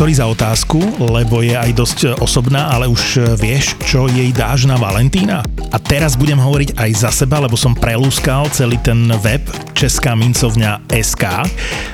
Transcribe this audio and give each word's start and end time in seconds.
Sorry 0.00 0.16
za 0.16 0.32
otázku, 0.32 0.80
lebo 0.96 1.44
je 1.44 1.52
aj 1.52 1.76
dosť 1.76 1.98
osobná, 2.24 2.72
ale 2.72 2.88
už 2.88 3.36
vieš, 3.36 3.76
čo 3.84 4.08
jej 4.08 4.32
dáš 4.32 4.64
na 4.64 4.80
Valentína? 4.80 5.44
A 5.44 5.76
teraz 5.76 6.16
budem 6.16 6.40
hovoriť 6.40 6.72
aj 6.72 6.90
za 7.04 7.12
seba, 7.12 7.36
lebo 7.36 7.52
som 7.52 7.76
prelúskal 7.76 8.48
celý 8.48 8.80
ten 8.80 8.96
web 9.20 9.44
Česká 9.76 10.16
mincovňa 10.16 10.88
SK. 10.88 11.44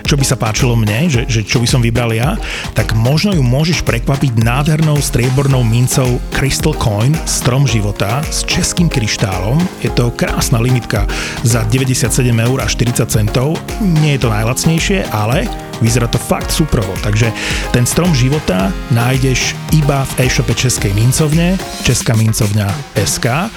Čo 0.06 0.14
by 0.14 0.22
sa 0.22 0.38
páčilo 0.38 0.78
mne, 0.78 1.10
že, 1.10 1.26
že 1.26 1.42
čo 1.42 1.58
by 1.58 1.66
som 1.66 1.82
vybral 1.82 2.14
ja, 2.14 2.38
tak 2.78 2.94
možno 2.94 3.34
ju 3.34 3.42
môžeš 3.42 3.82
prekvapiť 3.82 4.38
nádhernou 4.38 5.02
striebornou 5.02 5.66
mincou 5.66 6.22
Crystal 6.30 6.70
Coin 6.78 7.10
Strom 7.26 7.66
života 7.66 8.22
s 8.30 8.46
českým 8.46 8.86
kryštálom. 8.86 9.58
Je 9.82 9.90
to 9.90 10.14
krásna 10.14 10.62
limitka 10.62 11.10
za 11.42 11.66
97 11.66 12.30
eur 12.30 12.58
a 12.62 12.66
40 12.70 13.02
centov. 13.10 13.58
Nie 13.82 14.14
je 14.14 14.22
to 14.22 14.30
najlacnejšie, 14.30 15.10
ale 15.10 15.50
Vyzerá 15.76 16.08
to 16.08 16.16
fakt 16.16 16.48
suprovo, 16.48 16.96
takže 17.04 17.28
ten 17.68 17.84
strom 17.84 18.16
života 18.16 18.72
nájdeš 18.88 19.52
iba 19.76 20.08
v 20.16 20.24
e-shope 20.24 20.56
Českej 20.56 20.96
mincovne, 20.96 21.60
Česká 21.84 22.16
mincovňa 22.16 22.96
SK 22.96 23.52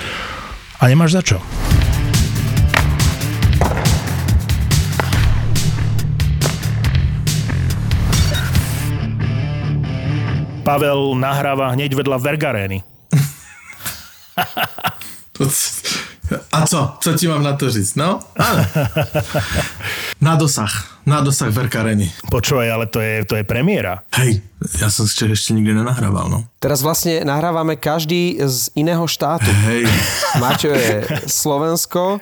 a 0.79 0.83
nemáš 0.83 1.15
za 1.15 1.23
čo. 1.23 1.37
Pavel 10.69 11.17
nahráva 11.17 11.73
hneď 11.73 11.97
vedľa 11.97 12.21
Vergarény. 12.21 12.85
A 16.53 16.67
co? 16.67 16.97
Co 17.01 17.13
ti 17.13 17.27
mám 17.27 17.43
na 17.43 17.53
to 17.57 17.69
říct? 17.73 17.95
No, 17.95 18.19
ale. 18.37 18.69
Na 20.21 20.35
dosah. 20.35 21.01
Na 21.05 21.25
dosah 21.25 21.49
Verkareny. 21.49 22.11
Počúvaj, 22.29 22.69
ale 22.69 22.85
to 22.85 23.01
je, 23.01 23.25
to 23.25 23.33
je 23.39 23.43
premiéra. 23.47 24.03
Hej, 24.13 24.45
ja 24.77 24.93
som 24.93 25.09
ešte, 25.09 25.25
ešte 25.31 25.57
nikdy 25.57 25.73
nenahrával, 25.73 26.29
no. 26.29 26.45
Teraz 26.61 26.85
vlastne 26.85 27.25
nahrávame 27.25 27.79
každý 27.79 28.37
z 28.37 28.69
iného 28.77 29.07
štátu. 29.09 29.49
Hej. 29.65 29.89
Maťo 30.37 30.69
je 30.69 31.07
Slovensko, 31.41 32.21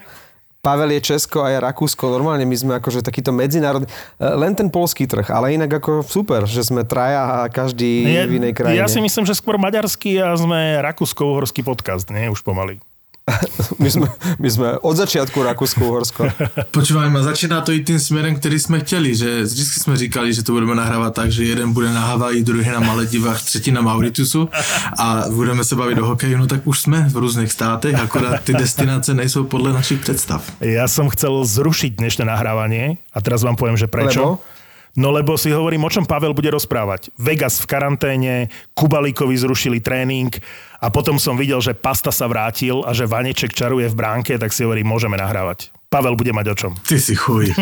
Pavel 0.60 1.00
je 1.00 1.16
Česko 1.16 1.46
a 1.46 1.54
ja 1.54 1.60
Rakúsko. 1.64 2.12
Normálne 2.12 2.44
my 2.44 2.56
sme 2.58 2.74
akože 2.82 3.06
takýto 3.06 3.32
medzinárodný... 3.32 3.88
Len 4.20 4.52
ten 4.58 4.68
polský 4.68 5.08
trh, 5.08 5.30
ale 5.32 5.56
inak 5.56 5.80
ako 5.80 6.04
super, 6.04 6.44
že 6.44 6.66
sme 6.66 6.84
traja 6.84 7.46
a 7.46 7.48
každý 7.48 8.04
ja, 8.04 8.28
v 8.28 8.42
inej 8.42 8.54
krajine. 8.58 8.76
Ja 8.76 8.92
si 8.92 9.00
myslím, 9.00 9.24
že 9.24 9.38
skôr 9.38 9.56
maďarský 9.56 10.20
a 10.20 10.36
sme 10.36 10.82
rakúsko-uhorský 10.84 11.64
podcast, 11.64 12.12
nie? 12.12 12.28
Už 12.28 12.44
pomaly. 12.44 12.84
My 13.84 13.90
sme, 13.92 14.08
my 14.40 14.50
sme 14.50 14.68
od 14.80 14.96
začiatku 14.96 15.44
Rakúsko-Uhorsko. 15.44 16.32
Počúvaj 16.76 17.12
ma, 17.12 17.22
začíná 17.22 17.62
to 17.62 17.76
i 17.76 17.84
tým 17.84 18.00
směrem, 18.00 18.36
který 18.36 18.60
jsme 18.60 18.80
chtěli, 18.80 19.16
že 19.16 19.44
vždycky 19.44 19.80
jsme 19.80 19.98
říkali, 19.98 20.34
že 20.34 20.44
to 20.44 20.52
budeme 20.52 20.76
nahrávat 20.76 21.14
tak, 21.14 21.32
že 21.32 21.44
jeden 21.44 21.74
bude 21.74 21.94
na 21.94 22.02
Havaji, 22.02 22.44
druhý 22.44 22.70
na 22.70 22.80
Maledivách, 22.80 23.44
třetí 23.44 23.72
na 23.72 23.82
Mauritusu 23.82 24.50
a 24.98 25.24
budeme 25.30 25.64
se 25.64 25.76
bavit 25.76 26.00
o 26.00 26.06
hokeji, 26.06 26.38
no 26.38 26.48
tak 26.48 26.68
už 26.68 26.80
jsme 26.80 27.10
v 27.10 27.18
různých 27.18 27.52
státech, 27.52 27.96
akorát 28.00 28.42
ty 28.44 28.54
destinace 28.54 29.14
nejsou 29.14 29.44
podle 29.44 29.74
našich 29.74 30.00
představ. 30.00 30.42
Ja 30.64 30.88
som 30.88 31.12
chcel 31.12 31.44
zrušiť 31.44 32.00
dnešné 32.00 32.26
nahrávanie 32.26 32.98
a 33.12 33.18
teraz 33.22 33.44
vám 33.44 33.56
poviem, 33.60 33.78
že 33.78 33.88
prečo. 33.92 34.40
Lebo? 34.40 34.57
No 34.98 35.14
lebo 35.14 35.38
si 35.38 35.54
hovorím, 35.54 35.86
o 35.86 35.94
čom 35.94 36.10
Pavel 36.10 36.34
bude 36.34 36.50
rozprávať. 36.50 37.14
Vegas 37.22 37.62
v 37.62 37.70
karanténe, 37.70 38.50
Kubalíkovi 38.74 39.38
zrušili 39.38 39.78
tréning 39.78 40.34
a 40.82 40.90
potom 40.90 41.22
som 41.22 41.38
videl, 41.38 41.62
že 41.62 41.78
Pasta 41.78 42.10
sa 42.10 42.26
vrátil 42.26 42.82
a 42.82 42.98
že 42.98 43.06
Vaneček 43.06 43.54
čaruje 43.54 43.86
v 43.94 43.96
bránke, 43.96 44.34
tak 44.42 44.50
si 44.50 44.66
hovorím, 44.66 44.90
môžeme 44.90 45.14
nahrávať. 45.14 45.70
Pavel 45.88 46.20
bude 46.20 46.34
mať 46.36 46.46
o 46.52 46.56
čom. 46.58 46.72
Ty 46.84 46.98
si 47.00 47.16
chuj. 47.16 47.54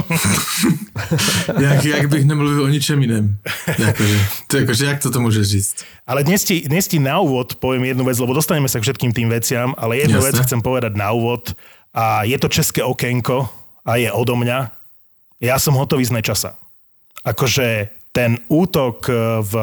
jak, 1.68 1.86
jak 1.86 2.08
bych 2.10 2.26
nemluvil 2.26 2.66
o 2.66 2.70
ničem 2.72 2.98
jiném. 2.98 3.38
Jakože, 3.68 4.18
to, 4.48 4.54
akože, 4.66 4.84
jak 4.88 4.98
to 5.04 5.20
môžeš 5.20 5.46
říct? 5.46 5.76
Ale 6.10 6.26
dnes 6.26 6.42
ti, 6.42 6.66
dnes 6.66 6.90
ti 6.90 6.98
na 6.98 7.22
úvod 7.22 7.60
poviem 7.62 7.86
jednu 7.86 8.02
vec, 8.08 8.18
lebo 8.18 8.34
dostaneme 8.34 8.66
sa 8.66 8.82
k 8.82 8.90
všetkým 8.90 9.14
tým 9.14 9.30
veciam, 9.30 9.78
ale 9.78 10.02
jednu 10.02 10.18
Jasne. 10.24 10.28
vec 10.32 10.36
chcem 10.42 10.62
povedať 10.64 10.98
na 10.98 11.14
úvod 11.14 11.54
a 11.94 12.26
je 12.26 12.38
to 12.42 12.50
české 12.50 12.82
okienko 12.82 13.46
a 13.86 14.02
je 14.02 14.10
odo 14.10 14.34
mňa. 14.34 14.74
Ja 15.44 15.62
som 15.62 15.78
hotový 15.78 16.08
z 16.08 16.18
nečasa. 16.18 16.58
Akože 17.26 17.90
ten 18.14 18.38
útok 18.48 19.10
v 19.44 19.54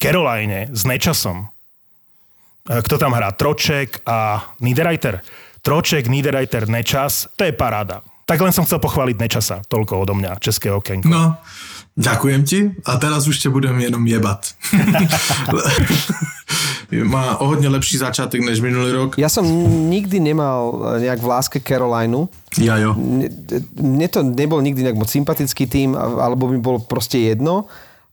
Caroline 0.00 0.72
s 0.72 0.82
nečasom, 0.82 1.52
kto 2.66 2.94
tam 2.98 3.12
hrá? 3.14 3.34
Troček 3.34 4.02
a 4.06 4.38
Niederreiter. 4.62 5.22
Troček, 5.62 6.10
Niederreiter, 6.10 6.66
Nečas, 6.66 7.30
to 7.38 7.46
je 7.46 7.54
paráda. 7.54 8.02
Tak 8.26 8.38
len 8.38 8.54
som 8.54 8.66
chcel 8.66 8.82
pochváliť 8.82 9.16
Nečasa, 9.18 9.62
toľko 9.66 10.02
odo 10.02 10.14
mňa, 10.14 10.42
české 10.42 10.74
okienko. 10.74 11.06
No, 11.06 11.38
ďakujem 11.94 12.42
ti 12.46 12.70
a 12.86 12.98
teraz 12.98 13.26
už 13.30 13.38
ťa 13.38 13.50
budem 13.50 13.78
jenom 13.78 14.02
jebat. 14.06 14.54
Má 16.92 17.40
o 17.40 17.46
hodně 17.46 17.68
lepší 17.68 17.96
začátek 17.98 18.44
než 18.44 18.60
minulý 18.60 18.92
rok. 18.92 19.10
Ja 19.16 19.32
som 19.32 19.48
nikdy 19.88 20.20
nemal 20.20 20.76
nejak 21.00 21.24
v 21.24 21.28
láske 21.32 21.58
Carolinu. 21.64 22.28
Ja 22.60 22.76
jo. 22.76 22.92
Mne, 23.80 24.06
to 24.12 24.20
nebol 24.20 24.60
nikdy 24.60 24.84
nejak 24.84 25.00
moc 25.00 25.08
sympatický 25.08 25.64
tým, 25.64 25.96
alebo 25.96 26.52
mi 26.52 26.60
bolo 26.60 26.84
proste 26.84 27.16
jedno. 27.16 27.64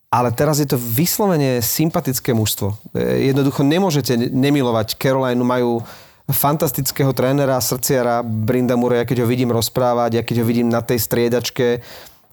Ale 0.10 0.32
teraz 0.32 0.58
je 0.58 0.66
to 0.66 0.80
vyslovene 0.80 1.60
sympatické 1.60 2.32
mužstvo. 2.34 2.96
E, 2.96 3.30
Jednoducho 3.30 3.68
nemôžete 3.68 4.16
nemilovať 4.18 4.96
Carolinu, 4.96 5.44
majú 5.44 5.84
fantastického 6.32 7.12
trénera, 7.12 7.60
srdciara 7.60 8.24
Brindamure, 8.24 9.02
ja 9.02 9.06
keď 9.06 9.26
ho 9.26 9.28
vidím 9.28 9.52
rozprávať, 9.52 10.12
ja 10.18 10.24
keď 10.24 10.42
ho 10.42 10.46
vidím 10.46 10.70
na 10.70 10.82
tej 10.82 11.02
striedačke, 11.02 11.82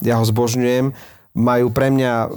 ja 0.04 0.20
ho 0.20 0.24
zbožňujem. 0.24 0.92
Majú 1.36 1.68
pre 1.68 1.92
mňa 1.92 2.12
e, 2.24 2.28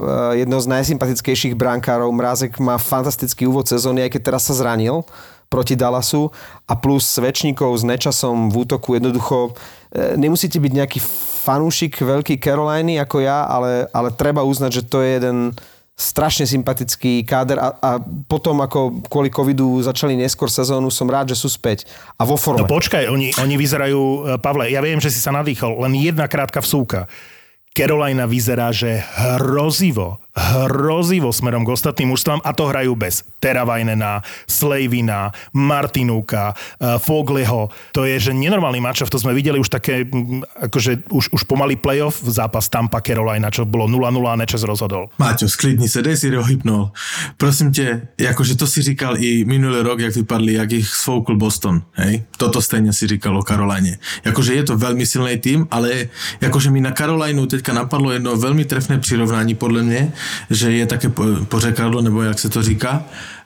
jedno 0.44 0.60
z 0.60 0.66
najsympatickejších 0.76 1.56
brankárov. 1.56 2.12
Mrázek 2.12 2.60
má 2.60 2.76
fantastický 2.76 3.48
úvod 3.48 3.64
sezóny, 3.64 4.04
aj 4.04 4.12
keď 4.12 4.22
teraz 4.28 4.44
sa 4.44 4.54
zranil 4.54 5.08
proti 5.50 5.74
Dallasu 5.74 6.30
a 6.70 6.78
plus 6.78 7.08
svečníkov 7.10 7.74
s 7.74 7.82
nečasom 7.82 8.52
v 8.52 8.62
útoku. 8.62 8.94
Jednoducho 8.94 9.56
e, 9.90 10.14
nemusíte 10.20 10.62
byť 10.62 10.72
nejaký 10.76 11.00
fanúšik 11.40 11.98
veľký 11.98 12.38
Caroliny 12.38 13.00
ako 13.00 13.24
ja, 13.24 13.48
ale, 13.48 13.88
ale 13.90 14.12
treba 14.12 14.44
uznať, 14.44 14.70
že 14.70 14.82
to 14.86 15.00
je 15.00 15.10
jeden 15.16 15.38
strašne 16.00 16.48
sympatický 16.48 17.28
káder 17.28 17.60
a, 17.60 17.76
a 17.76 17.90
potom 18.24 18.56
ako 18.64 19.04
kvôli 19.04 19.28
covidu 19.28 19.84
začali 19.84 20.16
neskôr 20.16 20.48
sezónu, 20.48 20.88
som 20.88 21.04
rád, 21.04 21.36
že 21.36 21.36
sú 21.36 21.52
späť 21.52 21.84
a 22.16 22.24
vo 22.24 22.40
forme. 22.40 22.64
No 22.64 22.72
počkaj, 22.72 23.04
oni, 23.12 23.36
oni 23.36 23.54
vyzerajú, 23.60 24.00
e, 24.00 24.40
Pavle, 24.40 24.72
ja 24.72 24.80
viem, 24.80 24.96
že 24.96 25.12
si 25.12 25.20
sa 25.20 25.34
nadýchol, 25.34 25.76
len 25.84 25.92
jedna 26.00 26.24
krátka 26.24 26.64
vsúka. 26.64 27.04
Carolina 27.70 28.26
vyzerá, 28.26 28.72
že 28.72 29.02
hrozivo, 29.14 30.18
hrozivo 30.36 31.32
smerom 31.34 31.66
k 31.66 31.74
ostatným 31.74 32.14
mužstvám 32.14 32.40
a 32.46 32.50
to 32.54 32.70
hrajú 32.70 32.94
bez 32.94 33.26
Teravajnena, 33.40 34.22
Slejvina, 34.46 35.32
Martinúka, 35.56 36.54
eh, 36.54 36.98
Fogleho. 37.00 37.72
To 37.96 38.04
je, 38.04 38.20
že 38.20 38.36
nenormálny 38.36 38.78
matchup, 38.78 39.10
to 39.10 39.18
sme 39.18 39.34
videli 39.34 39.58
už 39.58 39.72
také, 39.72 40.04
mm, 40.04 40.70
akože 40.70 41.10
už, 41.10 41.34
už 41.34 41.42
pomaly 41.48 41.74
playoff 41.80 42.22
zápas 42.22 42.68
Tampa 42.68 43.00
Carolina, 43.00 43.50
čo 43.50 43.64
bolo 43.66 43.88
0-0 43.88 44.30
a 44.30 44.36
Nečes 44.36 44.62
rozhodol. 44.62 45.10
Máťo, 45.18 45.48
sklidni 45.48 45.88
se, 45.88 46.02
dej 46.02 46.16
si 46.16 46.30
rohypnul. 46.30 46.90
Prosím 47.36 47.72
tě, 47.72 48.08
jakože 48.18 48.56
to 48.56 48.66
si 48.66 48.82
říkal 48.82 49.16
i 49.18 49.44
minulý 49.44 49.82
rok, 49.82 50.00
jak 50.00 50.14
vypadli, 50.14 50.52
jak 50.52 50.72
ich 50.72 50.88
sfoukl 50.88 51.36
Boston, 51.36 51.82
hej? 51.92 52.22
Toto 52.36 52.62
stejně 52.62 52.92
si 52.92 53.06
říkal 53.06 53.38
o 53.38 53.42
Karolajne. 53.42 53.98
Jakože 54.24 54.54
je 54.54 54.62
to 54.62 54.76
velmi 54.76 55.06
silný 55.06 55.36
tým, 55.38 55.66
ale 55.70 56.08
jakože 56.40 56.70
mi 56.70 56.80
na 56.80 56.90
Karolajnu 56.90 57.46
teďka 57.46 57.72
napadlo 57.72 58.12
jedno 58.12 58.36
velmi 58.36 58.64
trefné 58.64 58.98
přirovnání 58.98 59.54
podle 59.54 59.82
mě, 59.82 60.12
že 60.50 60.72
je 60.72 60.86
také 60.86 61.08
po- 61.08 61.44
pořekadlo, 61.44 62.02
nebo 62.02 62.22
jak 62.22 62.38
se 62.38 62.48
to 62.48 62.62
říká, 62.62 63.02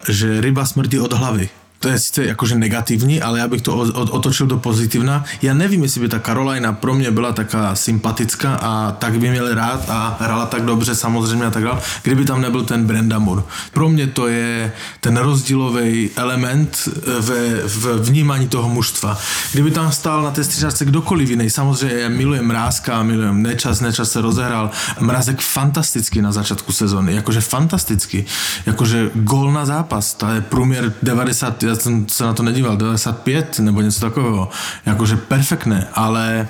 že 0.09 0.41
ryba 0.41 0.67
smrdí 0.67 0.99
od 0.99 1.12
hlavy. 1.12 1.49
To 1.84 1.93
je 1.93 2.00
sice 2.00 2.21
akože 2.33 2.56
negatívny, 2.56 3.21
ale 3.21 3.45
ja 3.45 3.47
bych 3.49 3.61
to 3.61 3.77
otočil 3.93 4.49
do 4.49 4.56
pozitívna. 4.56 5.28
Ja 5.45 5.53
nevím, 5.53 5.84
jestli 5.84 6.09
by 6.09 6.17
ta 6.17 6.21
Carolina 6.25 6.72
pro 6.72 6.97
mě 6.97 7.12
byla 7.12 7.37
taká 7.37 7.77
sympatická 7.77 8.56
a 8.56 8.97
tak 8.97 9.21
by 9.21 9.28
měl 9.28 9.53
rád 9.55 9.84
a 9.93 10.17
hrala 10.21 10.47
tak 10.47 10.65
dobře 10.65 10.95
samozřejmě 10.95 11.47
a 11.47 11.50
tak 11.50 11.65
dále, 11.65 11.81
kdyby 12.03 12.25
tam 12.25 12.41
nebyl 12.41 12.65
ten 12.65 12.89
Brendamur. 12.89 13.45
Pro 13.72 13.89
mě 13.89 14.07
to 14.07 14.28
je 14.28 14.72
ten 15.01 15.16
rozdílový 15.16 16.10
element 16.16 16.89
ve, 17.21 17.69
v 17.69 18.01
vnímání 18.09 18.48
toho 18.48 18.69
mužstva. 18.69 19.19
Kdyby 19.53 19.71
tam 19.71 19.92
stál 19.92 20.22
na 20.22 20.30
té 20.30 20.45
střížačce 20.45 20.84
kdokoliv 20.84 21.30
jiný, 21.30 21.51
samozřejmě 21.51 21.97
já 21.97 22.09
milujem 22.09 22.47
Mrázka, 22.47 23.03
milujem 23.03 23.42
Nečas, 23.42 23.80
Nečas 23.80 24.10
se 24.10 24.21
rozehrál. 24.21 24.71
Mrázek 25.01 25.41
fantasticky 25.41 26.22
na 26.22 26.33
začátku 26.33 26.72
sezóny, 26.72 27.15
jakože 27.15 27.41
fantasticky. 27.41 28.25
Jakože 28.66 29.10
gól 29.15 29.53
na 29.53 29.66
zápas, 29.66 30.15
to 30.15 30.27
je 30.28 30.41
průměr 30.41 30.92
90, 31.03 31.73
já 31.74 31.80
jsem 31.80 32.09
se 32.09 32.24
na 32.24 32.32
to 32.32 32.42
nedíval, 32.42 32.76
95 32.76 33.59
nebo 33.59 33.80
něco 33.80 34.00
takového. 34.00 34.48
Jakože 34.86 35.16
perfektné, 35.16 35.88
ale 35.94 36.48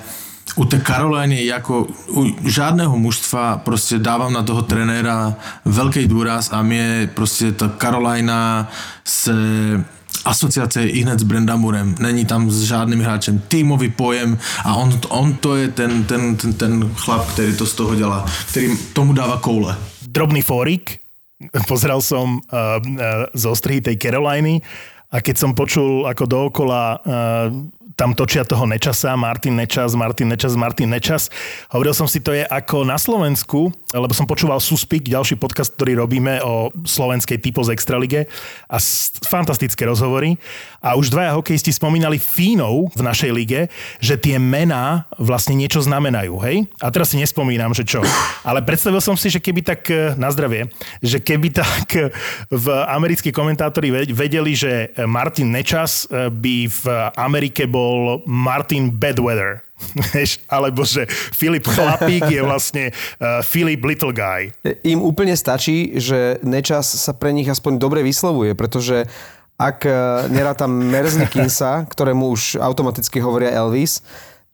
u 0.55 0.65
té 0.65 0.77
Karoliny 0.77 1.45
jako 1.45 1.87
u 2.09 2.35
žádného 2.45 2.97
mužstva 2.97 3.57
prostě 3.57 3.99
dávám 3.99 4.33
na 4.33 4.43
toho 4.43 4.61
trenéra 4.61 5.35
velký 5.65 6.07
důraz 6.07 6.49
a 6.53 6.61
mě 6.61 7.09
prostě 7.13 7.51
ta 7.51 7.67
Karolina 7.67 8.69
se 9.03 9.33
asociace 10.25 10.81
je 10.81 10.89
i 10.89 11.01
hned 11.01 11.19
s 11.19 11.23
Brendamurem. 11.23 11.95
Není 11.99 12.25
tam 12.25 12.51
s 12.51 12.63
žádným 12.63 12.99
hráčem. 12.99 13.41
Týmový 13.47 13.89
pojem 13.89 14.37
a 14.63 14.75
on, 14.75 14.99
on 15.09 15.33
to 15.33 15.55
je 15.55 15.67
ten, 15.67 16.03
ten, 16.03 16.35
ten, 16.35 16.53
ten 16.53 16.91
chlap, 16.95 17.27
který 17.27 17.57
to 17.57 17.65
z 17.65 17.73
toho 17.73 17.95
dělá, 17.95 18.25
který 18.49 18.77
tomu 18.93 19.13
dává 19.13 19.37
koule. 19.37 19.77
Drobný 20.07 20.41
fórik, 20.41 21.05
Pozeral 21.67 21.99
som 21.99 22.39
uh, 22.39 22.79
uh, 22.79 23.27
z 23.35 23.43
ostrihy 23.43 23.83
tej 23.83 23.99
Caroliny 23.99 24.63
a 25.15 25.23
keď 25.23 25.35
som 25.39 25.51
počul 25.55 26.03
ako 26.03 26.23
dookola 26.27 26.99
uh, 26.99 27.47
tam 27.95 28.11
točia 28.11 28.43
toho 28.43 28.67
Nečasa, 28.67 29.15
Martin 29.15 29.55
Nečas, 29.55 29.95
Martin 29.95 30.27
Nečas, 30.27 30.53
Martin 30.59 30.91
Nečas. 30.91 31.31
Hovoril 31.71 31.95
som 31.95 32.11
si, 32.11 32.19
to 32.19 32.35
je 32.35 32.43
ako 32.43 32.83
na 32.83 32.99
Slovensku, 32.99 33.71
lebo 33.95 34.11
som 34.11 34.27
počúval 34.27 34.59
Suspik, 34.59 35.07
ďalší 35.07 35.39
podcast, 35.39 35.71
ktorý 35.79 36.03
robíme 36.03 36.43
o 36.43 36.75
slovenskej 36.83 37.39
typo 37.39 37.63
z 37.63 37.71
Extralige 37.71 38.27
a 38.67 38.77
fantastické 39.23 39.87
rozhovory. 39.87 40.35
A 40.83 40.99
už 40.99 41.09
dvaja 41.09 41.33
hokejisti 41.39 41.71
spomínali 41.71 42.19
Fínov 42.19 42.91
v 42.93 43.01
našej 43.01 43.31
lige, 43.31 43.71
že 44.03 44.19
tie 44.19 44.37
mená 44.37 45.07
vlastne 45.15 45.55
niečo 45.55 45.79
znamenajú, 45.81 46.35
hej? 46.45 46.67
A 46.83 46.91
teraz 46.91 47.15
si 47.15 47.17
nespomínam, 47.17 47.71
že 47.71 47.87
čo. 47.87 48.03
Ale 48.43 48.61
predstavil 48.61 48.99
som 48.99 49.15
si, 49.15 49.31
že 49.31 49.39
keby 49.39 49.63
tak, 49.63 49.87
e, 49.89 50.13
na 50.19 50.29
zdravie, 50.29 50.67
že 50.99 51.23
keby 51.23 51.47
tak 51.55 51.87
e, 51.95 52.11
v 52.51 52.65
americkí 52.91 53.31
komentátori 53.31 53.89
vedeli, 54.13 54.51
že 54.53 54.93
Martin 55.07 55.49
Nečas 55.49 56.05
e, 56.05 56.27
by 56.29 56.55
v 56.69 56.83
Amerike 57.17 57.65
bol 57.65 57.84
bol 57.85 58.25
Martin 58.25 58.89
Bedweather. 58.89 59.61
Alebo 60.55 60.81
že 60.81 61.05
Filip 61.35 61.69
Chlapík 61.69 62.25
je 62.31 62.41
vlastne 62.41 62.83
uh, 62.89 63.45
Filip 63.45 63.85
Little 63.85 64.15
Guy. 64.15 64.49
Im 64.81 65.05
úplne 65.05 65.37
stačí, 65.37 65.93
že 66.01 66.41
Nečas 66.41 66.89
sa 66.89 67.13
pre 67.13 67.29
nich 67.29 67.45
aspoň 67.45 67.77
dobre 67.77 68.01
vyslovuje, 68.01 68.57
pretože 68.57 69.05
ak 69.59 69.85
uh, 69.85 70.25
nerá 70.33 70.57
tam 70.57 70.73
Merznikinsa, 70.73 71.85
ktorému 71.93 72.33
už 72.33 72.57
automaticky 72.57 73.21
hovoria 73.21 73.53
Elvis, 73.53 74.01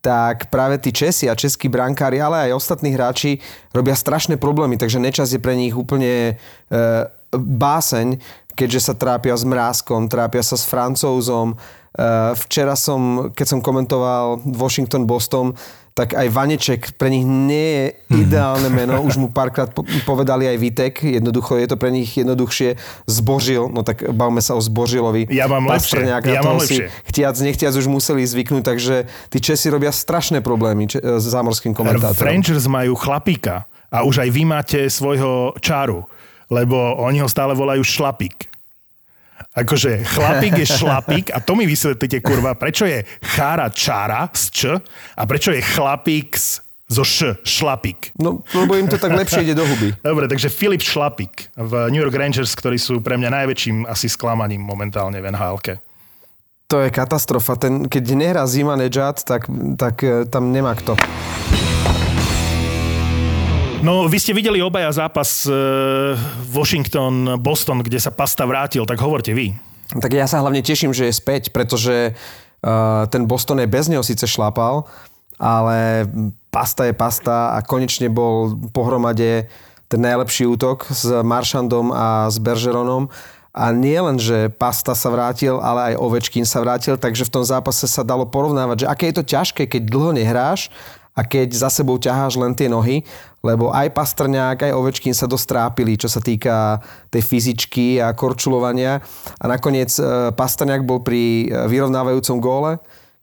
tak 0.02 0.50
práve 0.50 0.82
tí 0.82 0.90
Česi 0.90 1.30
a 1.30 1.38
českí 1.38 1.70
brankári, 1.70 2.18
ale 2.18 2.50
aj 2.50 2.58
ostatní 2.58 2.90
hráči 2.90 3.38
robia 3.70 3.94
strašné 3.94 4.34
problémy, 4.34 4.74
takže 4.74 4.98
Nečas 4.98 5.30
je 5.30 5.38
pre 5.38 5.54
nich 5.54 5.72
úplne 5.72 6.34
uh, 6.34 7.06
báseň, 7.30 8.18
keďže 8.58 8.90
sa 8.90 8.94
trápia 8.98 9.38
s 9.38 9.46
Mrázkom, 9.46 10.10
trápia 10.10 10.42
sa 10.42 10.58
s 10.58 10.66
Francouzom, 10.66 11.54
Eh, 11.54 11.81
včera 12.34 12.72
som, 12.72 13.30
keď 13.36 13.46
som 13.46 13.60
komentoval 13.60 14.40
Washington-Boston, 14.48 15.52
tak 15.92 16.16
aj 16.16 16.24
Vaneček 16.32 16.96
pre 16.96 17.12
nich 17.12 17.24
nie 17.24 17.68
je 17.68 17.86
mhm. 17.92 18.16
ideálne 18.24 18.68
meno. 18.72 19.00
Už 19.08 19.20
mu 19.20 19.28
párkrát 19.28 19.68
povedali 20.08 20.48
aj 20.48 20.56
Vitek. 20.56 20.94
Jednoducho 21.04 21.60
je 21.60 21.68
to 21.68 21.76
pre 21.76 21.92
nich 21.92 22.16
jednoduchšie. 22.16 22.80
Zbožil, 23.04 23.68
no 23.68 23.84
tak 23.84 24.08
bavme 24.16 24.40
sa 24.40 24.56
o 24.56 24.60
Zbožilovi. 24.60 25.28
Ja 25.28 25.48
mám 25.48 25.68
lepšie. 25.68 26.08
Ja 26.08 26.40
mám 26.40 26.64
lepšie. 26.64 26.88
Chtiac, 27.12 27.36
nechtiac 27.44 27.76
už 27.76 27.86
museli 27.92 28.24
zvyknúť, 28.24 28.64
takže 28.64 28.94
tí 29.28 29.38
Česi 29.44 29.68
robia 29.68 29.92
strašné 29.92 30.40
problémy 30.40 30.88
č- 30.88 31.00
s 31.00 31.24
zámorským 31.28 31.76
komentátorom. 31.76 32.24
Rangers 32.24 32.64
majú 32.64 32.96
chlapíka 32.96 33.68
a 33.92 34.08
už 34.08 34.24
aj 34.24 34.30
vy 34.32 34.42
máte 34.48 34.80
svojho 34.88 35.52
čáru, 35.60 36.08
lebo 36.48 36.76
oni 37.04 37.20
ho 37.20 37.28
stále 37.28 37.52
volajú 37.52 37.84
šlapík. 37.84 38.51
Akože 39.50 40.06
chlapík 40.06 40.62
je 40.62 40.66
šlapík 40.66 41.26
a 41.34 41.42
to 41.42 41.58
mi 41.58 41.66
vysvetlíte, 41.66 42.22
kurva, 42.22 42.54
prečo 42.54 42.86
je 42.86 43.02
chára 43.22 43.68
čára 43.68 44.30
z 44.32 44.44
č 44.50 44.60
a 45.16 45.22
prečo 45.26 45.50
je 45.50 45.62
chlapík 45.62 46.38
z 46.38 46.62
zo 46.92 47.04
š, 47.08 47.40
šlapík. 47.40 48.12
No, 48.20 48.44
lebo 48.52 48.76
im 48.76 48.84
to 48.84 49.00
tak 49.00 49.16
lepšie 49.16 49.48
ide 49.48 49.56
do 49.56 49.64
huby. 49.64 49.96
Dobre, 50.04 50.28
takže 50.28 50.52
Filip 50.52 50.84
Šlapík 50.84 51.48
v 51.56 51.72
New 51.88 52.04
York 52.04 52.12
Rangers, 52.12 52.52
ktorí 52.52 52.76
sú 52.76 53.00
pre 53.00 53.16
mňa 53.16 53.32
najväčším 53.32 53.88
asi 53.88 54.12
sklamaním 54.12 54.60
momentálne 54.60 55.16
v 55.16 55.32
nhl 55.32 55.56
To 56.68 56.76
je 56.84 56.88
katastrofa. 56.92 57.56
Ten, 57.56 57.88
keď 57.88 58.04
nehrá 58.12 58.44
Zima 58.44 58.76
Nejad, 58.76 59.24
tak, 59.24 59.48
tak 59.80 60.04
eh, 60.04 60.28
tam 60.28 60.52
nemá 60.52 60.76
kto. 60.76 61.00
No, 63.82 64.06
vy 64.06 64.14
ste 64.22 64.30
videli 64.30 64.62
obaja 64.62 64.94
zápas 64.94 65.42
uh, 65.50 66.14
Washington-Boston, 66.54 67.82
kde 67.82 67.98
sa 67.98 68.14
Pasta 68.14 68.46
vrátil, 68.46 68.86
tak 68.86 69.02
hovorte 69.02 69.34
vy. 69.34 69.58
Tak 69.90 70.14
ja 70.14 70.30
sa 70.30 70.38
hlavne 70.38 70.62
teším, 70.62 70.94
že 70.94 71.10
je 71.10 71.18
späť, 71.18 71.50
pretože 71.50 72.14
uh, 72.14 73.02
ten 73.10 73.26
Boston 73.26 73.58
je 73.58 73.66
bez 73.66 73.90
neho 73.90 74.06
síce 74.06 74.22
šlápal, 74.22 74.86
ale 75.34 76.06
Pasta 76.54 76.86
je 76.86 76.94
Pasta 76.94 77.58
a 77.58 77.66
konečne 77.66 78.06
bol 78.06 78.54
pohromade 78.70 79.50
ten 79.90 79.98
najlepší 79.98 80.46
útok 80.46 80.86
s 80.86 81.02
Maršandom 81.10 81.90
a 81.90 82.30
s 82.30 82.38
Bergeronom. 82.38 83.10
A 83.50 83.74
nie 83.74 83.98
len, 83.98 84.14
že 84.14 84.46
Pasta 84.46 84.94
sa 84.94 85.10
vrátil, 85.10 85.58
ale 85.58 85.92
aj 85.92 86.00
Ovečkin 86.00 86.46
sa 86.46 86.62
vrátil, 86.62 86.94
takže 86.94 87.26
v 87.26 87.34
tom 87.34 87.44
zápase 87.44 87.90
sa 87.90 88.06
dalo 88.06 88.30
porovnávať, 88.30 88.86
že 88.86 88.90
aké 88.94 89.10
je 89.10 89.16
to 89.18 89.24
ťažké, 89.26 89.66
keď 89.66 89.82
dlho 89.90 90.14
nehráš 90.14 90.70
a 91.12 91.20
keď 91.28 91.52
za 91.52 91.68
sebou 91.68 92.00
ťaháš 92.00 92.40
len 92.40 92.56
tie 92.56 92.72
nohy, 92.72 93.04
lebo 93.44 93.74
aj 93.74 93.92
Pastrňák, 93.92 94.70
aj 94.70 94.76
Ovečkin 94.76 95.12
sa 95.12 95.28
dosť 95.28 95.46
trápili, 95.50 95.98
čo 95.98 96.06
sa 96.08 96.22
týka 96.22 96.80
tej 97.10 97.22
fyzičky 97.26 97.98
a 97.98 98.14
korčulovania. 98.14 99.02
A 99.42 99.44
nakoniec 99.50 99.92
e, 99.98 100.30
Pastrňák 100.32 100.86
bol 100.86 101.02
pri 101.02 101.50
e, 101.50 101.66
vyrovnávajúcom 101.66 102.38
góle, 102.38 102.72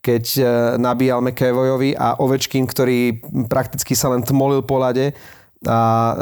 keď 0.03 0.23
e, 0.37 0.41
nabíjal 0.77 1.23
McEvoyovi 1.23 1.95
a 1.95 2.19
Ovečkin, 2.19 2.67
ktorý 2.67 3.23
prakticky 3.47 3.95
sa 3.95 4.11
len 4.11 4.21
tmolil 4.21 4.61
po 4.61 4.77
lade, 4.77 5.15
a 5.67 6.15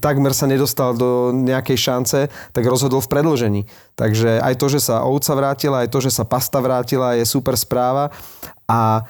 takmer 0.00 0.32
sa 0.32 0.48
nedostal 0.48 0.96
do 0.96 1.28
nejakej 1.28 1.76
šance, 1.76 2.32
tak 2.56 2.64
rozhodol 2.64 3.04
v 3.04 3.12
predlžení. 3.12 3.62
Takže 4.00 4.40
aj 4.40 4.56
to, 4.56 4.72
že 4.72 4.88
sa 4.88 5.04
Ovca 5.04 5.36
vrátila, 5.36 5.84
aj 5.84 5.92
to, 5.92 6.00
že 6.00 6.08
sa 6.08 6.24
Pasta 6.24 6.56
vrátila, 6.56 7.12
je 7.12 7.28
super 7.28 7.52
správa. 7.52 8.08
A 8.64 9.04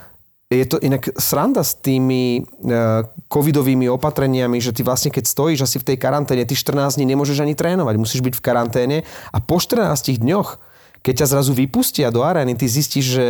je 0.58 0.66
to 0.68 0.76
inak 0.82 1.08
sranda 1.16 1.64
s 1.64 1.78
tými 1.78 2.42
uh, 2.42 3.06
covidovými 3.30 3.88
opatreniami, 3.88 4.60
že 4.60 4.74
ty 4.76 4.84
vlastne 4.84 5.08
keď 5.08 5.24
stojíš 5.24 5.64
asi 5.64 5.76
v 5.80 5.94
tej 5.94 5.96
karanténe, 5.96 6.44
ty 6.44 6.52
14 6.52 6.98
dní 6.98 7.06
nemôžeš 7.14 7.40
ani 7.40 7.56
trénovať, 7.56 7.94
musíš 7.96 8.20
byť 8.20 8.34
v 8.36 8.44
karanténe 8.44 8.96
a 9.32 9.38
po 9.40 9.62
14 9.62 9.88
dňoch, 10.18 10.60
keď 11.00 11.24
ťa 11.24 11.30
zrazu 11.30 11.56
vypustia 11.56 12.12
do 12.12 12.26
arény, 12.26 12.58
ty 12.58 12.66
zistíš, 12.66 13.06
že, 13.06 13.28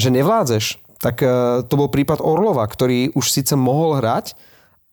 že 0.00 0.08
nevládzeš. 0.10 0.80
Tak 0.96 1.16
uh, 1.22 1.30
to 1.62 1.74
bol 1.76 1.92
prípad 1.92 2.24
Orlova, 2.24 2.64
ktorý 2.64 3.12
už 3.12 3.28
síce 3.28 3.52
mohol 3.54 4.00
hrať, 4.00 4.32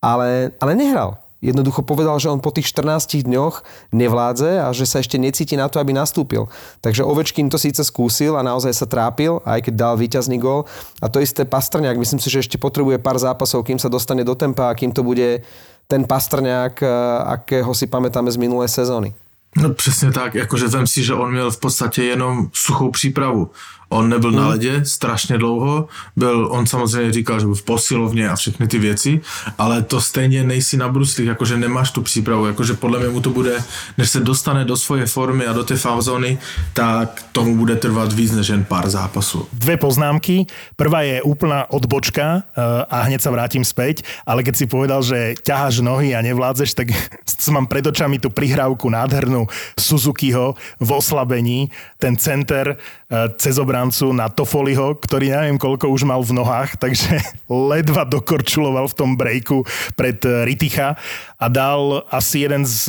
ale, 0.04 0.52
ale 0.60 0.76
nehral 0.76 1.23
jednoducho 1.44 1.84
povedal, 1.84 2.16
že 2.24 2.32
on 2.32 2.40
po 2.40 2.56
tých 2.56 2.72
14 2.72 3.28
dňoch 3.28 3.68
nevládze 3.92 4.64
a 4.64 4.72
že 4.72 4.88
sa 4.88 5.04
ešte 5.04 5.20
necíti 5.20 5.60
na 5.60 5.68
to, 5.68 5.84
aby 5.84 5.92
nastúpil. 5.92 6.48
Takže 6.80 7.04
Ovečkin 7.04 7.52
to 7.52 7.60
síce 7.60 7.84
skúsil 7.84 8.40
a 8.40 8.48
naozaj 8.48 8.72
sa 8.72 8.88
trápil, 8.88 9.44
aj 9.44 9.68
keď 9.68 9.74
dal 9.76 9.94
víťazný 10.00 10.40
gol. 10.40 10.64
A 11.04 11.12
to 11.12 11.20
isté 11.20 11.44
Pastrňák, 11.44 12.00
myslím 12.00 12.24
si, 12.24 12.32
že 12.32 12.40
ešte 12.40 12.56
potrebuje 12.56 13.04
pár 13.04 13.20
zápasov, 13.20 13.68
kým 13.68 13.78
sa 13.78 13.92
dostane 13.92 14.24
do 14.24 14.34
tempa 14.34 14.72
a 14.72 14.78
kým 14.78 14.96
to 14.96 15.04
bude 15.04 15.44
ten 15.92 16.08
Pastrňák, 16.08 16.80
eh, 16.80 16.88
akého 17.28 17.76
si 17.76 17.92
pamätáme 17.92 18.32
z 18.32 18.40
minulé 18.40 18.72
sezóny. 18.72 19.14
No 19.58 19.74
přesně 19.74 20.12
tak, 20.12 20.36
jakože 20.36 20.68
vem 20.68 20.88
si, 20.88 21.04
že 21.04 21.14
on 21.14 21.32
měl 21.32 21.52
v 21.52 21.60
podstatě 21.60 22.04
jenom 22.04 22.50
suchou 22.54 22.92
přípravu. 22.92 23.50
On 23.94 24.10
nebyl 24.10 24.32
mm. 24.32 24.38
na 24.38 24.48
ledě 24.48 24.86
strašně 24.86 25.38
dlouho, 25.38 25.88
byl, 26.16 26.48
on 26.52 26.66
samozřejmě 26.68 27.14
říkal, 27.14 27.40
že 27.40 27.46
byl 27.46 27.56
v 27.56 27.64
posilovně 27.64 28.30
a 28.30 28.36
všechny 28.36 28.68
ty 28.68 28.80
věci, 28.80 29.22
ale 29.58 29.82
to 29.82 30.02
stejně 30.02 30.44
nejsi 30.44 30.78
na 30.78 30.90
bruslích, 30.90 31.28
jakože 31.28 31.58
nemáš 31.58 31.92
tu 31.92 32.02
přípravu, 32.02 32.46
jakože 32.46 32.74
podle 32.74 33.00
mě 33.00 33.10
mu 33.10 33.22
to 33.22 33.30
bude, 33.30 33.64
než 33.98 34.10
se 34.10 34.20
dostane 34.20 34.66
do 34.66 34.78
svojej 34.78 35.06
formy 35.06 35.46
a 35.46 35.54
do 35.54 35.64
té 35.64 35.78
fázony, 35.78 36.38
tak 36.74 37.24
tomu 37.32 37.58
bude 37.58 37.76
trvat 37.76 38.14
víc 38.14 38.32
než 38.32 38.48
jen 38.48 38.64
pár 38.64 38.90
zápasů. 38.90 39.48
Dve 39.54 39.78
poznámky. 39.78 40.46
Prvá 40.76 41.02
je 41.02 41.22
úplná 41.22 41.70
odbočka 41.70 42.42
eh, 42.42 42.62
a 42.90 43.04
hneď 43.06 43.22
sa 43.22 43.32
vrátim 43.32 43.66
späť, 43.66 44.06
ale 44.24 44.44
keď 44.44 44.56
si 44.56 44.66
povedal, 44.66 45.04
že 45.04 45.36
ťaháš 45.44 45.84
nohy 45.84 46.16
a 46.16 46.24
nevládzeš, 46.24 46.74
tak 46.74 46.88
mám 47.54 47.68
pred 47.68 47.84
očami 47.84 48.18
tú 48.18 48.32
prihrávku 48.32 48.90
nádhernú 48.90 49.46
Suzukiho 49.76 50.56
v 50.80 50.90
oslabení, 50.90 51.68
ten 52.00 52.16
center 52.16 52.76
eh, 52.76 53.30
cez 53.36 53.60
obrán 53.60 53.83
šancu 53.84 54.16
na 54.16 54.32
Tofoliho, 54.32 54.96
ktorý 54.96 55.36
neviem 55.36 55.60
koľko 55.60 55.92
už 55.92 56.08
mal 56.08 56.24
v 56.24 56.40
nohách, 56.40 56.78
takže 56.84 57.20
ledva 57.52 58.08
dokorčuloval 58.08 58.88
v 58.88 58.96
tom 58.96 59.20
breaku 59.20 59.68
pred 60.00 60.24
Riticha 60.48 60.96
a 61.36 61.46
dal 61.52 62.08
asi 62.08 62.48
jeden 62.48 62.64
z 62.64 62.88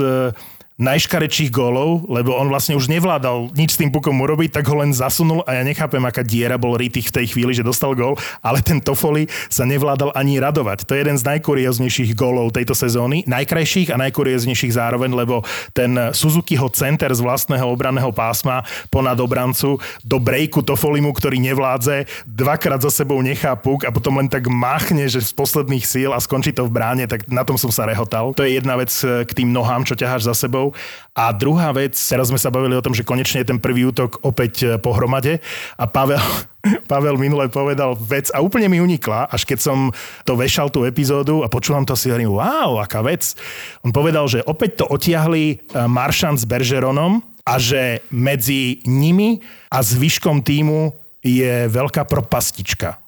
eh, 0.79 0.83
najškarečších 0.83 1.55
gólov, 1.55 2.03
lebo 2.11 2.35
on 2.35 2.51
vlastne 2.51 2.75
už 2.75 2.91
nevládal 2.91 3.55
nič 3.55 3.75
s 3.75 3.81
tým 3.81 3.95
pukom 3.95 4.19
urobiť, 4.19 4.59
tak 4.59 4.67
ho 4.67 4.83
len 4.83 4.91
zasunul 4.91 5.47
a 5.47 5.55
ja 5.55 5.63
nechápem, 5.63 6.03
aká 6.03 6.27
diera 6.27 6.59
bol 6.59 6.75
Ritich 6.75 7.15
v 7.15 7.23
tej 7.23 7.27
chvíli, 7.31 7.55
že 7.55 7.63
dostal 7.63 7.95
gól, 7.95 8.19
ale 8.43 8.59
ten 8.59 8.83
Toffoli 8.83 9.31
sa 9.47 9.63
nevládal 9.63 10.11
ani 10.19 10.43
radovať. 10.43 10.83
To 10.87 10.99
je 10.99 11.07
jeden 11.07 11.15
z 11.15 11.27
najkurioznejších 11.31 12.19
gólov 12.19 12.51
tejto 12.51 12.75
sezóny, 12.75 13.23
najkrajších 13.31 13.95
a 13.95 14.01
najkurioznejších 14.03 14.75
zároveň, 14.75 15.15
lebo 15.15 15.47
ten 15.71 15.95
Suzukiho 16.11 16.67
center 16.75 17.15
z 17.15 17.23
vlastného 17.23 17.71
obranného 17.71 18.11
pásma 18.11 18.67
ponad 18.91 19.19
obrancu 19.23 19.79
do 20.03 20.19
breaku 20.19 20.67
Toffolimu, 20.67 21.15
ktorý 21.15 21.39
nevládze, 21.39 22.11
dvakrát 22.27 22.83
za 22.83 22.91
sebou 22.91 23.23
nechá 23.23 23.55
puk 23.55 23.87
a 23.87 23.95
potom 23.95 24.19
len 24.19 24.27
tak 24.27 24.51
machne, 24.51 25.07
že 25.07 25.23
z 25.23 25.31
posledných 25.31 25.87
síl 25.87 26.11
a 26.11 26.19
skončí 26.19 26.51
to 26.51 26.67
v 26.67 26.75
bráne, 26.75 27.07
tak 27.07 27.31
na 27.31 27.47
tom 27.47 27.55
som 27.55 27.71
sa 27.71 27.87
rehotal. 27.87 28.35
To 28.35 28.43
je 28.43 28.59
jedna 28.59 28.75
vec 28.75 28.91
k 29.03 29.31
tým 29.31 29.55
nohám, 29.55 29.87
čo 29.87 29.95
ťaháš 29.95 30.27
za 30.27 30.35
sebou 30.35 30.64
zápasov. 30.65 31.13
A 31.15 31.31
druhá 31.31 31.71
vec, 31.71 31.95
teraz 31.95 32.27
sme 32.27 32.43
sa 32.43 32.51
bavili 32.51 32.75
o 32.75 32.83
tom, 32.83 32.91
že 32.91 33.07
konečne 33.07 33.47
je 33.47 33.55
ten 33.55 33.63
prvý 33.63 33.87
útok 33.87 34.19
opäť 34.27 34.53
e, 34.67 34.69
pohromade 34.83 35.39
a 35.79 35.87
Pavel, 35.87 36.19
Pavel 36.91 37.15
minule 37.23 37.47
povedal 37.47 37.95
vec 37.95 38.35
a 38.35 38.43
úplne 38.43 38.67
mi 38.67 38.83
unikla, 38.83 39.31
až 39.31 39.47
keď 39.47 39.59
som 39.63 39.95
to 40.27 40.35
vešal 40.35 40.75
tú 40.75 40.83
epizódu 40.83 41.47
a 41.47 41.49
počúvam 41.53 41.87
to 41.87 41.95
si 41.95 42.11
hovorím, 42.11 42.35
wow, 42.35 42.83
aká 42.83 42.99
vec. 43.07 43.39
On 43.87 43.95
povedal, 43.95 44.27
že 44.27 44.43
opäť 44.43 44.83
to 44.83 44.91
otiahli 44.91 45.45
e, 45.55 45.57
Maršan 45.87 46.35
s 46.35 46.43
Bergeronom 46.43 47.23
a 47.47 47.63
že 47.63 48.03
medzi 48.11 48.83
nimi 48.91 49.39
a 49.71 49.79
zvyškom 49.87 50.43
týmu 50.43 50.99
je 51.23 51.71
veľká 51.71 52.11
propastička. 52.11 52.99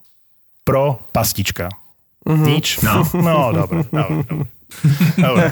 Propastička. 0.62 1.74
Mm-hmm. 2.22 2.46
Nič? 2.46 2.66
No, 2.86 3.02
no 3.18 3.50
dobre, 3.50 3.82
dobre, 3.90 4.22
dobre. 4.30 4.46
dobre. 5.18 5.46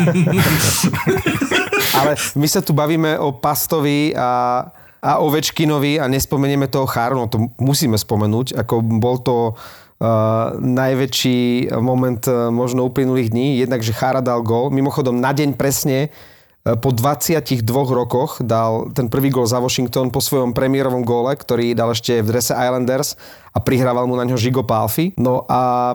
Ale 1.94 2.18
my 2.34 2.46
sa 2.50 2.58
tu 2.58 2.74
bavíme 2.74 3.14
o 3.22 3.30
Pastovi 3.30 4.10
a, 4.18 4.66
a 4.98 5.10
Ovečkinovi 5.22 6.02
a 6.02 6.10
nespomenieme 6.10 6.66
toho 6.66 6.90
Cháru, 6.90 7.14
no 7.14 7.30
to 7.30 7.54
musíme 7.62 7.94
spomenúť, 7.94 8.58
ako 8.58 8.82
bol 8.98 9.22
to 9.22 9.36
uh, 9.54 10.58
najväčší 10.58 11.70
moment 11.78 12.22
uh, 12.26 12.50
možno 12.50 12.90
uplynulých 12.90 13.30
dní, 13.30 13.62
jednak, 13.62 13.86
že 13.86 13.94
Chára 13.94 14.18
dal 14.18 14.42
gol, 14.42 14.74
mimochodom 14.74 15.22
na 15.22 15.30
deň 15.30 15.54
presne 15.54 16.10
uh, 16.10 16.74
po 16.74 16.90
22 16.90 17.62
rokoch 17.70 18.42
dal 18.42 18.90
ten 18.90 19.06
prvý 19.06 19.30
gol 19.30 19.46
za 19.46 19.62
Washington 19.62 20.10
po 20.10 20.18
svojom 20.18 20.50
premiérovom 20.50 21.06
góle, 21.06 21.38
ktorý 21.38 21.78
dal 21.78 21.94
ešte 21.94 22.18
v 22.24 22.34
drese 22.34 22.58
Islanders 22.58 23.14
a 23.54 23.62
prihrával 23.62 24.10
mu 24.10 24.18
na 24.18 24.26
ňo 24.26 24.34
Žigo 24.34 24.66
Palfi. 24.66 25.14
No 25.14 25.46
a 25.46 25.94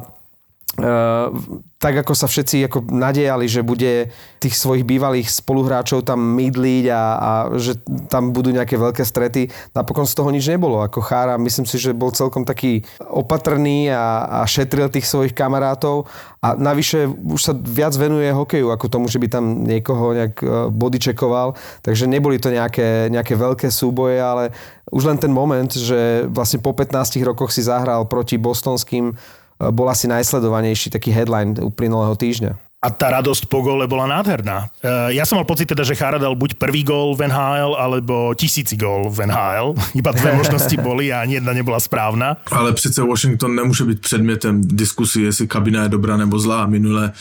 tak 1.80 1.96
ako 2.04 2.12
sa 2.12 2.28
všetci 2.28 2.68
ako 2.68 2.92
nadejali, 2.92 3.48
že 3.48 3.64
bude 3.64 4.12
tých 4.44 4.56
svojich 4.56 4.84
bývalých 4.84 5.32
spoluhráčov 5.32 6.04
tam 6.04 6.20
mydliť 6.36 6.86
a, 6.92 7.04
a 7.16 7.32
že 7.56 7.80
tam 8.12 8.36
budú 8.36 8.52
nejaké 8.52 8.76
veľké 8.76 9.04
strety, 9.04 9.48
napokon 9.72 10.04
z 10.04 10.16
toho 10.16 10.30
nič 10.32 10.44
nebolo. 10.52 10.84
Ako 10.84 11.00
Chára, 11.00 11.40
myslím 11.40 11.64
si, 11.64 11.80
že 11.80 11.96
bol 11.96 12.12
celkom 12.12 12.44
taký 12.44 12.84
opatrný 13.00 13.92
a, 13.92 14.44
a 14.44 14.48
šetril 14.48 14.92
tých 14.92 15.08
svojich 15.08 15.32
kamarátov. 15.32 16.08
A 16.44 16.56
navyše 16.56 17.08
už 17.08 17.42
sa 17.44 17.54
viac 17.56 17.96
venuje 17.96 18.32
hokeju 18.32 18.72
ako 18.72 18.86
tomu, 18.92 19.06
že 19.12 19.20
by 19.20 19.28
tam 19.28 19.68
niekoho 19.68 20.16
nejak 20.16 20.36
e, 20.40 20.48
bodyčekoval, 20.72 21.60
takže 21.84 22.08
neboli 22.08 22.40
to 22.40 22.48
nejaké, 22.48 23.12
nejaké 23.12 23.36
veľké 23.36 23.68
súboje, 23.68 24.20
ale 24.20 24.56
už 24.88 25.04
len 25.04 25.20
ten 25.20 25.32
moment, 25.32 25.68
že 25.68 26.28
vlastne 26.32 26.64
po 26.64 26.72
15 26.72 27.20
rokoch 27.24 27.52
si 27.52 27.64
zahral 27.64 28.08
proti 28.08 28.40
bostonským 28.40 29.16
bol 29.60 29.92
asi 29.92 30.08
najsledovanejší 30.08 30.90
taký 30.90 31.12
headline 31.12 31.60
uplynulého 31.60 32.16
týždňa. 32.16 32.69
A 32.80 32.96
tá 32.96 33.12
radosť 33.12 33.52
po 33.52 33.60
gole 33.60 33.92
bola 33.92 34.08
nádherná. 34.08 34.72
E, 34.80 35.20
ja 35.20 35.28
som 35.28 35.36
mal 35.36 35.44
pocit 35.44 35.68
teda, 35.68 35.84
že 35.84 36.00
Chara 36.00 36.16
dal 36.16 36.32
buď 36.32 36.56
prvý 36.56 36.88
gól 36.88 37.12
v 37.12 37.28
NHL, 37.28 37.76
alebo 37.76 38.32
tisíci 38.32 38.80
gól 38.80 39.12
v 39.12 39.28
NHL. 39.28 39.76
Iba 40.00 40.16
dve 40.16 40.32
možnosti 40.40 40.80
boli 40.80 41.12
a 41.12 41.20
ani 41.20 41.44
jedna 41.44 41.52
nebola 41.52 41.76
správna. 41.80 42.40
Ale 42.52 42.72
přece 42.72 43.04
Washington 43.04 43.56
nemůže 43.56 43.84
být 43.84 44.00
předmětem 44.00 44.62
diskusí, 44.64 45.22
jestli 45.22 45.48
kabina 45.48 45.84
je 45.84 45.90
dobrá 45.90 46.18
nebo 46.18 46.40
zlá. 46.40 46.66
Minule, 46.72 47.12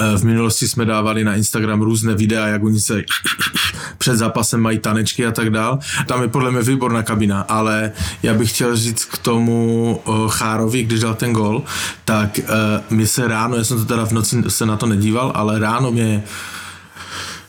e, 0.00 0.18
v 0.18 0.24
minulosti 0.24 0.68
jsme 0.68 0.84
dávali 0.84 1.24
na 1.24 1.34
Instagram 1.34 1.82
různé 1.82 2.14
videa, 2.14 2.46
jak 2.46 2.62
oni 2.62 2.80
se 2.80 3.02
před 3.98 4.16
zápasem 4.16 4.60
mají 4.60 4.78
tanečky 4.78 5.26
a 5.26 5.34
tak 5.34 5.50
dál. 5.50 5.78
Tam 6.06 6.22
je 6.22 6.28
podle 6.28 6.50
mě 6.50 6.62
výborná 6.62 7.02
kabina, 7.02 7.40
ale 7.40 7.90
já 8.22 8.34
bych 8.34 8.54
chtěl 8.54 8.76
říct 8.76 9.04
k 9.04 9.18
tomu 9.18 9.98
e, 10.06 10.10
Chárovi, 10.28 10.82
když 10.82 11.00
dal 11.00 11.14
ten 11.14 11.32
gol, 11.32 11.62
tak 12.04 12.40
mi 12.90 13.06
se 13.06 13.28
ráno, 13.28 13.56
já 13.56 13.64
jsem 13.64 13.78
to 13.78 13.84
teda 13.84 14.06
v 14.06 14.12
noci 14.12 14.42
se 14.48 14.66
na 14.66 14.76
to 14.76 14.86
nedíval, 14.86 15.07
díval, 15.08 15.32
ale 15.34 15.58
ráno 15.58 15.90
mě 15.90 16.22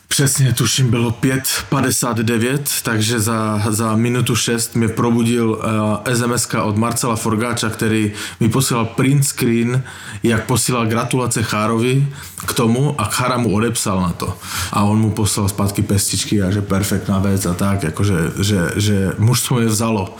Přesně, 0.08 0.52
tuším, 0.52 0.90
bylo 0.90 1.10
5.59, 1.10 2.58
takže 2.82 3.20
za, 3.20 3.62
za 3.68 3.96
minutu 3.96 4.36
6 4.36 4.76
mě 4.76 4.88
probudil 4.88 5.50
uh, 5.50 6.14
sms 6.14 6.48
od 6.62 6.76
Marcela 6.76 7.16
Forgáča, 7.16 7.70
který 7.70 8.12
mi 8.40 8.48
posílal 8.48 8.84
print 8.84 9.24
screen, 9.24 9.82
jak 10.22 10.46
posílal 10.46 10.86
gratulace 10.86 11.42
Chárovi 11.42 12.08
k 12.50 12.54
tomu 12.54 12.94
a 12.98 13.04
Chára 13.04 13.38
mu 13.38 13.54
odepsal 13.54 14.00
na 14.00 14.10
to. 14.10 14.34
A 14.72 14.82
on 14.82 14.98
mu 14.98 15.10
poslal 15.10 15.48
zpátky 15.48 15.82
pestičky 15.82 16.42
a 16.42 16.50
že 16.50 16.62
perfektná 16.62 17.18
věc 17.18 17.46
a 17.46 17.54
tak, 17.54 17.82
jakože, 17.82 18.32
že, 18.42 18.60
že 18.76 19.12
mužstvo 19.18 19.56
mě 19.56 19.66
vzalo. 19.66 20.16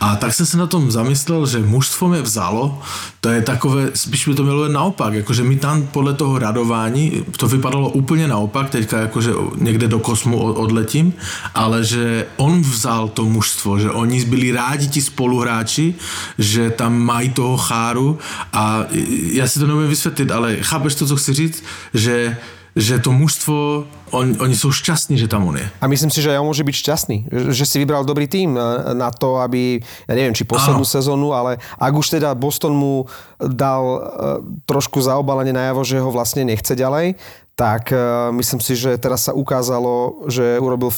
A 0.00 0.16
tak 0.16 0.34
jsem 0.34 0.46
se 0.46 0.56
na 0.56 0.66
tom 0.66 0.90
zamyslel, 0.90 1.46
že 1.46 1.58
mužstvo 1.58 2.08
mě 2.08 2.22
vzalo, 2.22 2.78
to 3.20 3.28
je 3.28 3.42
takové, 3.42 3.90
spíš 3.94 4.28
by 4.28 4.34
to 4.34 4.42
mělo 4.42 4.68
naopak, 4.68 5.14
jakože 5.14 5.42
my 5.42 5.56
tam 5.56 5.86
podle 5.86 6.14
toho 6.14 6.38
radování, 6.38 7.24
to 7.36 7.48
vypadalo 7.48 7.90
úplně 7.90 8.28
naopak, 8.28 8.70
teďka 8.70 8.98
jakože 8.98 9.32
někde 9.58 9.88
do 9.88 9.98
kosmu 9.98 10.38
odletím, 10.38 11.12
ale 11.54 11.84
že 11.84 12.26
on 12.36 12.62
vzal 12.62 13.08
to 13.08 13.24
mužstvo, 13.24 13.78
že 13.78 13.90
oni 13.90 14.24
byli 14.24 14.52
rádi 14.52 14.88
ti 14.88 15.02
spoluhráči, 15.02 15.94
že 16.38 16.70
tam 16.70 16.98
mají 16.98 17.30
toho 17.30 17.56
cháru 17.56 18.18
a 18.52 18.84
já 19.32 19.48
si 19.48 19.58
to 19.58 19.66
nevím 19.66 19.88
vysvětlit, 19.88 20.30
ale 20.30 20.56
chápeš 20.56 20.94
to, 20.94 21.06
co 21.06 21.16
chci 21.16 21.32
říct, 21.32 21.64
že 21.92 22.36
že 22.72 22.96
to 23.04 23.12
mužstvo, 23.12 23.84
on, 24.16 24.26
oni 24.40 24.56
sú 24.56 24.72
šťastní, 24.72 25.20
že 25.20 25.28
tam 25.28 25.44
on 25.44 25.60
je. 25.60 25.66
A 25.76 25.84
myslím 25.92 26.08
si, 26.08 26.24
že 26.24 26.32
aj 26.32 26.40
on 26.40 26.48
môže 26.48 26.64
byť 26.64 26.76
šťastný, 26.80 27.16
že 27.52 27.68
si 27.68 27.76
vybral 27.76 28.08
dobrý 28.08 28.24
tým 28.24 28.56
na 28.96 29.12
to, 29.12 29.44
aby, 29.44 29.76
ja 30.08 30.14
neviem, 30.16 30.32
či 30.32 30.48
poslednú 30.48 30.80
Áno. 30.80 30.88
sezónu, 30.88 31.28
ale 31.36 31.60
ak 31.76 31.92
už 31.92 32.16
teda 32.16 32.32
Boston 32.32 32.72
mu 32.72 33.04
dal 33.36 33.84
e, 33.84 33.98
trošku 34.64 35.04
zaobalenie 35.04 35.52
najavo, 35.52 35.84
že 35.84 36.00
ho 36.00 36.08
vlastne 36.08 36.48
nechce 36.48 36.72
ďalej, 36.72 37.20
tak 37.52 37.92
uh, 37.92 38.32
myslím 38.32 38.64
si, 38.64 38.72
že 38.72 38.96
teraz 38.96 39.28
sa 39.28 39.36
ukázalo, 39.36 40.24
že 40.32 40.56
urobil 40.56 40.88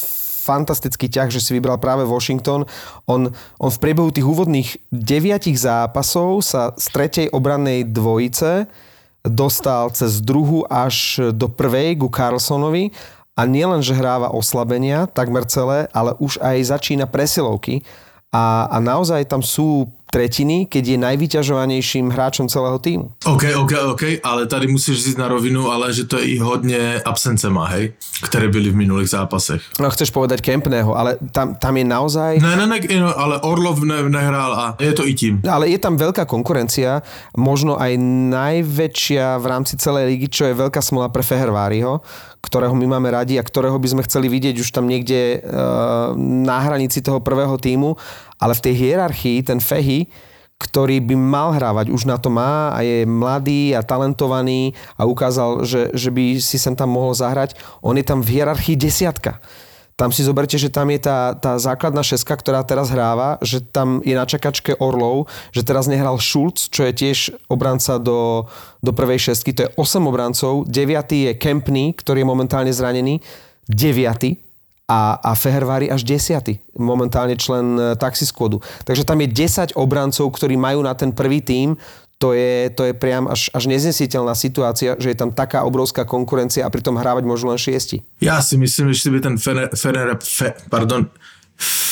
fantastický 0.46 1.10
ťah, 1.10 1.26
že 1.26 1.42
si 1.42 1.50
vybral 1.50 1.82
práve 1.82 2.06
Washington. 2.06 2.62
On, 3.10 3.20
on 3.58 3.70
v 3.74 3.82
priebehu 3.82 4.14
tých 4.14 4.22
úvodných 4.22 4.78
deviatich 4.94 5.58
zápasov 5.58 6.46
sa 6.46 6.70
z 6.78 6.86
tretej 6.94 7.26
obrannej 7.34 7.90
dvojice 7.90 8.70
dostal 9.24 9.88
cez 9.96 10.20
druhú 10.20 10.68
až 10.68 11.18
do 11.32 11.48
prvej 11.48 11.96
ku 11.96 12.12
Carlsonovi. 12.12 12.92
A 13.34 13.50
nielen, 13.50 13.82
že 13.82 13.98
hráva 13.98 14.30
oslabenia 14.30 15.10
takmer 15.10 15.42
celé, 15.50 15.90
ale 15.90 16.14
už 16.22 16.38
aj 16.38 16.70
začína 16.70 17.10
presilovky. 17.10 17.82
A, 18.30 18.70
a 18.70 18.78
naozaj 18.78 19.26
tam 19.26 19.42
sú 19.42 19.90
tretiny, 20.14 20.70
keď 20.70 20.94
je 20.94 20.98
najvyťažovanejším 21.02 22.14
hráčom 22.14 22.46
celého 22.46 22.78
týmu. 22.78 23.10
OK, 23.26 23.58
OK, 23.58 23.72
OK, 23.90 24.02
ale 24.22 24.46
tady 24.46 24.70
musíš 24.70 25.04
říct 25.04 25.18
na 25.18 25.26
rovinu, 25.26 25.74
ale 25.74 25.90
že 25.90 26.06
to 26.06 26.22
je 26.22 26.24
i 26.24 26.38
hodně 26.38 27.02
má, 27.50 27.66
hej, 27.66 27.92
které 28.22 28.48
byly 28.48 28.70
v 28.70 28.76
minulých 28.76 29.10
zápasech. 29.10 29.62
No 29.80 29.90
chceš 29.90 30.14
povedať 30.14 30.38
Kempného, 30.38 30.94
ale 30.94 31.18
tam, 31.34 31.58
tam 31.58 31.74
je 31.76 31.84
naozaj... 31.84 32.38
Ne, 32.38 32.54
ne, 32.56 32.66
ne, 32.66 32.78
ale 33.16 33.42
Orlov 33.42 33.82
ne, 33.82 34.06
nehrál 34.06 34.52
a 34.54 34.66
je 34.78 34.92
to 34.92 35.02
i 35.02 35.14
tím. 35.14 35.42
Ale 35.42 35.66
je 35.66 35.78
tam 35.82 35.98
veľká 35.98 36.30
konkurencia, 36.30 37.02
možno 37.34 37.74
aj 37.74 37.98
najväčšia 38.30 39.42
v 39.42 39.46
rámci 39.50 39.74
celej 39.82 40.14
ligy, 40.14 40.30
čo 40.30 40.46
je 40.46 40.54
veľká 40.54 40.78
smola 40.78 41.10
pre 41.10 41.26
Feherváriho, 41.26 41.98
ktorého 42.44 42.76
my 42.76 42.86
máme 42.86 43.08
radi 43.08 43.40
a 43.40 43.46
ktorého 43.46 43.80
by 43.80 43.88
sme 43.88 44.06
chceli 44.06 44.28
vidieť 44.28 44.60
už 44.60 44.68
tam 44.68 44.84
niekde 44.84 45.40
uh, 45.40 46.12
na 46.20 46.60
hranici 46.60 47.00
toho 47.00 47.24
prvého 47.24 47.56
týmu, 47.56 47.96
ale 48.36 48.52
v 48.52 48.64
tej 48.68 48.74
hierarchii 48.76 49.40
ten 49.40 49.58
Fehy, 49.64 50.12
ktorý 50.60 51.02
by 51.02 51.16
mal 51.18 51.56
hrávať, 51.56 51.90
už 51.90 52.06
na 52.06 52.20
to 52.20 52.28
má 52.28 52.70
a 52.76 52.84
je 52.84 53.08
mladý 53.08 53.74
a 53.74 53.82
talentovaný 53.82 54.76
a 54.94 55.08
ukázal, 55.08 55.66
že, 55.66 55.90
že 55.96 56.12
by 56.12 56.38
si 56.38 56.60
sem 56.60 56.76
tam 56.76 56.94
mohol 56.94 57.16
zahrať, 57.16 57.58
on 57.82 57.98
je 57.98 58.04
tam 58.06 58.22
v 58.22 58.38
hierarchii 58.38 58.76
desiatka 58.78 59.42
tam 59.94 60.10
si 60.10 60.26
zoberte, 60.26 60.58
že 60.58 60.74
tam 60.74 60.90
je 60.90 60.98
tá, 61.06 61.38
tá 61.38 61.54
základná 61.54 62.02
šeska, 62.02 62.34
ktorá 62.34 62.66
teraz 62.66 62.90
hráva, 62.90 63.38
že 63.38 63.62
tam 63.62 64.02
je 64.02 64.14
na 64.18 64.26
čakačke 64.26 64.74
Orlov, 64.82 65.30
že 65.54 65.62
teraz 65.62 65.86
nehral 65.86 66.18
Schulz, 66.18 66.66
čo 66.66 66.82
je 66.86 66.92
tiež 66.92 67.18
obranca 67.46 68.02
do, 68.02 68.50
do 68.82 68.90
prvej 68.90 69.30
šestky, 69.30 69.54
to 69.54 69.66
je 69.66 69.72
8 69.78 70.02
obrancov, 70.10 70.66
9 70.66 71.30
je 71.30 71.30
Kempny, 71.38 71.94
ktorý 71.94 72.26
je 72.26 72.30
momentálne 72.30 72.72
zranený, 72.74 73.22
9 73.70 74.44
a, 74.84 75.16
a 75.16 75.30
Fehervári 75.32 75.88
až 75.88 76.04
10. 76.04 76.76
momentálne 76.76 77.40
člen 77.40 77.80
e, 77.80 77.82
taxiskvodu. 77.96 78.60
Takže 78.84 79.08
tam 79.08 79.16
je 79.24 79.32
10 79.32 79.80
obrancov, 79.80 80.28
ktorí 80.36 80.60
majú 80.60 80.84
na 80.84 80.92
ten 80.92 81.08
prvý 81.08 81.40
tím 81.40 81.80
to 82.18 82.32
je, 82.32 82.70
to 82.72 82.88
je 82.88 82.92
priam 82.94 83.26
až, 83.26 83.50
až 83.50 83.66
neznesiteľná 83.66 84.32
situácia, 84.38 84.96
že 84.96 85.12
je 85.12 85.18
tam 85.18 85.34
taká 85.34 85.66
obrovská 85.66 86.06
konkurencia 86.06 86.64
a 86.64 86.72
pritom 86.72 86.96
hrávať 86.96 87.26
môžu 87.26 87.50
len 87.50 87.58
šiesti. 87.58 88.06
Ja 88.22 88.40
si 88.40 88.54
myslím, 88.56 88.94
že 88.94 89.10
by 89.10 89.18
ten 89.20 89.36
Fener, 89.36 89.68
Fener, 89.74 90.16
Fe, 90.22 90.54
pardon, 90.70 91.10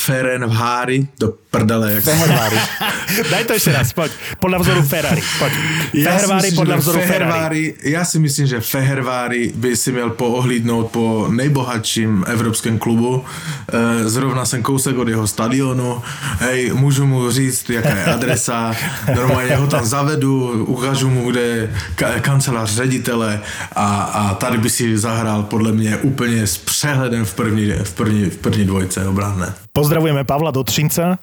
Ferenvári 0.02 1.06
do 1.18 1.32
prdele. 1.50 1.92
Jak 1.92 2.04
Fehervári. 2.04 2.56
Daj 3.30 3.44
to 3.44 3.52
ešte 3.54 3.70
raz, 3.70 3.94
poď. 3.94 4.10
Podľa 4.42 4.58
vzoru 4.58 4.82
Ferrari. 4.82 5.22
Poď. 5.38 5.52
Ja 5.94 6.18
Fehervári 6.18 6.48
myslím, 6.50 6.58
podľa 6.58 6.76
vzoru 6.82 7.00
Ferrari. 7.06 7.64
Ja 7.86 8.02
si 8.02 8.18
myslím, 8.18 8.46
že 8.50 8.58
Fehervári 8.58 9.54
by 9.54 9.76
si 9.76 9.92
měl 9.92 10.10
poohlídnout 10.10 10.90
po 10.90 11.28
nejbohatším 11.30 12.24
evropském 12.26 12.78
klubu. 12.78 13.22
E, 13.22 14.08
Zrovna 14.08 14.44
jsem 14.44 14.62
kousek 14.62 14.98
od 14.98 15.08
jeho 15.08 15.26
stadionu. 15.26 16.02
Hej, 16.40 16.72
můžu 16.74 17.06
mu 17.06 17.30
říct, 17.30 17.70
jaká 17.70 17.94
je 17.94 18.04
adresa. 18.04 18.74
Normálně 19.14 19.56
ho 19.56 19.66
tam 19.66 19.86
zavedu, 19.86 20.64
ukážu 20.66 21.10
mu, 21.10 21.30
kde 21.30 21.40
je 21.40 21.70
ka- 21.94 22.20
kancelář 22.20 22.74
ředitele 22.74 23.40
a, 23.76 23.86
a 24.02 24.34
tady 24.34 24.58
by 24.58 24.70
si 24.70 24.98
zahrál 24.98 25.42
podle 25.42 25.72
mě 25.72 25.96
úplně 25.96 26.46
s 26.46 26.58
přehledem 26.58 27.24
v 27.24 27.34
první, 27.34 27.72
v 27.82 27.92
první, 27.92 28.24
v 28.30 28.36
první 28.36 28.64
dvojce 28.64 29.06
obranné. 29.06 29.51
Pozdravujeme 29.72 30.24
Pavla 30.24 30.50
Dotřinca. 30.50 31.18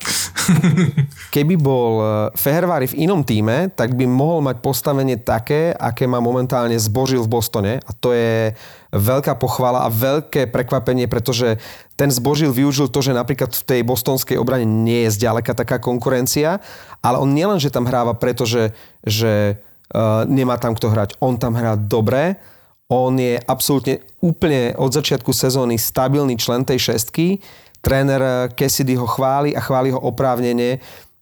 Keby 1.36 1.56
bol 1.60 1.92
eh, 2.00 2.08
Fehervári 2.34 2.90
v 2.90 3.06
inom 3.06 3.22
týme, 3.22 3.70
tak 3.74 3.94
by 3.94 4.10
mohol 4.10 4.42
mať 4.42 4.64
postavenie 4.64 5.22
také, 5.22 5.76
aké 5.76 6.10
má 6.10 6.18
momentálne 6.18 6.76
zbožil 6.80 7.22
v 7.26 7.32
Bostone 7.32 7.74
a 7.82 7.92
to 7.94 8.16
je 8.16 8.54
veľká 8.90 9.38
pochvala 9.38 9.86
a 9.86 9.94
veľké 9.94 10.50
prekvapenie, 10.50 11.06
pretože 11.06 11.62
ten 11.94 12.10
zbožil 12.10 12.50
využil 12.50 12.90
to, 12.90 13.06
že 13.06 13.14
napríklad 13.14 13.54
v 13.54 13.64
tej 13.66 13.82
bostonskej 13.86 14.42
obrane 14.42 14.66
nie 14.66 15.06
je 15.06 15.20
zďaleka 15.22 15.54
taká 15.54 15.78
konkurencia, 15.78 16.58
ale 17.06 17.22
on 17.22 17.30
nielen, 17.30 17.62
že 17.62 17.70
tam 17.70 17.86
hráva, 17.86 18.18
pretože 18.18 18.74
že, 19.06 19.62
uh, 19.94 20.26
nemá 20.26 20.58
tam 20.58 20.74
kto 20.74 20.90
hrať, 20.90 21.10
on 21.22 21.38
tam 21.38 21.54
hrá 21.54 21.78
dobre, 21.78 22.42
on 22.90 23.14
je 23.22 23.38
absolútne 23.46 24.02
úplne 24.18 24.74
od 24.74 24.90
začiatku 24.90 25.30
sezóny 25.30 25.78
stabilný 25.78 26.34
člen 26.42 26.66
tej 26.66 26.90
šestky. 26.90 27.38
Tréner 27.80 28.52
Cassidy 28.56 28.96
ho 28.96 29.08
chváli 29.08 29.56
a 29.56 29.62
chváli 29.64 29.92
ho 29.92 30.00
oprávnene. 30.00 30.80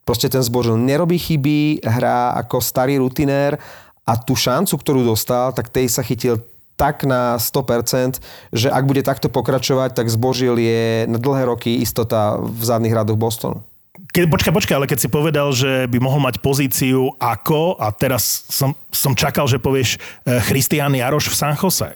Proste 0.07 0.31
ten 0.31 0.41
zbožil 0.41 0.79
nerobí 0.79 1.19
chyby, 1.19 1.83
hrá 1.83 2.31
ako 2.39 2.63
starý 2.63 2.97
rutinér 2.97 3.59
a 4.07 4.13
tú 4.15 4.39
šancu, 4.39 4.79
ktorú 4.79 5.03
dostal, 5.03 5.51
tak 5.51 5.67
tej 5.67 5.91
sa 5.91 5.99
chytil 5.99 6.39
tak 6.77 7.03
na 7.03 7.35
100%, 7.41 8.21
že 8.53 8.69
ak 8.69 8.83
bude 8.85 9.01
takto 9.01 9.27
pokračovať, 9.27 9.97
tak 9.97 10.13
zbožil 10.13 10.55
je 10.61 11.09
na 11.09 11.17
dlhé 11.17 11.49
roky 11.49 11.81
istota 11.81 12.37
v 12.37 12.61
zadných 12.61 12.93
radoch 12.93 13.17
Bostonu. 13.17 13.65
Ke, 14.07 14.23
počkaj, 14.23 14.53
počkaj, 14.55 14.75
ale 14.77 14.87
keď 14.87 14.99
si 15.03 15.09
povedal, 15.11 15.51
že 15.51 15.85
by 15.91 15.97
mohol 15.99 16.23
mať 16.23 16.39
pozíciu 16.39 17.11
ako, 17.19 17.75
a 17.75 17.91
teraz 17.91 18.47
som, 18.47 18.71
som 18.87 19.11
čakal, 19.11 19.45
že 19.51 19.59
povieš 19.59 19.97
eh, 19.97 20.39
Christian 20.47 20.95
Jaroš 20.95 21.29
v 21.31 21.35
San 21.35 21.55
Jose. 21.59 21.91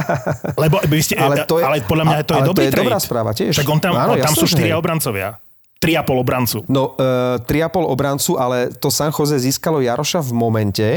Lebo 0.62 0.78
vy 0.84 0.98
ste, 1.00 1.16
ale, 1.16 1.48
to 1.48 1.58
je, 1.58 1.64
ale 1.64 1.80
podľa 1.82 2.04
mňa 2.04 2.18
to 2.22 2.32
je 2.36 2.42
dobrý 2.44 2.64
to 2.64 2.68
je 2.68 2.72
trade. 2.72 2.86
dobrá 2.86 2.98
správa 3.00 3.30
tiež. 3.32 3.52
Tak 3.56 3.66
on 3.66 3.80
tam, 3.80 3.96
Áno, 3.96 4.14
on, 4.14 4.20
tam 4.20 4.34
jasné, 4.36 4.42
sú 4.44 4.46
štyria 4.46 4.76
obrancovia. 4.76 5.40
3,5 5.84 6.16
obrancu. 6.16 6.58
No, 6.68 6.96
uh, 6.96 7.36
3,5 7.44 7.92
obrancu, 7.92 8.30
ale 8.40 8.72
to 8.72 8.88
San 8.88 9.12
Jose 9.12 9.36
získalo 9.36 9.84
Jaroša 9.84 10.24
v 10.24 10.32
momente, 10.32 10.88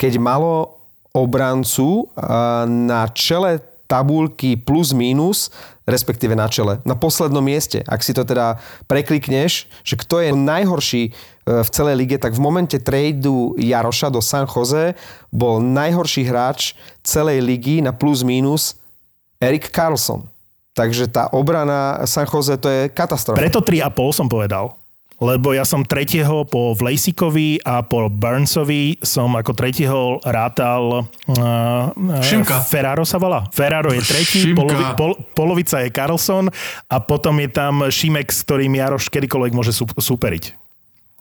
keď 0.00 0.16
malo 0.16 0.80
obrancu 1.12 2.08
uh, 2.08 2.64
na 2.64 3.06
čele 3.12 3.73
tabulky 3.94 4.58
plus 4.58 4.90
minus, 4.90 5.54
respektíve 5.86 6.34
na 6.34 6.50
čele, 6.50 6.82
na 6.82 6.98
poslednom 6.98 7.46
mieste. 7.46 7.86
Ak 7.86 8.02
si 8.02 8.10
to 8.10 8.26
teda 8.26 8.58
preklikneš, 8.90 9.70
že 9.86 9.94
kto 9.94 10.18
je 10.18 10.34
najhorší 10.34 11.14
uh, 11.14 11.62
v 11.62 11.68
celej 11.70 11.94
lige, 12.02 12.16
tak 12.18 12.34
v 12.34 12.42
momente 12.42 12.82
tradu 12.82 13.54
Jaroša 13.54 14.10
do 14.10 14.18
San 14.18 14.50
Jose 14.50 14.98
bol 15.30 15.62
najhorší 15.62 16.26
hráč 16.26 16.74
celej 17.06 17.38
ligy 17.38 17.78
na 17.78 17.94
plus 17.94 18.26
minus 18.26 18.74
Erik 19.38 19.70
Carlson. 19.70 20.26
Takže 20.74 21.06
tá 21.06 21.30
obrana 21.30 22.02
San 22.10 22.26
Jose 22.26 22.58
to 22.58 22.66
je 22.66 22.90
katastrofa. 22.90 23.38
Preto 23.38 23.62
3,5 23.62 24.10
som 24.10 24.26
povedal. 24.26 24.74
Lebo 25.22 25.54
ja 25.54 25.62
som 25.62 25.86
tretieho 25.86 26.42
po 26.42 26.74
Vlejsikovi 26.74 27.62
a 27.62 27.86
po 27.86 28.10
Burnsovi 28.10 28.98
som 28.98 29.30
ako 29.38 29.52
tretieho 29.54 30.18
rátal 30.26 31.06
uh, 31.06 32.20
Šimka. 32.20 32.66
Ferraro 32.66 33.06
sa 33.06 33.22
volá. 33.22 33.46
Ferraro 33.54 33.94
je 33.94 34.02
tretí, 34.02 34.50
Šimka. 34.50 34.58
polovi, 34.58 34.84
pol, 34.98 35.12
polovica 35.38 35.78
je 35.86 35.94
Carlson 35.94 36.50
a 36.90 36.96
potom 36.98 37.38
je 37.38 37.48
tam 37.54 37.86
Šimek, 37.86 38.26
s 38.26 38.42
ktorým 38.42 38.74
Jaroš 38.74 39.06
kedykoľvek 39.06 39.52
môže 39.54 39.70
sú, 39.70 39.86
súperiť. 39.86 40.58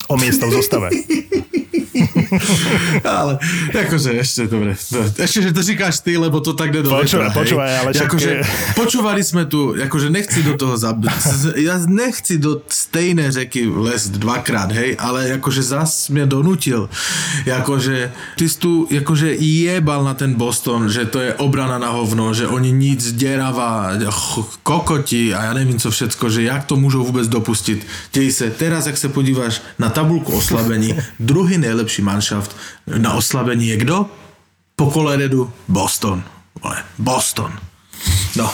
O 0.10 0.18
miesto 0.18 0.50
v 0.50 0.58
zostave. 0.58 0.90
Ale 3.18 3.38
akože 3.74 4.10
ešte, 4.18 4.42
dobre. 4.48 4.74
Ešte, 5.18 5.40
že 5.42 5.52
to 5.52 5.62
říkáš 5.62 6.00
ty, 6.00 6.18
lebo 6.18 6.40
to 6.40 6.54
tak 6.54 6.72
jde 6.72 6.84
do 6.84 6.90
Počúvaj, 6.90 7.32
počúvaj, 7.32 7.72
ale 7.80 7.90
však- 7.94 8.08
Akože, 8.08 8.32
počúvali 8.82 9.22
sme 9.24 9.44
tu, 9.46 9.74
akože 9.74 10.08
nechci 10.10 10.44
do 10.44 10.54
toho 10.56 10.76
zab... 10.78 11.02
Ja 11.56 11.78
nechci 11.80 12.38
do 12.38 12.62
stejné 12.66 13.32
řeky 13.32 13.70
lesť 13.70 14.18
dvakrát, 14.18 14.70
hej, 14.72 14.96
ale 15.00 15.34
akože 15.38 15.62
zas 15.64 16.10
mě 16.10 16.26
donutil. 16.26 16.90
Akože, 17.48 18.12
ty 18.38 18.50
jsi 18.50 18.58
tu 18.60 18.88
akože 18.98 19.34
jebal 19.40 20.04
na 20.04 20.14
ten 20.14 20.34
Boston, 20.34 20.90
že 20.90 21.06
to 21.06 21.20
je 21.20 21.34
obrana 21.34 21.78
na 21.78 21.90
hovno, 21.90 22.34
že 22.34 22.48
oni 22.48 22.72
nic 22.72 23.02
děravá, 23.14 23.94
ch- 24.10 24.60
kokoti 24.64 25.34
a 25.34 25.44
ja 25.44 25.54
nevím 25.54 25.80
co 25.80 25.92
všecko, 25.92 26.26
že 26.30 26.44
jak 26.44 26.66
to 26.66 26.76
môžou 26.76 27.04
vôbec 27.04 27.27
dopustiť. 27.27 27.79
Dej 28.14 28.32
se, 28.32 28.46
teraz, 28.51 28.86
jak 28.86 28.98
se 28.98 29.10
podíváš 29.10 29.62
na 29.79 29.90
tabulku 29.90 30.32
oslabení, 30.34 30.96
druhý 31.20 31.58
nejlepší 31.83 32.01
manšaft 32.01 32.55
na 32.87 33.13
oslabení 33.13 33.67
je 33.67 33.77
kdo? 33.77 34.07
Po 34.75 34.87
koleredu 34.87 35.51
Boston. 35.67 36.24
Vole, 36.63 36.79
Boston. 36.98 37.51
No, 38.35 38.50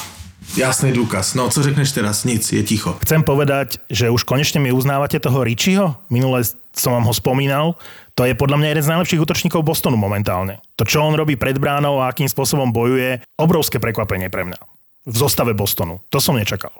jasný 0.57 0.91
důkaz. 0.91 1.33
No, 1.33 1.49
co 1.49 1.63
řekneš 1.63 1.91
teraz? 1.91 2.23
Nic, 2.23 2.51
je 2.51 2.63
ticho. 2.63 2.97
Chcem 3.05 3.23
povedať, 3.23 3.77
že 3.89 4.09
už 4.09 4.25
konečne 4.25 4.57
mi 4.57 4.73
uznávate 4.73 5.21
toho 5.21 5.45
Richieho. 5.45 5.95
Minule 6.09 6.41
som 6.73 6.97
vám 6.97 7.05
ho 7.05 7.13
spomínal. 7.13 7.77
To 8.17 8.25
je 8.25 8.33
podľa 8.33 8.57
mňa 8.57 8.67
jeden 8.73 8.83
z 8.83 8.91
najlepších 8.97 9.21
útočníkov 9.21 9.61
Bostonu 9.61 9.95
momentálne. 9.95 10.59
To, 10.75 10.83
čo 10.83 11.05
on 11.05 11.13
robí 11.13 11.37
pred 11.37 11.55
bránou 11.55 12.01
a 12.01 12.09
akým 12.09 12.27
spôsobom 12.27 12.73
bojuje, 12.73 13.21
obrovské 13.37 13.77
prekvapenie 13.77 14.33
pre 14.33 14.49
mňa. 14.49 14.59
V 15.05 15.15
zostave 15.15 15.53
Bostonu. 15.53 16.01
To 16.09 16.17
som 16.17 16.35
nečakal. 16.35 16.73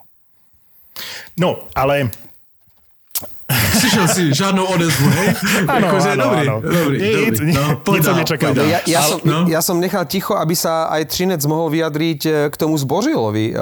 No, 1.39 1.69
ale 1.77 2.12
Slyšel 3.49 4.05
si 4.07 4.23
žádnou 4.29 4.69
odezvu, 4.69 5.09
hej? 5.09 5.27
Áno, 5.65 5.85
Akože 5.89 6.09
áno, 6.12 6.21
dobrý, 6.21 6.39
áno. 6.45 6.55
dobrý, 6.62 6.97
Nic, 6.97 7.35
dobrý. 7.35 7.49
No, 7.49 7.63
nic 7.65 7.79
poď 7.81 7.99
som. 7.99 8.15
Ja, 8.62 8.79
ja, 8.85 9.01
som, 9.01 9.17
no. 9.25 9.38
ja 9.49 9.59
som 9.59 9.75
nechal 9.77 10.05
ticho, 10.05 10.33
aby 10.33 10.53
sa 10.53 10.85
aj 10.88 11.09
Trinec 11.09 11.41
mohol 11.43 11.73
vyjadriť 11.73 12.21
e, 12.23 12.31
k 12.47 12.55
tomu 12.55 12.77
zbožilovi, 12.77 13.57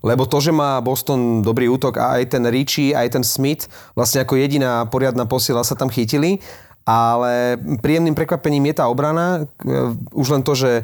lebo 0.00 0.22
to, 0.22 0.38
že 0.38 0.50
má 0.50 0.78
Boston 0.78 1.42
dobrý 1.42 1.66
útok 1.66 1.98
a 1.98 2.16
aj 2.16 2.30
ten 2.30 2.46
Richie, 2.46 2.94
aj 2.94 3.08
ten 3.10 3.24
Smith, 3.24 3.66
vlastne 3.92 4.22
ako 4.22 4.34
jediná 4.34 4.86
poriadna 4.86 5.26
posila 5.26 5.66
sa 5.66 5.74
tam 5.74 5.90
chytili, 5.90 6.38
ale 6.86 7.58
príjemným 7.78 8.14
prekvapením 8.14 8.70
je 8.70 8.74
tá 8.76 8.86
obrana, 8.86 9.44
k- 9.58 9.92
už 10.14 10.26
len 10.30 10.42
to, 10.42 10.54
že 10.54 10.70
e, 10.78 10.82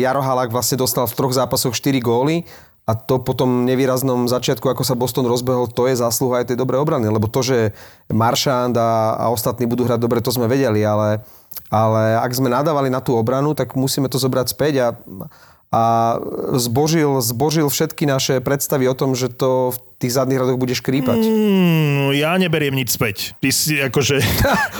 Jaro 0.00 0.24
Halak 0.24 0.48
vlastne 0.48 0.74
dostal 0.74 1.04
v 1.04 1.12
troch 1.12 1.30
zápasoch 1.30 1.76
4 1.76 2.00
góly 2.00 2.48
a 2.84 2.92
to 2.92 3.16
po 3.16 3.32
tom 3.32 3.64
nevýraznom 3.64 4.28
začiatku, 4.28 4.68
ako 4.68 4.84
sa 4.84 4.92
Boston 4.92 5.24
rozbehol, 5.24 5.72
to 5.72 5.88
je 5.88 5.96
zásluha 5.96 6.44
aj 6.44 6.52
tej 6.52 6.60
dobrej 6.60 6.84
obrany, 6.84 7.08
lebo 7.08 7.32
to, 7.32 7.40
že 7.40 7.58
Maršand 8.12 8.76
a, 8.76 9.16
a 9.16 9.24
ostatní 9.32 9.64
budú 9.64 9.88
hrať 9.88 10.04
dobre, 10.04 10.20
to 10.20 10.28
sme 10.28 10.44
vedeli, 10.44 10.84
ale, 10.84 11.24
ale 11.72 12.20
ak 12.20 12.36
sme 12.36 12.52
nadávali 12.52 12.92
na 12.92 13.00
tú 13.00 13.16
obranu, 13.16 13.56
tak 13.56 13.72
musíme 13.72 14.12
to 14.12 14.20
zobrať 14.20 14.52
späť 14.52 14.74
a, 14.84 14.88
a 15.72 15.82
zbožil, 16.60 17.24
zbožil 17.24 17.72
všetky 17.72 18.04
naše 18.04 18.44
predstavy 18.44 18.84
o 18.84 18.92
tom, 18.92 19.16
že 19.16 19.32
to 19.32 19.72
v 19.72 19.78
tých 19.98 20.12
zadných 20.14 20.40
radoch 20.40 20.58
bude 20.58 20.74
škrípať. 20.74 21.20
mm, 21.22 22.14
ja 22.18 22.34
neberiem 22.36 22.74
nič 22.74 22.94
späť. 22.94 23.32
Ty 23.38 23.50
si 23.50 23.78
akože... 23.78 24.16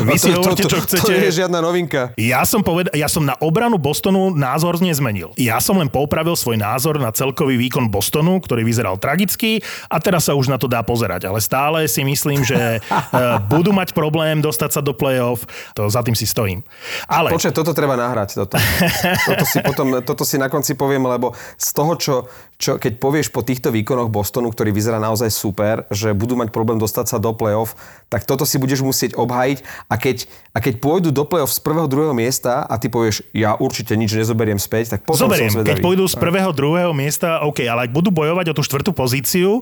Vy 0.04 0.18
si 0.18 0.30
hovorte, 0.34 0.66
čo 0.66 0.78
chcete. 0.82 1.06
To 1.06 1.14
nie 1.14 1.30
je 1.30 1.44
žiadna 1.44 1.58
novinka. 1.62 2.12
Ja 2.18 2.42
som, 2.44 2.60
poved- 2.60 2.92
ja 2.92 3.06
som 3.06 3.22
na 3.24 3.38
obranu 3.38 3.78
Bostonu 3.78 4.34
názor 4.34 4.76
nezmenil. 4.82 5.30
Ja 5.38 5.62
som 5.62 5.78
len 5.78 5.88
poupravil 5.88 6.34
svoj 6.34 6.58
názor 6.58 6.98
na 6.98 7.14
celkový 7.14 7.54
výkon 7.56 7.88
Bostonu, 7.88 8.42
ktorý 8.42 8.66
vyzeral 8.66 8.98
tragicky 8.98 9.62
a 9.86 9.96
teraz 10.02 10.26
sa 10.26 10.34
už 10.34 10.50
na 10.50 10.58
to 10.58 10.66
dá 10.66 10.82
pozerať. 10.82 11.30
Ale 11.30 11.38
stále 11.38 11.86
si 11.86 12.02
myslím, 12.02 12.42
že 12.42 12.58
eh, 12.80 13.38
budú 13.46 13.70
mať 13.72 13.94
problém 13.94 14.42
dostať 14.42 14.70
sa 14.76 14.80
do 14.82 14.92
play-off. 14.92 15.46
To 15.78 15.86
za 15.86 16.02
tým 16.02 16.18
si 16.18 16.26
stojím. 16.26 16.60
Ale 17.06 17.30
Počkaj, 17.30 17.54
toto 17.54 17.72
treba 17.72 17.94
nahrať. 17.94 18.44
Toto. 18.44 18.56
Toto, 19.24 19.44
si 19.46 19.58
potom, 19.62 19.88
toto 20.04 20.22
si 20.26 20.36
na 20.36 20.48
konci 20.52 20.76
poviem, 20.76 21.06
lebo 21.06 21.32
z 21.56 21.68
toho, 21.72 21.92
čo, 21.96 22.14
čo 22.58 22.76
keď 22.76 22.98
povieš 23.00 23.32
po 23.32 23.40
týchto 23.40 23.72
výkonoch 23.72 24.12
Bostonu, 24.12 24.50
ktorý 24.50 24.70
vyzerá 24.70 25.00
naozaj 25.04 25.28
super, 25.28 25.84
že 25.92 26.16
budú 26.16 26.40
mať 26.40 26.48
problém 26.48 26.80
dostať 26.80 27.12
sa 27.12 27.16
do 27.20 27.36
play-off, 27.36 27.76
tak 28.08 28.24
toto 28.24 28.48
si 28.48 28.56
budeš 28.56 28.80
musieť 28.80 29.12
obhajiť 29.20 29.58
a 29.92 29.94
keď, 30.00 30.24
a 30.56 30.58
keď 30.64 30.80
pôjdu 30.80 31.12
do 31.12 31.28
play-off 31.28 31.52
z 31.52 31.60
prvého, 31.60 31.84
druhého 31.84 32.16
miesta 32.16 32.64
a 32.64 32.74
ty 32.80 32.88
povieš, 32.88 33.28
ja 33.36 33.52
určite 33.60 33.92
nič 33.92 34.16
nezoberiem 34.16 34.56
späť, 34.56 34.96
tak 34.96 35.00
potom 35.04 35.28
zoberiem, 35.28 35.52
som 35.52 35.60
keď 35.60 35.84
pôjdu 35.84 36.08
z 36.08 36.16
prvého, 36.16 36.50
druhého 36.56 36.96
miesta, 36.96 37.44
OK, 37.44 37.60
ale 37.68 37.86
ak 37.86 37.92
budú 37.92 38.08
bojovať 38.08 38.50
o 38.50 38.56
tú 38.56 38.62
štvrtú 38.64 38.96
pozíciu, 38.96 39.60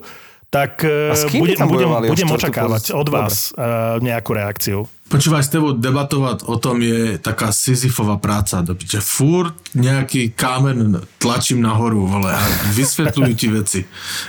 tak 0.52 0.84
eh, 0.84 1.16
budem, 1.40 1.56
budem, 1.64 1.88
budem 2.12 2.28
očakávať 2.28 2.92
pozíciu? 2.92 3.00
od 3.00 3.08
vás 3.08 3.56
uh, 3.56 3.96
nejakú 4.04 4.36
reakciu. 4.36 4.84
Počúvaj, 5.12 5.44
s 5.44 5.52
tebou 5.52 5.76
debatovať 5.76 6.48
o 6.48 6.56
tom 6.56 6.80
je 6.80 7.20
taká 7.20 7.52
Sisyfová 7.52 8.16
práca. 8.16 8.64
Že 8.64 9.04
furt 9.04 9.52
nejaký 9.76 10.32
kámen 10.32 11.04
tlačím 11.20 11.60
nahoru, 11.60 12.08
vole, 12.08 12.32
a 12.32 12.40
vysvetľujú 12.72 13.32
ti 13.36 13.46
veci. 13.52 13.80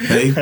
Hej? 0.04 0.36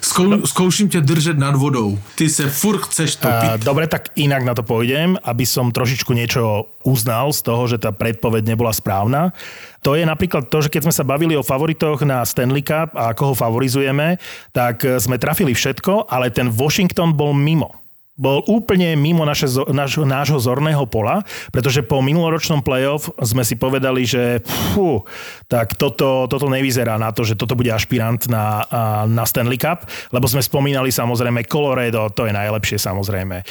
Skou, 0.00 0.48
skouším 0.48 0.88
ťa 0.88 1.04
držať 1.04 1.36
nad 1.36 1.52
vodou. 1.60 2.00
Ty 2.16 2.24
sa 2.24 2.48
furt 2.48 2.88
chceš 2.88 3.20
topiť. 3.20 3.68
Dobre, 3.68 3.84
tak 3.84 4.16
inak 4.16 4.48
na 4.48 4.56
to 4.56 4.64
pôjdem, 4.64 5.20
aby 5.20 5.44
som 5.44 5.68
trošičku 5.68 6.08
niečo 6.16 6.72
uznal 6.80 7.36
z 7.36 7.44
toho, 7.44 7.68
že 7.68 7.76
tá 7.76 7.92
predpoveď 7.92 8.56
nebola 8.56 8.72
správna. 8.72 9.36
To 9.84 9.92
je 9.92 10.08
napríklad 10.08 10.48
to, 10.48 10.64
že 10.64 10.72
keď 10.72 10.88
sme 10.88 10.96
sa 10.96 11.04
bavili 11.04 11.36
o 11.36 11.44
favoritoch 11.44 12.00
na 12.00 12.24
Stanley 12.24 12.64
Cup 12.64 12.96
a 12.96 13.12
ako 13.12 13.22
ho 13.28 13.34
favorizujeme, 13.36 14.16
tak 14.56 14.88
sme 15.04 15.20
trafili 15.20 15.52
všetko, 15.52 16.08
ale 16.08 16.32
ten 16.32 16.48
Washington 16.48 17.12
bol 17.12 17.36
mimo 17.36 17.85
bol 18.16 18.40
úplne 18.48 18.96
mimo 18.96 19.28
naše, 19.28 19.44
naš, 19.68 20.00
nášho 20.00 20.40
zorného 20.40 20.88
pola, 20.88 21.20
pretože 21.52 21.84
po 21.84 22.00
minuloročnom 22.00 22.64
playoff 22.64 23.12
sme 23.20 23.44
si 23.44 23.60
povedali, 23.60 24.08
že 24.08 24.40
fú, 24.72 25.04
tak 25.52 25.76
toto, 25.76 26.24
toto 26.24 26.48
nevyzerá 26.48 26.96
na 26.96 27.12
to, 27.12 27.28
že 27.28 27.36
toto 27.36 27.52
bude 27.52 27.68
ašpirant 27.68 28.24
na, 28.32 28.64
na 29.04 29.28
Stanley 29.28 29.60
Cup, 29.60 29.84
lebo 30.16 30.24
sme 30.24 30.40
spomínali 30.40 30.88
samozrejme 30.88 31.44
Colorado, 31.44 32.08
to 32.08 32.24
je 32.24 32.32
najlepšie 32.32 32.80
samozrejme. 32.80 33.44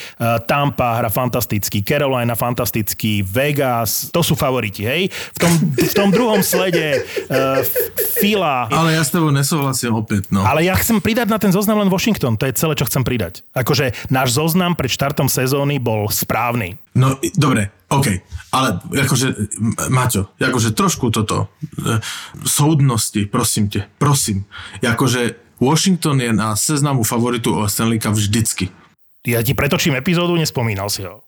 Tampa 0.50 0.98
hra 0.98 1.14
fantasticky, 1.14 1.86
Carolina 1.86 2.34
fantasticky, 2.34 3.22
Vegas, 3.22 4.10
to 4.10 4.26
sú 4.26 4.34
favoriti, 4.34 4.82
hej? 4.82 5.14
V 5.14 5.38
tom, 5.46 5.54
v 5.78 5.94
tom 5.94 6.10
druhom 6.10 6.42
slede 6.42 7.06
uh, 7.30 7.62
Fila. 8.18 8.66
Ale 8.74 8.98
ja 8.98 9.06
s 9.06 9.14
tebou 9.14 9.30
nesúhlasím 9.30 9.94
opäť, 9.94 10.34
no. 10.34 10.42
Ale 10.42 10.66
ja 10.66 10.74
chcem 10.74 10.98
pridať 10.98 11.30
na 11.30 11.38
ten 11.38 11.54
zoznam 11.54 11.86
len 11.86 11.94
Washington, 11.94 12.34
to 12.34 12.50
je 12.50 12.58
celé, 12.58 12.74
čo 12.74 12.90
chcem 12.90 13.06
pridať. 13.06 13.46
Akože 13.54 13.94
náš 14.10 14.34
zoznam 14.34 14.55
zoznam 14.56 14.80
pred 14.80 14.88
štartom 14.88 15.28
sezóny 15.28 15.84
bol 15.84 16.08
správny. 16.08 16.80
No, 16.96 17.20
dobre, 17.36 17.76
OK, 17.92 18.24
ale 18.56 18.80
akože, 18.88 19.36
Maťo, 19.92 20.32
akože 20.40 20.72
trošku 20.72 21.12
toto, 21.12 21.52
e, 21.76 22.00
súdnosti, 22.48 23.28
prosím 23.28 23.68
te, 23.68 23.84
prosím. 24.00 24.48
Akože 24.80 25.36
Washington 25.60 26.24
je 26.24 26.32
na 26.32 26.56
seznamu 26.56 27.04
favoritu 27.04 27.52
o 27.52 27.68
Stanley 27.68 28.00
Cup 28.00 28.16
vždycky. 28.16 28.72
Ja 29.28 29.44
ti 29.44 29.52
pretočím 29.52 30.00
epizódu, 30.00 30.40
nespomínal 30.40 30.88
si 30.88 31.04
ho. 31.04 31.20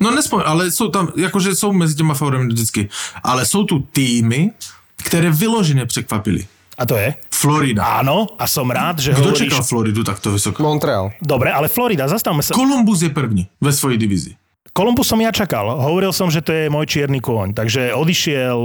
No 0.00 0.08
nespomínal, 0.08 0.56
ale 0.56 0.72
sú 0.72 0.88
tam, 0.88 1.12
akože 1.12 1.52
sú 1.52 1.68
medzi 1.76 2.00
těma 2.00 2.16
favoritmi 2.16 2.48
vždycky. 2.48 2.88
Ale 3.20 3.44
sú 3.44 3.68
tu 3.68 3.84
týmy, 3.92 4.56
ktoré 5.04 5.28
vyloženě 5.28 5.84
překvapili. 5.84 6.48
A 6.74 6.82
to 6.86 6.98
je? 6.98 7.14
Florida. 7.30 8.02
Áno, 8.02 8.34
a 8.34 8.50
som 8.50 8.66
rád, 8.66 8.98
že 8.98 9.14
Kto 9.14 9.30
hovoríš... 9.30 9.46
čakal 9.46 9.62
Floridu 9.62 10.00
takto 10.02 10.34
vysoko? 10.34 10.58
Montreal. 10.58 11.14
Dobre, 11.22 11.54
ale 11.54 11.70
Florida, 11.70 12.10
zastavme 12.10 12.42
sa. 12.42 12.50
Columbus 12.54 13.02
je 13.02 13.10
první 13.14 13.46
ve 13.62 13.72
svojej 13.72 13.98
divízii. 13.98 14.34
Columbus 14.74 15.06
som 15.06 15.22
ja 15.22 15.30
čakal. 15.30 15.70
Hovoril 15.70 16.10
som, 16.10 16.26
že 16.34 16.42
to 16.42 16.50
je 16.50 16.66
môj 16.66 16.90
čierny 16.90 17.22
kôň. 17.22 17.54
Takže 17.54 17.94
odišiel 17.94 18.58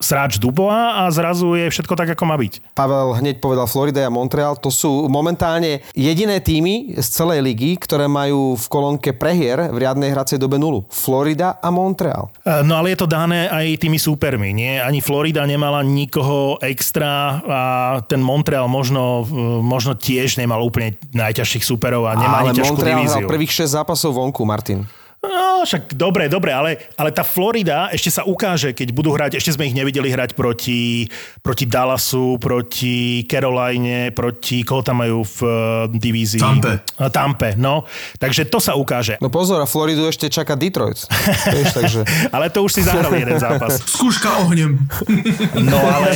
sráč 0.00 0.38
Dubois 0.40 0.74
a 0.96 1.08
zrazu 1.12 1.56
je 1.56 1.68
všetko 1.72 1.94
tak, 1.96 2.12
ako 2.12 2.24
má 2.28 2.36
byť. 2.36 2.74
Pavel 2.76 3.16
hneď 3.18 3.40
povedal 3.40 3.68
Florida 3.68 4.06
a 4.06 4.12
Montreal. 4.12 4.56
To 4.60 4.70
sú 4.72 5.08
momentálne 5.08 5.84
jediné 5.96 6.40
týmy 6.40 6.96
z 7.00 7.06
celej 7.06 7.44
ligy, 7.44 7.80
ktoré 7.80 8.06
majú 8.06 8.56
v 8.56 8.66
kolónke 8.68 9.10
prehier 9.16 9.72
v 9.72 9.76
riadnej 9.82 10.12
hracej 10.12 10.40
dobe 10.40 10.60
nulu. 10.60 10.84
Florida 10.92 11.56
a 11.60 11.68
Montreal. 11.72 12.28
E, 12.44 12.62
no 12.64 12.78
ale 12.78 12.92
je 12.94 12.98
to 13.04 13.08
dané 13.08 13.48
aj 13.48 13.80
tými 13.80 13.96
súpermi. 13.96 14.52
Nie? 14.52 14.84
Ani 14.84 15.00
Florida 15.00 15.44
nemala 15.48 15.80
nikoho 15.80 16.60
extra 16.60 17.40
a 17.44 17.60
ten 18.04 18.20
Montreal 18.20 18.68
možno, 18.68 19.24
e, 19.24 19.62
možno 19.64 19.96
tiež 19.96 20.36
nemal 20.36 20.60
úplne 20.60 20.96
najťažších 21.12 21.64
súperov 21.64 22.08
a 22.08 22.16
nemá 22.16 22.44
ale 22.44 22.52
ani 22.52 22.58
ťažkú 22.60 22.76
Montreal 22.76 22.98
divíziu. 23.00 23.26
prvých 23.28 23.52
6 23.64 23.76
zápasov 23.80 24.12
vonku, 24.16 24.44
Martin. 24.44 24.84
No, 25.26 25.66
však 25.66 25.98
dobre, 25.98 26.30
dobre, 26.30 26.54
ale, 26.54 26.78
ale 26.94 27.10
tá 27.10 27.26
Florida 27.26 27.90
ešte 27.90 28.10
sa 28.10 28.22
ukáže, 28.22 28.70
keď 28.70 28.88
budú 28.94 29.10
hrať, 29.12 29.36
ešte 29.36 29.58
sme 29.58 29.66
ich 29.66 29.76
nevideli 29.76 30.08
hrať 30.08 30.38
proti, 30.38 31.10
proti 31.42 31.66
Dallasu, 31.66 32.38
proti 32.38 33.26
Caroline, 33.26 34.14
proti, 34.14 34.62
koho 34.62 34.86
tam 34.86 35.02
majú 35.02 35.26
v 35.26 35.38
uh, 35.42 35.52
divízii? 35.90 36.40
Tampe. 36.40 36.86
Tampe, 37.10 37.48
no. 37.58 37.82
Takže 38.20 38.46
to 38.46 38.62
sa 38.62 38.78
ukáže. 38.78 39.18
No 39.18 39.32
pozor, 39.32 39.58
a 39.62 39.66
Floridu 39.66 40.06
ešte 40.06 40.30
čaká 40.30 40.54
Detroit. 40.54 41.00
Vieš, 41.54 41.70
takže... 41.74 42.00
ale 42.30 42.52
to 42.52 42.62
už 42.62 42.70
si 42.78 42.82
zahral 42.86 43.12
jeden 43.14 43.38
zápas. 43.40 43.82
Skúška 43.96 44.46
ohnem. 44.46 44.78
no 45.70 45.78
ale, 45.78 46.10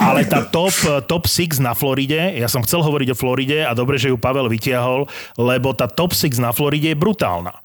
ale 0.00 0.20
tá 0.24 0.46
top, 0.46 0.74
top 1.04 1.24
6 1.28 1.60
na 1.60 1.76
Floride, 1.76 2.38
ja 2.38 2.48
som 2.48 2.64
chcel 2.64 2.80
hovoriť 2.80 3.12
o 3.12 3.16
Floride 3.18 3.66
a 3.66 3.72
dobre, 3.76 4.00
že 4.00 4.08
ju 4.08 4.16
Pavel 4.16 4.48
vytiahol, 4.48 5.06
lebo 5.36 5.74
tá 5.74 5.90
top 5.90 6.14
6 6.14 6.38
na 6.40 6.54
Floride 6.54 6.94
je 6.94 6.98
brutálna 6.98 7.63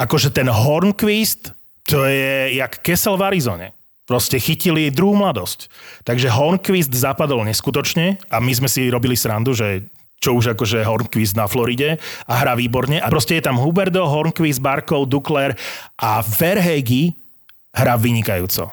akože 0.00 0.32
ten 0.32 0.48
Hornquist, 0.48 1.52
to 1.84 2.08
je 2.08 2.56
jak 2.56 2.80
Kessel 2.80 3.20
v 3.20 3.28
Arizone. 3.28 3.68
Proste 4.08 4.42
chytili 4.42 4.90
druhú 4.90 5.14
mladosť. 5.14 5.70
Takže 6.02 6.32
Hornquist 6.32 6.90
zapadol 6.90 7.46
neskutočne 7.46 8.18
a 8.32 8.42
my 8.42 8.52
sme 8.56 8.66
si 8.66 8.90
robili 8.90 9.14
srandu, 9.14 9.54
že 9.54 9.86
čo 10.18 10.34
už 10.34 10.58
akože 10.58 10.82
Hornquist 10.82 11.38
na 11.38 11.46
Floride 11.46 11.96
a 12.26 12.32
hrá 12.42 12.58
výborne. 12.58 12.98
A 12.98 13.06
proste 13.06 13.38
je 13.38 13.46
tam 13.46 13.56
Huberdo, 13.56 14.02
Hornquist, 14.04 14.58
Barkov, 14.58 15.06
Dukler 15.06 15.54
a 15.94 16.20
Verhegi 16.26 17.14
hrá 17.70 17.94
vynikajúco. 17.94 18.68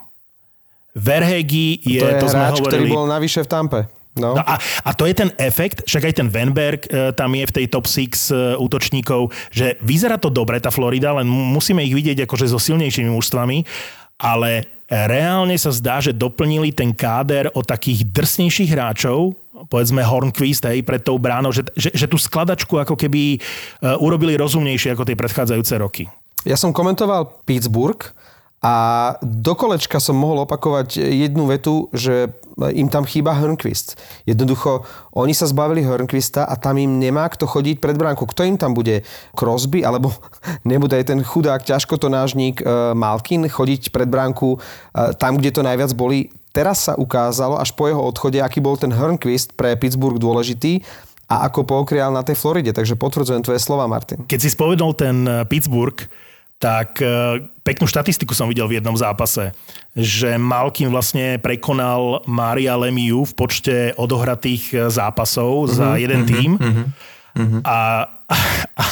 Verhegi 0.97 1.85
je, 1.85 2.01
to, 2.01 2.07
je 2.09 2.15
to 2.17 2.27
sme 2.33 2.41
hráč, 2.41 2.57
hovorili... 2.57 2.89
ktorý 2.89 2.97
bol 2.97 3.05
navyše 3.05 3.45
v 3.45 3.47
Tampe. 3.47 3.79
No. 4.17 4.35
No 4.35 4.43
a, 4.43 4.57
a 4.59 4.91
to 4.97 5.05
je 5.05 5.13
ten 5.13 5.29
efekt, 5.37 5.85
však 5.85 6.03
aj 6.09 6.13
ten 6.17 6.27
Venberg 6.27 6.81
e, 6.89 7.13
tam 7.13 7.31
je 7.37 7.45
v 7.45 7.55
tej 7.55 7.65
top 7.69 7.85
6 7.85 7.95
e, 7.95 8.05
útočníkov, 8.57 9.31
že 9.53 9.77
vyzerá 9.85 10.17
to 10.17 10.33
dobre 10.33 10.57
tá 10.57 10.73
Florida, 10.73 11.15
len 11.15 11.29
musíme 11.29 11.85
ich 11.85 11.93
vidieť 11.93 12.25
akože 12.25 12.49
so 12.49 12.59
silnejšími 12.59 13.09
mužstvami, 13.13 13.63
ale 14.17 14.65
reálne 14.89 15.53
sa 15.59 15.69
zdá, 15.69 15.99
že 15.99 16.15
doplnili 16.15 16.71
ten 16.71 16.95
káder 16.95 17.51
o 17.53 17.61
takých 17.61 18.07
drsnejších 18.07 18.71
hráčov, 18.71 19.35
povedzme 19.67 20.05
Hornquist, 20.05 20.63
hej, 20.63 20.81
pred 20.85 21.03
tou 21.03 21.19
bránou, 21.19 21.51
že, 21.51 21.67
že, 21.75 21.91
že 21.93 22.07
tú 22.07 22.15
skladačku 22.15 22.77
ako 22.77 22.95
keby 22.95 23.37
e, 23.37 23.39
urobili 23.99 24.39
rozumnejšie 24.39 24.95
ako 24.95 25.03
tie 25.05 25.19
predchádzajúce 25.19 25.75
roky. 25.77 26.03
Ja 26.47 26.55
som 26.55 26.71
komentoval 26.71 27.43
Pittsburgh 27.43 27.99
a 28.63 28.73
do 29.19 29.53
kolečka 29.53 29.99
som 29.99 30.15
mohol 30.17 30.47
opakovať 30.47 30.97
jednu 30.97 31.49
vetu, 31.51 31.91
že 31.91 32.31
im 32.57 32.89
tam 32.89 33.05
chýba 33.05 33.37
Hörnquist. 33.37 33.95
Jednoducho, 34.25 34.81
oni 35.13 35.37
sa 35.37 35.45
zbavili 35.45 35.85
Hörnquista 35.85 36.49
a 36.49 36.57
tam 36.57 36.81
im 36.81 36.97
nemá 36.97 37.29
kto 37.29 37.45
chodiť 37.45 37.77
pred 37.77 37.93
bránku. 37.93 38.25
Kto 38.25 38.41
im 38.45 38.57
tam 38.57 38.73
bude? 38.73 39.05
Crosby, 39.37 39.85
alebo 39.85 40.09
nebude 40.71 40.97
aj 40.97 41.13
ten 41.13 41.19
chudák 41.21 41.61
ťažkotonážnik 41.61 42.65
uh, 42.65 42.97
Malkin 42.97 43.45
chodiť 43.45 43.93
pred 43.93 44.09
bránku 44.09 44.57
uh, 44.57 45.13
tam, 45.15 45.37
kde 45.37 45.53
to 45.53 45.61
najviac 45.61 45.93
boli. 45.93 46.33
Teraz 46.49 46.89
sa 46.89 46.97
ukázalo, 46.97 47.61
až 47.61 47.69
po 47.77 47.85
jeho 47.85 48.01
odchode, 48.01 48.41
aký 48.41 48.57
bol 48.57 48.73
ten 48.81 48.89
Hörnquist 48.89 49.53
pre 49.53 49.77
Pittsburgh 49.77 50.17
dôležitý 50.17 50.81
a 51.27 51.45
ako 51.45 51.67
pookrial 51.67 52.09
na 52.09 52.23
tej 52.23 52.39
Floride. 52.39 52.71
Takže 52.71 52.95
potvrdzujem 52.95 53.43
tvoje 53.43 53.59
slova, 53.59 53.85
Martin. 53.85 54.23
Keď 54.25 54.39
si 54.39 54.49
spovedol 54.55 54.95
ten 54.95 55.27
e, 55.27 55.43
Pittsburgh, 55.43 55.99
tak 56.57 57.05
e, 57.05 57.45
peknú 57.61 57.85
štatistiku 57.85 58.33
som 58.33 58.49
videl 58.49 58.65
v 58.65 58.81
jednom 58.81 58.97
zápase, 58.97 59.53
že 59.93 60.41
Malkin 60.41 60.89
vlastne 60.89 61.37
prekonal 61.37 62.25
Mária 62.25 62.73
Lemiu 62.73 63.29
v 63.29 63.33
počte 63.37 63.93
odohratých 63.93 64.63
e, 64.73 64.77
zápasov 64.89 65.69
uh-huh, 65.69 65.77
za 65.77 65.89
mhm, 65.93 65.99
jeden 66.01 66.21
uh-huh, 66.21 66.33
tým. 66.33 66.51
Uh-huh, 66.57 66.85
uh-huh. 67.37 67.61
A, 67.61 67.77
a, 68.73 68.83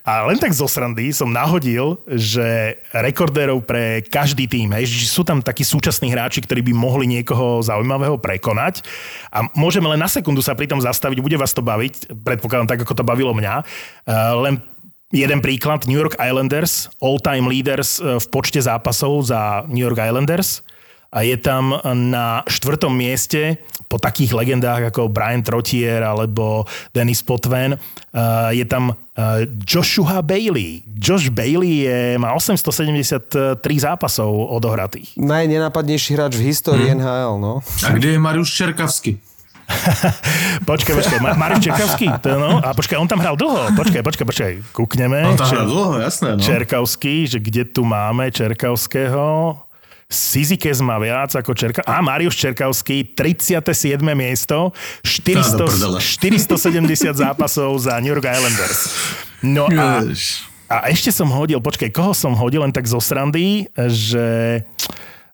a 0.00 0.12
len 0.32 0.40
tak 0.40 0.56
zo 0.56 0.64
srandy 0.64 1.12
som 1.12 1.28
nahodil, 1.28 2.00
že 2.08 2.80
rekordérov 2.96 3.68
pre 3.68 4.00
každý 4.08 4.48
tým, 4.48 4.72
hej, 4.72 4.88
že 4.88 5.12
sú 5.12 5.28
tam 5.28 5.44
takí 5.44 5.68
súčasní 5.68 6.08
hráči, 6.08 6.40
ktorí 6.40 6.64
by 6.64 6.72
mohli 6.72 7.04
niekoho 7.04 7.60
zaujímavého 7.60 8.16
prekonať. 8.16 8.80
A 9.28 9.44
môžeme 9.52 9.92
len 9.92 10.00
na 10.00 10.08
sekundu 10.08 10.40
sa 10.40 10.56
pri 10.56 10.64
tom 10.64 10.80
zastaviť, 10.80 11.20
bude 11.20 11.36
vás 11.36 11.52
to 11.52 11.60
baviť, 11.60 12.16
predpokladám 12.24 12.72
tak, 12.72 12.80
ako 12.88 12.96
to 12.96 13.04
bavilo 13.04 13.36
mňa. 13.36 13.54
Uh, 14.08 14.40
len 14.48 14.54
Jeden 15.08 15.40
príklad, 15.40 15.88
New 15.88 15.96
York 15.96 16.20
Islanders, 16.20 16.92
all-time 17.00 17.48
leaders 17.48 17.96
e, 17.96 18.20
v 18.20 18.26
počte 18.28 18.60
zápasov 18.60 19.32
za 19.32 19.64
New 19.64 19.80
York 19.80 19.96
Islanders 19.96 20.60
a 21.08 21.24
je 21.24 21.40
tam 21.40 21.80
na 22.12 22.44
štvrtom 22.44 22.92
mieste 22.92 23.56
po 23.88 23.96
takých 23.96 24.36
legendách 24.36 24.92
ako 24.92 25.08
Brian 25.08 25.40
Trottier 25.40 26.04
alebo 26.04 26.68
Dennis 26.92 27.24
Potvin 27.24 27.72
e, 27.72 27.78
je 28.52 28.68
tam 28.68 28.92
Joshua 29.64 30.20
Bailey. 30.20 30.84
Josh 31.00 31.32
Bailey 31.32 31.88
je, 31.88 31.98
má 32.20 32.36
873 32.36 33.58
zápasov 33.58 34.28
odohratých. 34.28 35.16
Najnenápadnejší 35.16 36.20
hráč 36.20 36.36
v 36.36 36.52
histórii 36.52 36.92
hmm. 36.92 37.00
NHL, 37.00 37.34
no. 37.40 37.64
A 37.64 37.96
kde 37.96 38.14
je 38.14 38.18
Mariusz 38.20 38.52
Čerkavský? 38.52 39.18
počkaj, 40.70 40.94
počkaj, 40.96 41.18
Mariš 41.36 41.68
Čerkavský, 41.68 42.06
to 42.24 42.40
no, 42.40 42.58
a 42.60 42.72
počkaj, 42.72 42.96
on 42.96 43.08
tam 43.08 43.20
hral 43.20 43.36
dlho, 43.36 43.76
počkaj, 43.76 44.00
počkaj, 44.00 44.26
počkaj, 44.26 44.52
kúkneme. 44.72 45.28
On 45.28 45.36
tam 45.36 45.52
hral 45.52 45.68
dlho, 45.68 45.92
jasné, 46.00 46.36
no. 46.36 46.42
Čerkavský, 46.42 47.28
že 47.28 47.38
kde 47.38 47.68
tu 47.68 47.84
máme 47.84 48.32
Čerkavského, 48.32 49.60
Sizikes 50.08 50.80
má 50.80 50.96
viac 50.96 51.36
ako 51.36 51.52
Čerka... 51.52 51.84
A 51.84 52.00
Mariuš 52.00 52.32
Čerkavský, 52.32 53.12
37. 53.12 54.00
miesto, 54.16 54.72
400, 55.04 56.00
470 56.00 57.12
zápasov 57.28 57.76
za 57.76 58.00
New 58.00 58.16
York 58.16 58.24
Islanders. 58.24 58.88
No 59.44 59.68
a 59.68 60.00
A 60.68 60.92
ešte 60.92 61.12
som 61.12 61.28
hodil, 61.32 61.60
počkaj, 61.60 61.92
koho 61.92 62.16
som 62.16 62.32
hodil 62.36 62.64
len 62.64 62.72
tak 62.72 62.84
zo 62.88 63.00
srandy, 63.00 63.68
že 63.76 64.60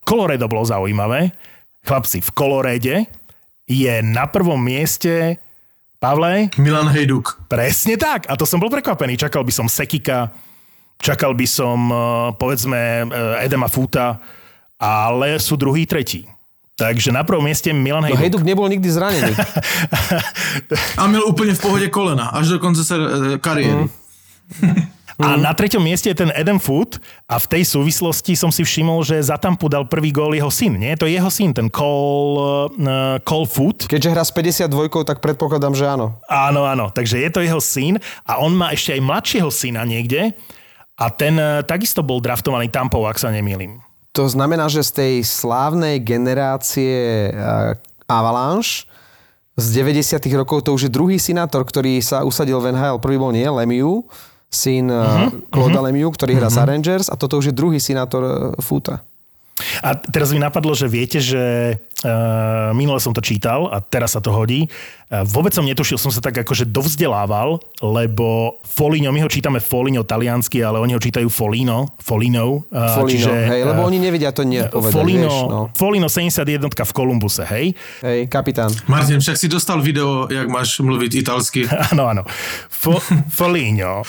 Colorado 0.03 0.47
bolo 0.47 0.67
zaujímavé. 0.67 1.31
Chlapci, 1.87 2.19
v 2.23 2.31
Colorade 2.35 3.07
je 3.69 4.03
na 4.03 4.27
prvom 4.27 4.61
mieste 4.61 5.37
Pavle? 5.99 6.53
Milan 6.61 6.93
Hejduk. 6.93 7.49
Presne 7.49 7.97
tak. 7.97 8.29
A 8.29 8.37
to 8.37 8.45
som 8.45 8.61
bol 8.61 8.69
prekvapený. 8.69 9.17
Čakal 9.17 9.41
by 9.41 9.53
som 9.53 9.67
Sekika, 9.73 10.29
čakal 11.01 11.33
by 11.33 11.47
som, 11.49 11.89
eh, 11.89 11.97
povedzme, 12.37 13.09
eh, 13.09 13.45
Edema 13.49 13.73
Futa, 13.73 14.21
ale 14.77 15.41
sú 15.41 15.57
druhý, 15.57 15.89
tretí. 15.89 16.29
Takže 16.75 17.15
na 17.15 17.23
prvom 17.23 17.47
mieste 17.47 17.71
Milan 17.71 18.03
Hejduk. 18.05 18.19
No 18.19 18.23
Hejduk 18.23 18.43
nebol 18.43 18.69
nikdy 18.69 18.91
zranený. 18.91 19.33
A 20.99 21.07
měl 21.07 21.23
úplně 21.25 21.55
v 21.55 21.61
pohodě 21.61 21.89
kolena, 21.89 22.35
až 22.35 22.49
do 22.49 22.59
konce 22.59 22.85
se, 22.85 22.97
eh, 22.99 23.39
kariéry. 23.39 23.89
Mm. 24.61 24.87
A 25.15 25.39
na 25.39 25.55
treťom 25.55 25.79
mieste 25.79 26.11
je 26.11 26.27
ten 26.27 26.35
Adam 26.35 26.59
Foot 26.59 26.99
a 27.31 27.39
v 27.39 27.47
tej 27.47 27.63
súvislosti 27.63 28.35
som 28.35 28.51
si 28.51 28.67
všimol, 28.67 29.07
že 29.07 29.23
za 29.23 29.39
Tampu 29.39 29.71
dal 29.71 29.87
prvý 29.87 30.11
gól 30.11 30.35
jeho 30.35 30.51
syn, 30.51 30.75
nie? 30.75 30.91
To 30.99 31.07
je 31.07 31.15
jeho 31.15 31.31
syn, 31.31 31.55
ten 31.55 31.71
Cole, 31.71 32.71
uh, 32.75 33.23
Cole 33.23 33.47
Foot. 33.47 33.87
Keďže 33.87 34.11
hrá 34.11 34.27
s 34.27 34.35
52, 34.35 35.07
tak 35.07 35.23
predpokladám, 35.23 35.79
že 35.79 35.87
áno. 35.87 36.19
Áno, 36.27 36.67
áno, 36.67 36.91
takže 36.91 37.23
je 37.23 37.31
to 37.31 37.41
jeho 37.47 37.63
syn 37.63 38.03
a 38.27 38.43
on 38.43 38.59
má 38.59 38.75
ešte 38.75 38.91
aj 38.99 39.01
mladšieho 39.07 39.51
syna 39.55 39.87
niekde 39.87 40.35
a 40.99 41.07
ten 41.15 41.39
uh, 41.39 41.63
takisto 41.63 42.03
bol 42.03 42.19
draftovaný 42.19 42.67
Tampou, 42.75 43.07
ak 43.07 43.23
sa 43.23 43.31
nemýlim. 43.31 43.79
To 44.19 44.27
znamená, 44.27 44.67
že 44.67 44.83
z 44.83 44.91
tej 44.95 45.15
slávnej 45.23 46.03
generácie 46.03 47.31
uh, 47.31 47.75
Avalanche 48.11 48.91
z 49.55 49.67
90 49.79 50.19
rokov 50.35 50.67
to 50.67 50.75
už 50.75 50.91
je 50.91 50.91
druhý 50.91 51.23
senátor, 51.23 51.63
ktorý 51.63 52.03
sa 52.03 52.27
usadil 52.27 52.59
v 52.59 52.75
NHL. 52.75 52.99
Prvý 52.99 53.15
bol 53.15 53.31
nie, 53.31 53.47
Lemieux, 53.47 54.03
syn 54.55 54.87
uh-huh, 54.89 55.51
Claude 55.51 55.75
uh-huh. 55.75 55.87
Lemieux, 55.91 56.15
ktorý 56.15 56.39
hrá 56.39 56.47
uh-huh. 56.47 56.63
za 56.63 56.65
Rangers 56.65 57.07
a 57.11 57.19
toto 57.19 57.43
už 57.43 57.51
je 57.51 57.55
druhý 57.55 57.83
synátor 57.83 58.23
uh, 58.23 58.33
Futa. 58.63 59.03
A 59.85 59.93
teraz 60.01 60.33
mi 60.33 60.41
napadlo, 60.41 60.73
že 60.73 60.89
viete, 60.89 61.21
že 61.21 61.77
uh, 61.77 62.73
minule 62.73 62.97
som 62.97 63.13
to 63.13 63.21
čítal 63.21 63.69
a 63.69 63.85
teraz 63.85 64.17
sa 64.17 64.21
to 64.25 64.33
hodí. 64.33 64.65
Uh, 65.13 65.21
vôbec 65.29 65.53
som 65.53 65.61
netušil, 65.61 66.01
som 66.01 66.09
sa 66.09 66.25
tak 66.25 66.41
akože 66.41 66.65
dovzdelával, 66.65 67.61
lebo 67.85 68.57
Foligno, 68.65 69.13
my 69.13 69.21
ho 69.21 69.29
čítame 69.29 69.61
Foligno 69.61 70.01
taliansky, 70.01 70.65
ale 70.65 70.81
oni 70.81 70.97
ho 70.97 71.01
čítajú 71.05 71.29
Folino, 71.29 71.93
Folino. 72.01 72.65
Uh, 72.73 73.05
Folino, 73.05 73.13
čiže, 73.13 73.33
hej, 73.37 73.61
lebo 73.69 73.85
oni 73.85 74.01
nevedia 74.01 74.33
to 74.33 74.49
nepovedať, 74.49 74.97
Folino, 74.97 75.29
vieš, 75.29 75.53
no. 75.53 75.61
Folino 75.77 76.09
71 76.09 76.73
v 76.73 76.93
Kolumbuse, 76.97 77.45
hej? 77.45 77.67
Hej, 78.01 78.33
kapitán. 78.33 78.73
Martin, 78.89 79.21
však 79.21 79.37
si 79.37 79.53
dostal 79.53 79.85
video, 79.85 80.25
jak 80.33 80.49
máš 80.49 80.81
mluviť 80.81 81.13
italsky. 81.21 81.69
Áno, 81.93 82.09
áno. 82.09 82.25
Fo, 82.73 82.97
Folino. 83.29 84.01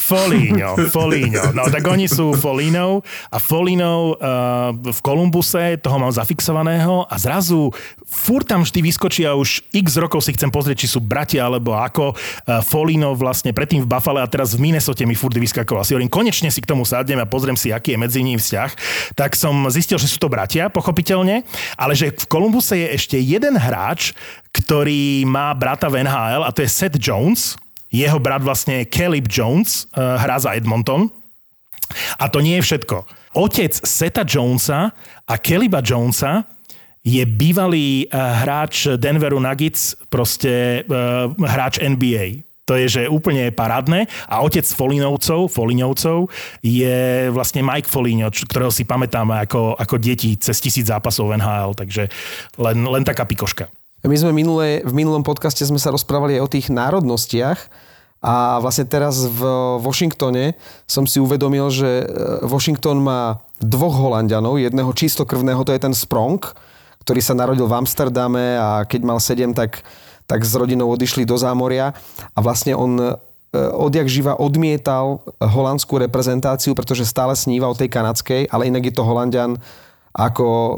Folino, 0.00 0.74
Folino. 0.90 1.54
No 1.54 1.70
tak 1.70 1.86
oni 1.86 2.10
sú 2.10 2.34
Folino 2.34 3.04
a 3.30 3.38
Folino 3.38 4.16
uh, 4.18 4.74
v 4.74 4.98
Kolumbuse, 5.20 5.76
toho 5.84 6.00
mám 6.00 6.08
zafixovaného 6.08 7.04
a 7.04 7.20
zrazu 7.20 7.68
furt 8.08 8.48
tam 8.48 8.64
vždy 8.64 8.80
vyskočia 8.80 9.36
už 9.36 9.60
x 9.68 10.00
rokov 10.00 10.24
si 10.24 10.32
chcem 10.32 10.48
pozrieť, 10.48 10.80
či 10.80 10.96
sú 10.96 11.04
bratia 11.04 11.44
alebo 11.44 11.76
ako. 11.76 12.16
Uh, 12.16 12.64
Folino 12.64 13.12
vlastne 13.12 13.52
predtým 13.52 13.84
v 13.84 13.90
Buffale 13.92 14.24
a 14.24 14.32
teraz 14.32 14.56
v 14.56 14.64
Minnesota 14.64 15.04
mi 15.04 15.12
furt 15.12 15.36
vyskakoval. 15.36 15.84
Si 15.84 15.92
hovorím, 15.92 16.08
konečne 16.08 16.48
si 16.48 16.64
k 16.64 16.72
tomu 16.72 16.88
sadnem 16.88 17.20
a 17.20 17.28
pozriem 17.28 17.52
si, 17.52 17.68
aký 17.68 17.92
je 17.92 17.98
medzi 18.00 18.24
nimi 18.24 18.40
vzťah. 18.40 18.70
Tak 19.12 19.36
som 19.36 19.68
zistil, 19.68 20.00
že 20.00 20.08
sú 20.08 20.16
to 20.16 20.32
bratia, 20.32 20.72
pochopiteľne, 20.72 21.44
ale 21.76 21.92
že 21.92 22.16
v 22.16 22.24
Kolumbuse 22.24 22.80
je 22.80 22.96
ešte 22.96 23.20
jeden 23.20 23.60
hráč, 23.60 24.16
ktorý 24.56 25.28
má 25.28 25.52
brata 25.52 25.92
v 25.92 26.00
NHL 26.00 26.48
a 26.48 26.50
to 26.56 26.64
je 26.64 26.72
Seth 26.72 26.96
Jones, 26.96 27.60
jeho 27.92 28.16
brat 28.16 28.40
vlastne 28.40 28.88
Caleb 28.88 29.28
Jones, 29.28 29.84
uh, 29.92 30.16
hrá 30.16 30.40
za 30.40 30.56
Edmonton. 30.56 31.12
A 32.16 32.32
to 32.32 32.40
nie 32.40 32.56
je 32.56 32.64
všetko. 32.72 33.19
Otec 33.34 33.72
Seta 33.86 34.26
Jonesa 34.26 34.90
a 35.26 35.34
Kellyba 35.38 35.78
Jonesa 35.84 36.42
je 37.00 37.22
bývalý 37.24 38.04
uh, 38.10 38.44
hráč 38.44 38.90
Denveru 39.00 39.40
Nuggets, 39.40 39.96
proste 40.12 40.84
uh, 40.84 41.32
hráč 41.38 41.80
NBA. 41.80 42.44
To 42.68 42.78
je, 42.78 42.86
že 42.86 43.02
úplne 43.10 43.50
parádne. 43.50 44.06
A 44.30 44.46
otec 44.46 44.62
Folinovcov, 44.62 45.50
Folinovcov 45.50 46.30
je 46.62 47.26
vlastne 47.34 47.66
Mike 47.66 47.90
Foligno, 47.90 48.30
ktorého 48.30 48.70
si 48.70 48.86
pamätáme 48.86 49.42
ako, 49.42 49.74
ako 49.74 49.98
deti 49.98 50.38
cez 50.38 50.62
tisíc 50.62 50.86
zápasov 50.86 51.34
v 51.34 51.42
NHL. 51.42 51.74
Takže 51.74 52.06
len, 52.62 52.78
len 52.86 53.02
taká 53.02 53.26
pikoška. 53.26 53.66
My 54.06 54.14
sme 54.14 54.30
minulé, 54.30 54.86
v 54.86 54.94
minulom 54.94 55.26
podcaste 55.26 55.66
sme 55.66 55.82
sa 55.82 55.90
rozprávali 55.90 56.38
aj 56.38 56.42
o 56.46 56.52
tých 56.52 56.66
národnostiach 56.70 57.89
a 58.20 58.60
vlastne 58.60 58.84
teraz 58.84 59.24
v 59.24 59.40
Washingtone 59.80 60.52
som 60.84 61.08
si 61.08 61.16
uvedomil, 61.16 61.72
že 61.72 62.04
e, 62.04 62.44
Washington 62.44 63.00
má 63.00 63.40
dvoch 63.64 63.96
Holandianov, 63.96 64.60
jedného 64.60 64.92
čistokrvného, 64.92 65.64
to 65.64 65.72
je 65.72 65.80
ten 65.80 65.96
Sprong, 65.96 66.36
ktorý 67.00 67.20
sa 67.24 67.32
narodil 67.32 67.64
v 67.64 67.80
Amsterdame 67.80 68.60
a 68.60 68.84
keď 68.84 69.00
mal 69.08 69.18
7, 69.24 69.56
tak, 69.56 69.80
tak 70.28 70.44
s 70.44 70.52
rodinou 70.52 70.92
odišli 70.92 71.24
do 71.24 71.40
zámoria 71.40 71.96
a 72.36 72.38
vlastne 72.44 72.76
on 72.76 73.00
e, 73.00 73.16
odjak 73.56 74.04
živa 74.04 74.36
odmietal 74.36 75.24
holandskú 75.40 75.96
reprezentáciu, 75.96 76.76
pretože 76.76 77.08
stále 77.08 77.32
sníva 77.32 77.72
o 77.72 77.78
tej 77.78 77.88
kanadskej, 77.88 78.52
ale 78.52 78.68
inak 78.68 78.84
je 78.84 78.94
to 79.00 79.00
Holandian 79.00 79.56
ako 80.10 80.46
uh, 80.50 80.74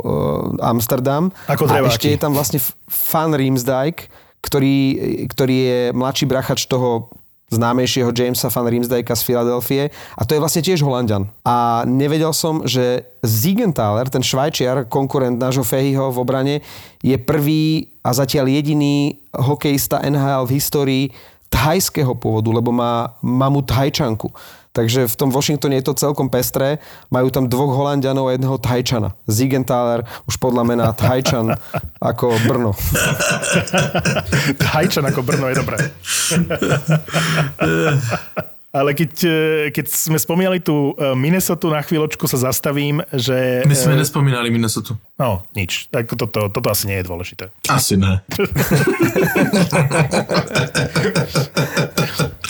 Amsterdam. 0.61 1.33
Ako 1.49 1.65
a 1.65 1.89
ešte 1.89 2.13
je 2.13 2.21
tam 2.21 2.37
vlastne 2.37 2.61
Fan 2.85 3.33
Riemsdijk, 3.33 4.13
ktorý, 4.45 4.77
ktorý 5.33 5.57
je 5.57 5.81
mladší 5.97 6.29
brachač 6.29 6.69
toho 6.69 7.09
známejšieho 7.53 8.11
Jamesa 8.17 8.49
van 8.49 8.67
Riemsdijka 8.67 9.13
z 9.13 9.23
Filadelfie 9.23 9.93
a 10.17 10.23
to 10.25 10.33
je 10.33 10.43
vlastne 10.43 10.65
tiež 10.65 10.81
Holandian. 10.81 11.29
A 11.45 11.85
nevedel 11.85 12.33
som, 12.33 12.65
že 12.65 13.05
Siegenthaler, 13.21 14.09
ten 14.09 14.25
švajčiar, 14.25 14.89
konkurent 14.89 15.37
nášho 15.37 15.63
Fehyho 15.63 16.11
v 16.11 16.21
obrane, 16.21 16.57
je 17.05 17.15
prvý 17.21 17.93
a 18.03 18.11
zatiaľ 18.11 18.51
jediný 18.51 19.21
hokejista 19.31 20.03
NHL 20.03 20.49
v 20.49 20.55
histórii 20.59 21.05
thajského 21.53 22.17
pôvodu, 22.17 22.49
lebo 22.49 22.73
má 22.73 23.13
mamu 23.21 23.61
thajčanku. 23.63 24.33
Takže 24.73 25.05
v 25.05 25.19
tom 25.21 25.29
Washingtone 25.29 25.77
je 25.77 25.85
to 25.85 25.93
celkom 25.93 26.33
pestré. 26.33 26.81
Majú 27.13 27.29
tam 27.29 27.45
dvoch 27.45 27.77
Holandianov 27.77 28.33
a 28.33 28.35
jedného 28.35 28.57
Thajčana. 28.57 29.13
Zigenthaler 29.29 30.09
už 30.25 30.41
podľa 30.41 30.65
mena 30.65 30.97
Thajčan 30.97 31.53
ako 32.01 32.41
Brno. 32.49 32.73
Thajčan 34.57 35.05
ako 35.13 35.21
Brno 35.21 35.53
je 35.53 35.57
dobré. 35.61 35.77
Ale 38.73 38.97
keď, 38.97 39.13
e, 39.29 39.69
keď 39.69 39.85
sme 39.93 40.17
spomínali 40.17 40.57
tú 40.57 40.97
e, 40.97 41.13
Minnesota, 41.13 41.69
na 41.69 41.85
chvíľočku 41.85 42.25
sa 42.25 42.41
zastavím, 42.41 43.05
že... 43.13 43.61
My 43.69 43.77
sme 43.77 44.01
nespomínali 44.01 44.49
Minnesota. 44.49 44.97
No, 45.21 45.45
nič. 45.53 45.93
Tak 45.93 46.09
toto, 46.17 46.49
toto 46.49 46.73
asi 46.73 46.89
nie 46.89 46.97
je 46.97 47.05
dôležité. 47.05 47.53
Asi 47.69 48.01
ne. 48.01 48.25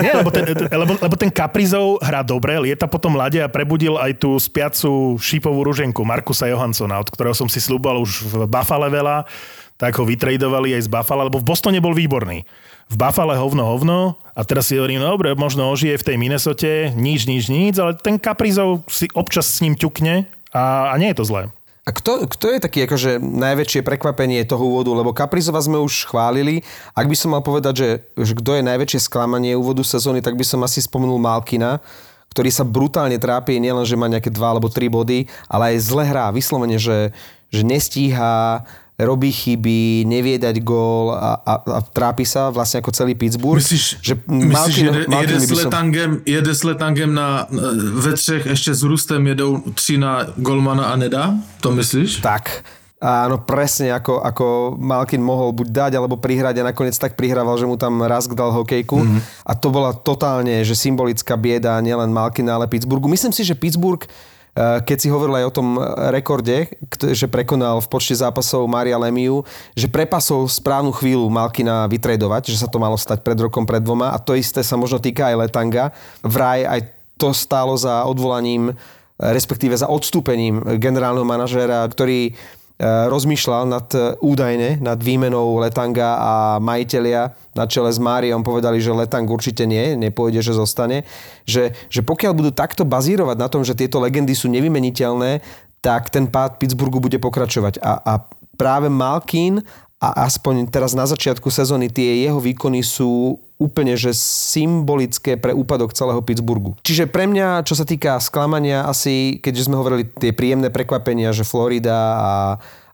Nie, 0.00 0.12
lebo 0.20 0.30
ten, 0.32 0.44
lebo, 0.54 0.92
lebo 0.98 1.14
ten 1.16 1.30
Kaprizov 1.30 2.00
hrá 2.00 2.24
dobre, 2.24 2.56
lieta 2.60 2.88
po 2.88 2.98
tom 2.98 3.16
lade 3.16 3.40
a 3.40 3.48
prebudil 3.50 3.96
aj 4.00 4.16
tú 4.20 4.36
spiacu 4.40 5.16
šípovú 5.20 5.64
ruženku 5.64 6.00
Markusa 6.04 6.48
Johanssona, 6.48 7.00
od 7.00 7.08
ktorého 7.08 7.36
som 7.36 7.48
si 7.48 7.60
slúbal 7.60 8.00
už 8.00 8.24
v 8.28 8.34
Buffalo 8.48 8.88
veľa, 8.88 9.28
tak 9.74 9.98
ho 9.98 10.06
vytradovali 10.06 10.76
aj 10.78 10.86
z 10.86 10.92
Buffalo, 10.92 11.26
lebo 11.26 11.42
v 11.42 11.48
Bostone 11.48 11.82
bol 11.82 11.92
výborný. 11.96 12.46
V 12.92 12.96
Buffalo 13.00 13.32
hovno 13.32 13.64
hovno 13.64 13.98
a 14.36 14.40
teraz 14.44 14.68
si 14.68 14.76
hovorím, 14.76 15.00
no 15.00 15.16
dobre, 15.16 15.32
možno 15.34 15.72
ožije 15.72 15.96
v 15.98 16.06
tej 16.06 16.16
Minnesote, 16.20 16.72
nič, 16.92 17.24
nič, 17.24 17.48
nič, 17.48 17.74
ale 17.80 17.96
ten 17.96 18.20
Kaprizov 18.20 18.84
si 18.92 19.08
občas 19.16 19.48
s 19.48 19.64
ním 19.64 19.74
ťukne 19.74 20.28
a, 20.52 20.92
a 20.92 20.94
nie 21.00 21.10
je 21.10 21.18
to 21.18 21.26
zlé. 21.26 21.42
A 21.84 21.92
kto, 21.92 22.24
kto 22.24 22.48
je 22.48 22.64
taký 22.64 22.88
akože 22.88 23.20
najväčšie 23.20 23.84
prekvapenie 23.84 24.40
toho 24.48 24.64
úvodu? 24.64 24.88
Lebo 24.96 25.12
Kaprizova 25.12 25.60
sme 25.60 25.76
už 25.84 26.08
chválili. 26.08 26.64
Ak 26.96 27.04
by 27.04 27.12
som 27.12 27.36
mal 27.36 27.44
povedať, 27.44 27.74
že, 27.76 27.88
že 28.16 28.32
kto 28.32 28.56
je 28.56 28.64
najväčšie 28.64 29.04
sklamanie 29.04 29.52
úvodu 29.52 29.84
sezóny, 29.84 30.24
tak 30.24 30.40
by 30.40 30.48
som 30.48 30.64
asi 30.64 30.80
spomenul 30.80 31.20
Malkina, 31.20 31.84
ktorý 32.32 32.48
sa 32.48 32.64
brutálne 32.64 33.20
trápi, 33.20 33.60
nielen, 33.60 33.84
že 33.84 34.00
má 34.00 34.08
nejaké 34.08 34.32
dva 34.32 34.56
alebo 34.56 34.72
tri 34.72 34.88
body, 34.88 35.28
ale 35.44 35.76
aj 35.76 35.84
zle 35.84 36.08
hrá. 36.08 36.32
Vyslovene, 36.32 36.80
že, 36.80 37.12
že 37.52 37.60
nestíha, 37.60 38.64
robí 38.94 39.34
chyby, 39.34 40.06
nevie 40.06 40.38
dať 40.38 40.62
gól 40.62 41.18
a, 41.18 41.34
a, 41.42 41.54
a 41.58 41.80
trápi 41.82 42.22
sa 42.22 42.54
vlastne 42.54 42.78
ako 42.78 42.94
celý 42.94 43.18
Pittsburgh. 43.18 43.58
Myslíš, 43.58 43.98
že, 43.98 44.14
Malkin, 44.30 44.86
jede, 44.86 45.00
Malkin 45.10 45.42
jede, 45.42 45.46
s 45.46 45.50
letangem, 45.50 46.10
som... 46.22 46.26
jede 46.30 46.52
s 46.54 46.62
letangem 46.62 47.10
na, 47.10 47.50
ve 47.98 48.12
třech, 48.14 48.46
ešte 48.46 48.70
s 48.70 48.82
Rustem 48.86 49.26
jedou 49.26 49.66
tři 49.74 49.98
na 49.98 50.30
golmana 50.38 50.84
a 50.90 50.96
nedá? 50.96 51.34
To 51.60 51.74
myslíš? 51.74 52.22
Tak. 52.22 52.62
Áno, 53.04 53.36
presne 53.44 53.92
ako, 53.92 54.24
ako 54.24 54.46
Malkin 54.80 55.20
mohol 55.20 55.52
buď 55.52 55.68
dať 55.68 55.92
alebo 56.00 56.16
prihrať 56.16 56.64
a 56.64 56.72
nakoniec 56.72 56.96
tak 56.96 57.20
prihrával, 57.20 57.60
že 57.60 57.68
mu 57.68 57.76
tam 57.76 58.00
Rask 58.00 58.32
dal 58.32 58.48
hokejku. 58.48 58.96
Mm-hmm. 58.96 59.20
A 59.44 59.52
to 59.52 59.68
bola 59.68 59.92
totálne, 59.92 60.64
že 60.64 60.72
symbolická 60.72 61.36
bieda 61.36 61.76
nielen 61.84 62.08
Malkina, 62.08 62.56
ale 62.56 62.64
Pittsburghu. 62.64 63.04
Myslím 63.04 63.34
si, 63.36 63.44
že 63.44 63.58
Pittsburgh 63.58 64.08
keď 64.54 64.96
si 64.96 65.10
hovoril 65.10 65.42
aj 65.42 65.46
o 65.50 65.56
tom 65.60 65.68
rekorde, 66.14 66.70
že 67.10 67.26
prekonal 67.26 67.82
v 67.82 67.90
počte 67.90 68.14
zápasov 68.14 68.70
Maria 68.70 68.94
Lemiu, 68.94 69.42
že 69.74 69.90
prepasol 69.90 70.46
správnu 70.46 70.94
chvíľu 70.94 71.26
Malkina 71.26 71.90
vytredovať, 71.90 72.54
že 72.54 72.62
sa 72.62 72.70
to 72.70 72.78
malo 72.78 72.94
stať 72.94 73.26
pred 73.26 73.34
rokom, 73.34 73.66
pred 73.66 73.82
dvoma 73.82 74.14
a 74.14 74.18
to 74.22 74.38
isté 74.38 74.62
sa 74.62 74.78
možno 74.78 75.02
týka 75.02 75.34
aj 75.34 75.38
Letanga. 75.42 75.90
Vraj 76.22 76.62
aj 76.70 76.80
to 77.18 77.34
stálo 77.34 77.74
za 77.74 78.06
odvolaním, 78.06 78.74
respektíve 79.18 79.74
za 79.74 79.90
odstúpením 79.90 80.62
generálneho 80.78 81.26
manažéra, 81.26 81.82
ktorý 81.90 82.34
rozmýšľal 82.82 83.70
nad 83.70 83.86
e, 83.94 84.18
údajne, 84.18 84.82
nad 84.82 84.98
výmenou 84.98 85.62
Letanga 85.62 86.18
a 86.18 86.32
majiteľia 86.58 87.30
na 87.54 87.64
čele 87.70 87.86
s 87.86 88.02
Máriom 88.02 88.42
povedali, 88.42 88.82
že 88.82 88.90
Letang 88.90 89.30
určite 89.30 89.62
nie, 89.62 89.94
nepôjde, 89.94 90.42
že 90.42 90.58
zostane. 90.58 91.06
Že, 91.46 91.70
že 91.86 92.00
pokiaľ 92.02 92.32
budú 92.34 92.50
takto 92.50 92.82
bazírovať 92.82 93.36
na 93.38 93.46
tom, 93.46 93.62
že 93.62 93.78
tieto 93.78 94.02
legendy 94.02 94.34
sú 94.34 94.50
nevymeniteľné, 94.50 95.38
tak 95.78 96.10
ten 96.10 96.26
pád 96.26 96.58
Pittsburghu 96.58 96.98
bude 96.98 97.20
pokračovať. 97.22 97.78
A, 97.78 97.92
a 98.02 98.12
práve 98.58 98.90
Malkin 98.90 99.62
a 100.02 100.26
aspoň 100.26 100.66
teraz 100.66 100.98
na 100.98 101.06
začiatku 101.06 101.46
sezóny 101.54 101.94
tie 101.94 102.26
jeho 102.26 102.42
výkony 102.42 102.82
sú 102.82 103.38
úplne 103.64 103.96
že 103.96 104.12
symbolické 104.12 105.40
pre 105.40 105.56
úpadok 105.56 105.96
celého 105.96 106.20
Pittsburghu. 106.20 106.76
Čiže 106.84 107.08
pre 107.08 107.24
mňa, 107.24 107.64
čo 107.64 107.72
sa 107.72 107.88
týka 107.88 108.20
sklamania, 108.20 108.84
asi, 108.84 109.40
keďže 109.40 109.72
sme 109.72 109.80
hovorili 109.80 110.04
tie 110.04 110.36
príjemné 110.36 110.68
prekvapenia, 110.68 111.32
že 111.32 111.48
Florida 111.48 111.96
a, 111.96 112.32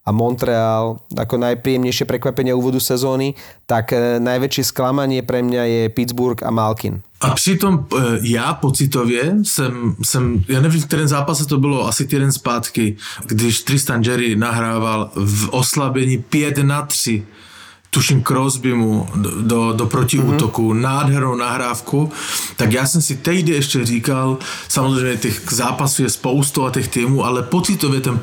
a 0.06 0.10
Montreal 0.14 1.02
ako 1.18 1.34
najpríjemnejšie 1.42 2.06
prekvapenia 2.06 2.54
úvodu 2.54 2.78
sezóny, 2.78 3.34
tak 3.66 3.90
e, 3.90 4.22
najväčšie 4.22 4.70
sklamanie 4.70 5.26
pre 5.26 5.42
mňa 5.42 5.62
je 5.66 5.82
Pittsburgh 5.90 6.38
a 6.46 6.54
Malkin. 6.54 7.02
A 7.20 7.34
přitom 7.34 7.86
e, 7.90 7.96
já 8.22 8.54
pocitově 8.54 9.34
jsem, 9.42 9.94
jsem, 10.02 10.44
já 10.48 10.60
nevím, 10.60 10.80
v 10.80 10.86
kterém 10.86 11.08
zápase 11.08 11.46
to 11.46 11.58
bylo, 11.58 11.86
asi 11.86 12.06
týden 12.06 12.32
zpátky, 12.32 12.96
když 13.26 13.62
Tristan 13.62 14.02
Jerry 14.02 14.36
nahrával 14.36 15.10
v 15.14 15.48
oslabení 15.50 16.18
5 16.18 16.58
na 16.58 16.82
3 16.82 17.26
tuším 17.90 18.22
Crosby 18.22 18.74
mu 18.74 19.08
do, 19.14 19.30
do, 19.42 19.72
do 19.72 19.86
protiútoku, 19.86 20.72
mm-hmm. 20.72 20.80
nádhernou 20.80 21.36
nahrávku, 21.36 22.12
tak 22.56 22.72
já 22.72 22.86
jsem 22.86 23.02
si 23.02 23.16
tehdy 23.16 23.52
ještě 23.52 23.86
říkal, 23.86 24.38
samozřejmě 24.68 25.16
těch 25.16 25.42
zápasů 25.50 26.02
je 26.02 26.10
spoustu 26.10 26.66
a 26.66 26.70
těch 26.70 26.88
týmů, 26.88 27.24
ale 27.24 27.42
pocitově 27.42 28.00
ten 28.00 28.20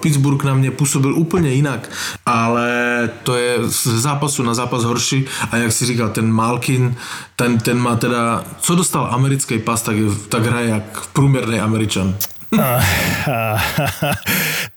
Pittsburgh 0.00 0.44
na 0.44 0.54
mě 0.54 0.70
působil 0.70 1.14
úplně 1.14 1.52
jinak, 1.52 1.90
ale 2.26 3.10
to 3.22 3.36
je 3.36 3.58
z 3.68 3.86
zápasu 3.86 4.42
na 4.42 4.54
zápas 4.54 4.84
horší 4.84 5.24
a 5.50 5.56
jak 5.56 5.72
si 5.72 5.86
říkal, 5.86 6.08
ten 6.08 6.32
Malkin, 6.32 6.96
ten, 7.36 7.58
ten 7.58 7.78
má 7.78 7.96
teda, 7.96 8.44
co 8.60 8.74
dostal 8.74 9.08
americký 9.10 9.58
pas, 9.58 9.82
tak, 9.82 9.96
tak 10.28 10.46
hraje 10.46 10.68
jak 10.68 11.06
průměrný 11.06 11.60
Američan. 11.60 12.14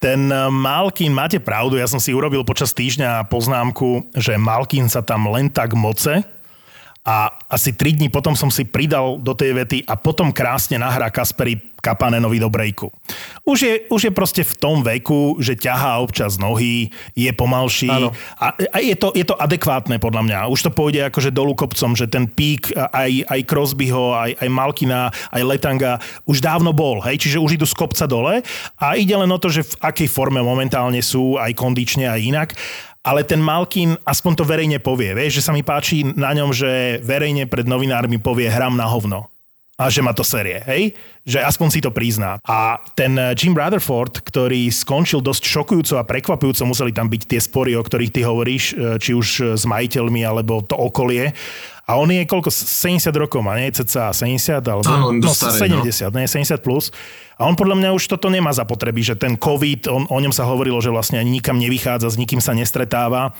Ten 0.04 0.30
Malkin, 0.50 1.10
máte 1.10 1.42
pravdu, 1.42 1.74
ja 1.74 1.90
som 1.90 1.98
si 1.98 2.14
urobil 2.14 2.46
počas 2.46 2.70
týždňa 2.70 3.26
poznámku, 3.26 4.14
že 4.14 4.38
Malkin 4.38 4.86
sa 4.86 5.02
tam 5.02 5.26
len 5.30 5.50
tak 5.50 5.74
moce, 5.74 6.22
a 7.04 7.36
asi 7.52 7.76
3 7.76 8.00
dní 8.00 8.08
potom 8.08 8.32
som 8.32 8.48
si 8.48 8.64
pridal 8.64 9.20
do 9.20 9.36
tej 9.36 9.52
vety 9.52 9.78
a 9.84 9.92
potom 9.92 10.32
krásne 10.32 10.80
nahrá 10.80 11.12
Kasperi 11.12 11.60
Kapanenovi 11.84 12.40
do 12.40 12.48
brejku. 12.48 12.88
Už 13.44 13.58
je, 13.60 13.74
už 13.92 14.08
je 14.08 14.12
proste 14.16 14.40
v 14.40 14.54
tom 14.56 14.80
veku, 14.80 15.36
že 15.44 15.52
ťahá 15.52 16.00
občas 16.00 16.40
nohy, 16.40 16.88
je 17.12 17.28
pomalší 17.36 17.92
a, 18.40 18.56
a 18.56 18.78
je, 18.80 18.96
to, 18.96 19.12
je 19.12 19.28
to 19.28 19.36
adekvátne 19.36 20.00
podľa 20.00 20.22
mňa. 20.24 20.38
Už 20.48 20.64
to 20.64 20.70
pôjde 20.72 21.12
akože 21.12 21.28
dolu 21.28 21.52
kopcom, 21.52 21.92
že 21.92 22.08
ten 22.08 22.24
pík 22.24 22.72
aj, 22.72 23.28
aj 23.28 23.40
Crosbyho, 23.44 24.16
aj, 24.16 24.40
aj 24.40 24.48
Malkina, 24.48 25.12
aj 25.28 25.42
Letanga 25.44 26.00
už 26.24 26.40
dávno 26.40 26.72
bol, 26.72 27.04
hej? 27.04 27.20
čiže 27.20 27.36
už 27.36 27.60
idú 27.60 27.68
z 27.68 27.76
kopca 27.76 28.08
dole 28.08 28.40
a 28.80 28.86
ide 28.96 29.12
len 29.12 29.28
o 29.28 29.36
to, 29.36 29.52
že 29.52 29.68
v 29.68 29.74
akej 29.84 30.08
forme 30.08 30.40
momentálne 30.40 31.04
sú, 31.04 31.36
aj 31.36 31.52
kondične, 31.52 32.08
aj 32.08 32.20
inak 32.24 32.50
ale 33.04 33.20
ten 33.20 33.36
Malkin 33.36 34.00
aspoň 34.08 34.32
to 34.32 34.48
verejne 34.48 34.80
povie. 34.80 35.12
Vieš, 35.12 35.44
že 35.44 35.44
sa 35.44 35.52
mi 35.52 35.60
páči 35.60 36.08
na 36.16 36.32
ňom, 36.32 36.56
že 36.56 37.04
verejne 37.04 37.44
pred 37.44 37.68
novinármi 37.68 38.16
povie 38.16 38.48
hram 38.48 38.80
na 38.80 38.88
hovno 38.88 39.33
a 39.74 39.90
že 39.90 40.06
ma 40.06 40.14
to 40.14 40.22
serie, 40.22 40.62
hej? 40.70 40.94
Že 41.26 41.42
aspoň 41.50 41.68
si 41.72 41.80
to 41.82 41.90
prizná. 41.90 42.38
A 42.46 42.78
ten 42.94 43.16
Jim 43.34 43.56
Rutherford, 43.56 44.22
ktorý 44.22 44.70
skončil 44.70 45.18
dosť 45.18 45.42
šokujúco 45.50 45.98
a 45.98 46.06
prekvapujúco, 46.06 46.62
museli 46.68 46.94
tam 46.94 47.10
byť 47.10 47.22
tie 47.26 47.40
spory, 47.42 47.74
o 47.74 47.82
ktorých 47.82 48.12
ty 48.14 48.20
hovoríš, 48.22 48.64
e, 48.70 49.02
či 49.02 49.16
už 49.16 49.58
s 49.58 49.64
majiteľmi, 49.66 50.22
alebo 50.22 50.62
to 50.62 50.78
okolie. 50.78 51.34
A 51.84 52.00
on 52.00 52.08
je 52.08 52.24
koľko? 52.24 52.48
70 52.48 53.12
rokov 53.12 53.44
má, 53.44 53.60
nie? 53.60 53.68
Ceca 53.68 54.08
70? 54.08 54.62
Alebo, 54.64 54.88
Áno, 54.88 55.12
no, 55.12 55.32
staré, 55.34 55.68
70, 55.68 56.08
no. 56.08 56.16
nie? 56.16 56.28
70 56.30 56.64
plus. 56.64 56.88
A 57.34 57.44
on 57.44 57.58
podľa 57.58 57.76
mňa 57.76 57.90
už 57.92 58.08
toto 58.08 58.30
nemá 58.30 58.54
zapotreby, 58.54 59.02
že 59.02 59.18
ten 59.18 59.34
COVID, 59.34 59.90
on, 59.90 60.02
o 60.06 60.18
ňom 60.22 60.30
sa 60.30 60.46
hovorilo, 60.46 60.78
že 60.78 60.88
vlastne 60.88 61.18
ani 61.18 61.42
nikam 61.42 61.58
nevychádza, 61.58 62.14
s 62.14 62.16
nikým 62.16 62.38
sa 62.38 62.54
nestretáva 62.54 63.34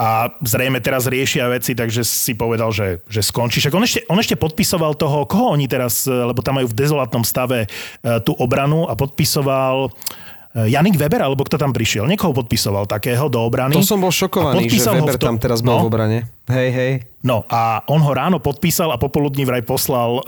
a 0.00 0.32
zrejme 0.40 0.80
teraz 0.80 1.04
riešia 1.04 1.52
veci, 1.52 1.76
takže 1.76 2.00
si 2.00 2.32
povedal, 2.32 2.72
že, 2.72 3.04
že 3.04 3.20
skončí. 3.20 3.60
Však 3.60 3.76
on 3.76 3.84
ešte, 3.84 4.00
on 4.08 4.16
ešte 4.16 4.32
podpisoval 4.32 4.96
toho, 4.96 5.28
koho 5.28 5.52
oni 5.52 5.68
teraz, 5.68 6.08
lebo 6.08 6.40
tam 6.40 6.56
majú 6.56 6.72
v 6.72 6.78
dezolátnom 6.80 7.20
stave 7.20 7.68
e, 7.68 8.16
tú 8.24 8.32
obranu 8.40 8.88
a 8.88 8.96
podpisoval 8.96 9.92
e, 10.56 10.72
Janik 10.72 10.96
Weber, 10.96 11.20
alebo 11.20 11.44
kto 11.44 11.60
tam 11.60 11.76
prišiel? 11.76 12.08
Niekoho 12.08 12.32
podpisoval 12.32 12.88
takého 12.88 13.28
do 13.28 13.44
obrany. 13.44 13.76
To 13.76 13.84
som 13.84 14.00
bol 14.00 14.08
šokovaný, 14.08 14.72
že 14.72 14.88
Weber 14.88 15.20
to... 15.20 15.28
tam 15.28 15.36
teraz 15.36 15.60
bol 15.60 15.76
no, 15.76 15.84
v 15.84 15.88
obrane. 15.92 16.18
Hej, 16.48 16.68
hej. 16.72 16.92
No 17.20 17.44
a 17.52 17.84
on 17.84 18.00
ho 18.00 18.12
ráno 18.16 18.40
podpísal 18.40 18.88
a 18.88 18.96
popoludní 18.96 19.44
vraj 19.44 19.60
poslal 19.68 20.24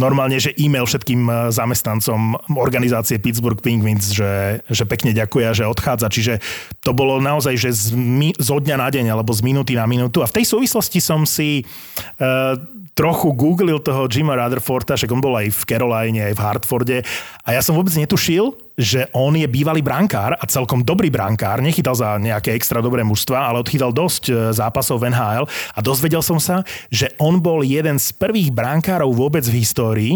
normálne, 0.00 0.40
že 0.40 0.56
e-mail 0.56 0.88
všetkým 0.88 1.20
e, 1.28 1.32
zamestnancom 1.52 2.38
organizácie 2.56 3.20
Pittsburgh 3.20 3.60
Penguins, 3.60 4.12
že, 4.12 4.64
že 4.68 4.84
pekne 4.88 5.12
ďakuje 5.12 5.44
že 5.52 5.64
odchádza. 5.68 6.08
Čiže 6.08 6.34
to 6.80 6.96
bolo 6.96 7.20
naozaj, 7.20 7.54
že 7.60 7.70
z, 7.72 7.86
zo 8.40 8.56
dňa 8.56 8.76
na 8.80 8.88
deň 8.88 9.12
alebo 9.12 9.32
z 9.36 9.44
minúty 9.44 9.76
na 9.76 9.84
minútu. 9.84 10.24
A 10.24 10.30
v 10.30 10.40
tej 10.40 10.48
súvislosti 10.48 10.98
som 11.02 11.28
si 11.28 11.62
uh, 11.62 12.56
trochu 12.92 13.32
googlil 13.32 13.80
toho 13.80 14.04
Jima 14.08 14.36
Rutherforda, 14.36 15.00
však 15.00 15.12
on 15.12 15.24
bol 15.24 15.34
aj 15.40 15.48
v 15.48 15.62
Caroline, 15.64 16.20
aj 16.28 16.34
v 16.36 16.44
Hartforde. 16.44 16.98
A 17.44 17.56
ja 17.56 17.64
som 17.64 17.72
vôbec 17.72 17.96
netušil, 17.96 18.52
že 18.76 19.08
on 19.16 19.36
je 19.36 19.48
bývalý 19.48 19.80
brankár 19.80 20.36
a 20.36 20.44
celkom 20.48 20.84
dobrý 20.84 21.12
brankár, 21.12 21.60
nechytal 21.60 21.96
za 21.96 22.16
nejaké 22.16 22.56
extra 22.56 22.80
dobré 22.84 23.04
mužstva, 23.04 23.52
ale 23.52 23.60
odchytal 23.60 23.92
dosť 23.92 24.24
e, 24.28 24.32
zápasov 24.56 25.00
v 25.00 25.12
NHL 25.12 25.44
a 25.48 25.78
dozvedel 25.84 26.24
som 26.24 26.40
sa, 26.40 26.64
že 26.88 27.12
on 27.20 27.40
bol 27.40 27.60
jeden 27.60 28.00
z 28.00 28.12
prvých 28.16 28.48
brankárov 28.52 29.12
vôbec 29.12 29.44
v 29.44 29.60
histórii, 29.60 30.14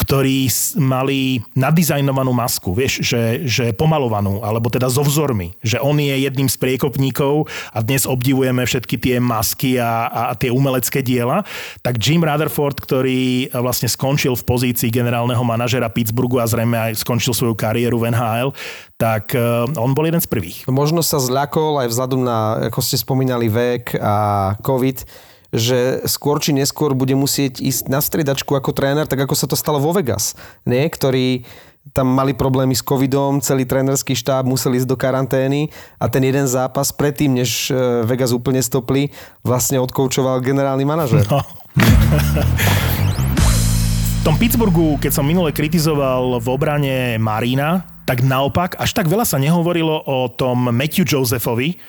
ktorí 0.00 0.48
mali 0.80 1.44
nadizajnovanú 1.52 2.32
masku, 2.32 2.72
vieš, 2.72 3.04
že, 3.04 3.44
že 3.44 3.64
pomalovanú, 3.76 4.40
alebo 4.40 4.72
teda 4.72 4.88
so 4.88 5.04
vzormi, 5.04 5.52
že 5.60 5.76
on 5.76 6.00
je 6.00 6.16
jedným 6.24 6.48
z 6.48 6.56
priekopníkov 6.56 7.44
a 7.76 7.84
dnes 7.84 8.08
obdivujeme 8.08 8.64
všetky 8.64 8.96
tie 8.96 9.16
masky 9.20 9.76
a, 9.76 10.32
a 10.32 10.32
tie 10.32 10.48
umelecké 10.48 11.04
diela, 11.04 11.44
tak 11.84 12.00
Jim 12.00 12.24
Rutherford, 12.24 12.80
ktorý 12.80 13.52
vlastne 13.60 13.92
skončil 13.92 14.32
v 14.32 14.46
pozícii 14.48 14.88
generálneho 14.88 15.44
manažera 15.44 15.92
Pittsburghu 15.92 16.40
a 16.40 16.48
zrejme 16.48 16.90
aj 16.90 17.04
skončil 17.04 17.36
svoju 17.36 17.52
kariéru 17.52 18.00
v 18.00 18.16
NHL, 18.16 18.50
tak 18.96 19.36
e, 19.36 19.40
on 19.76 19.92
bol 19.92 20.04
jeden 20.04 20.20
z 20.20 20.28
prvých. 20.28 20.68
Možno 20.68 21.00
sa 21.04 21.20
zľakol 21.20 21.84
aj 21.84 21.88
vzhľadom 21.88 22.20
na, 22.20 22.68
ako 22.72 22.80
ste 22.84 23.00
spomínali, 23.00 23.48
vek 23.48 23.96
a 23.96 24.14
COVID, 24.60 25.29
že 25.50 26.06
skôr 26.06 26.38
či 26.38 26.54
neskôr 26.54 26.94
bude 26.94 27.14
musieť 27.18 27.58
ísť 27.58 27.90
na 27.90 27.98
stredačku 27.98 28.54
ako 28.54 28.70
tréner, 28.70 29.06
tak 29.06 29.26
ako 29.26 29.34
sa 29.34 29.46
to 29.50 29.58
stalo 29.58 29.82
vo 29.82 29.90
Vegas, 29.90 30.38
nie? 30.62 30.86
ktorý 30.86 31.42
tam 31.90 32.06
mali 32.12 32.36
problémy 32.36 32.76
s 32.76 32.84
covidom, 32.84 33.42
celý 33.42 33.66
trénerský 33.66 34.14
štáb 34.14 34.46
musel 34.46 34.76
ísť 34.78 34.86
do 34.86 34.94
karantény 34.94 35.72
a 35.98 36.06
ten 36.06 36.22
jeden 36.22 36.46
zápas 36.46 36.92
predtým, 36.94 37.34
než 37.34 37.72
e, 37.72 38.04
Vegas 38.06 38.30
úplne 38.30 38.62
stopli, 38.62 39.10
vlastne 39.42 39.80
odkoučoval 39.82 40.44
generálny 40.44 40.84
manažer. 40.86 41.24
No. 41.26 41.42
v 44.20 44.22
tom 44.22 44.36
Pittsburghu, 44.36 45.00
keď 45.00 45.12
som 45.18 45.24
minule 45.26 45.50
kritizoval 45.50 46.38
v 46.38 46.46
obrane 46.52 47.16
Marina, 47.16 47.88
tak 48.04 48.22
naopak 48.22 48.76
až 48.76 48.92
tak 48.92 49.08
veľa 49.08 49.24
sa 49.24 49.40
nehovorilo 49.40 50.04
o 50.04 50.28
tom 50.30 50.70
Matthew 50.70 51.08
Josephovi 51.08 51.80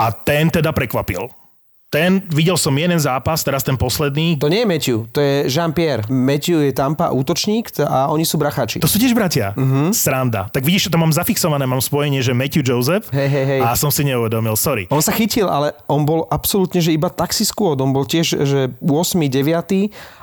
a 0.00 0.10
ten 0.10 0.48
teda 0.48 0.72
prekvapil 0.72 1.45
ten, 1.86 2.18
videl 2.34 2.58
som 2.58 2.74
jeden 2.74 2.98
zápas, 2.98 3.46
teraz 3.46 3.62
ten 3.62 3.78
posledný. 3.78 4.42
To 4.42 4.50
nie 4.50 4.66
je 4.66 4.68
Matthew, 4.68 4.96
to 5.14 5.22
je 5.22 5.34
Jean-Pierre. 5.46 6.02
Matthew 6.10 6.66
je 6.66 6.72
Tampa 6.74 7.14
útočník 7.14 7.70
a 7.78 8.10
oni 8.10 8.26
sú 8.26 8.36
brachači. 8.42 8.82
To 8.82 8.90
sú 8.90 8.98
tiež 8.98 9.14
bratia. 9.14 9.54
Uh-huh. 9.54 9.94
Sranda. 9.94 10.50
Tak 10.50 10.66
vidíš, 10.66 10.90
že 10.90 10.92
to 10.92 10.98
mám 10.98 11.14
zafixované, 11.14 11.62
mám 11.62 11.78
spojenie, 11.78 12.26
že 12.26 12.34
Matthew 12.34 12.66
Joseph 12.66 13.06
hey, 13.14 13.30
hey, 13.30 13.46
hey. 13.46 13.60
a 13.62 13.78
som 13.78 13.94
si 13.94 14.02
neuvedomil, 14.02 14.58
sorry. 14.58 14.90
On 14.90 14.98
sa 14.98 15.14
chytil, 15.14 15.46
ale 15.46 15.78
on 15.86 16.02
bol 16.02 16.26
absolútne, 16.26 16.82
že 16.82 16.90
iba 16.90 17.06
taxi 17.06 17.46
squad. 17.46 17.78
On 17.78 17.94
bol 17.94 18.02
tiež, 18.02 18.34
že 18.42 18.74
8. 18.82 19.22
9. 19.30 19.46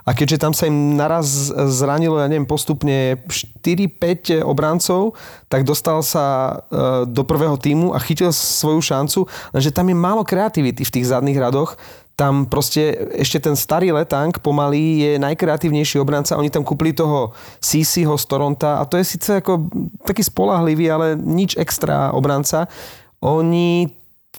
a 0.04 0.12
keďže 0.12 0.38
tam 0.44 0.52
sa 0.52 0.68
im 0.68 1.00
naraz 1.00 1.48
zranilo, 1.72 2.20
ja 2.20 2.28
neviem, 2.28 2.44
postupne 2.44 3.24
4-5 3.64 4.44
obrancov, 4.44 5.16
tak 5.48 5.64
dostal 5.64 6.04
sa 6.04 6.60
e, 6.68 7.08
do 7.08 7.24
prvého 7.24 7.56
týmu 7.56 7.96
a 7.96 8.04
chytil 8.04 8.36
svoju 8.36 8.84
šancu, 8.84 9.24
lenže 9.56 9.72
tam 9.72 9.88
je 9.88 9.96
málo 9.96 10.28
kreativity 10.28 10.84
v 10.84 10.94
tých 11.00 11.08
zadných 11.08 11.40
radoch 11.40 11.63
Rangersoch, 11.64 11.78
tam 12.14 12.46
proste 12.46 12.94
ešte 13.18 13.42
ten 13.42 13.58
starý 13.58 13.90
letang 13.90 14.38
pomaly 14.38 15.02
je 15.02 15.12
najkreatívnejší 15.18 15.98
obranca. 15.98 16.38
Oni 16.38 16.54
tam 16.54 16.62
kúpili 16.62 16.94
toho 16.94 17.34
CCho 17.58 18.14
z 18.22 18.26
Toronta 18.30 18.78
a 18.78 18.86
to 18.86 19.02
je 19.02 19.06
síce 19.18 19.42
ako 19.42 19.66
taký 20.06 20.22
spolahlivý, 20.22 20.94
ale 20.94 21.18
nič 21.18 21.58
extra 21.58 22.14
obranca. 22.14 22.70
Oni 23.18 23.90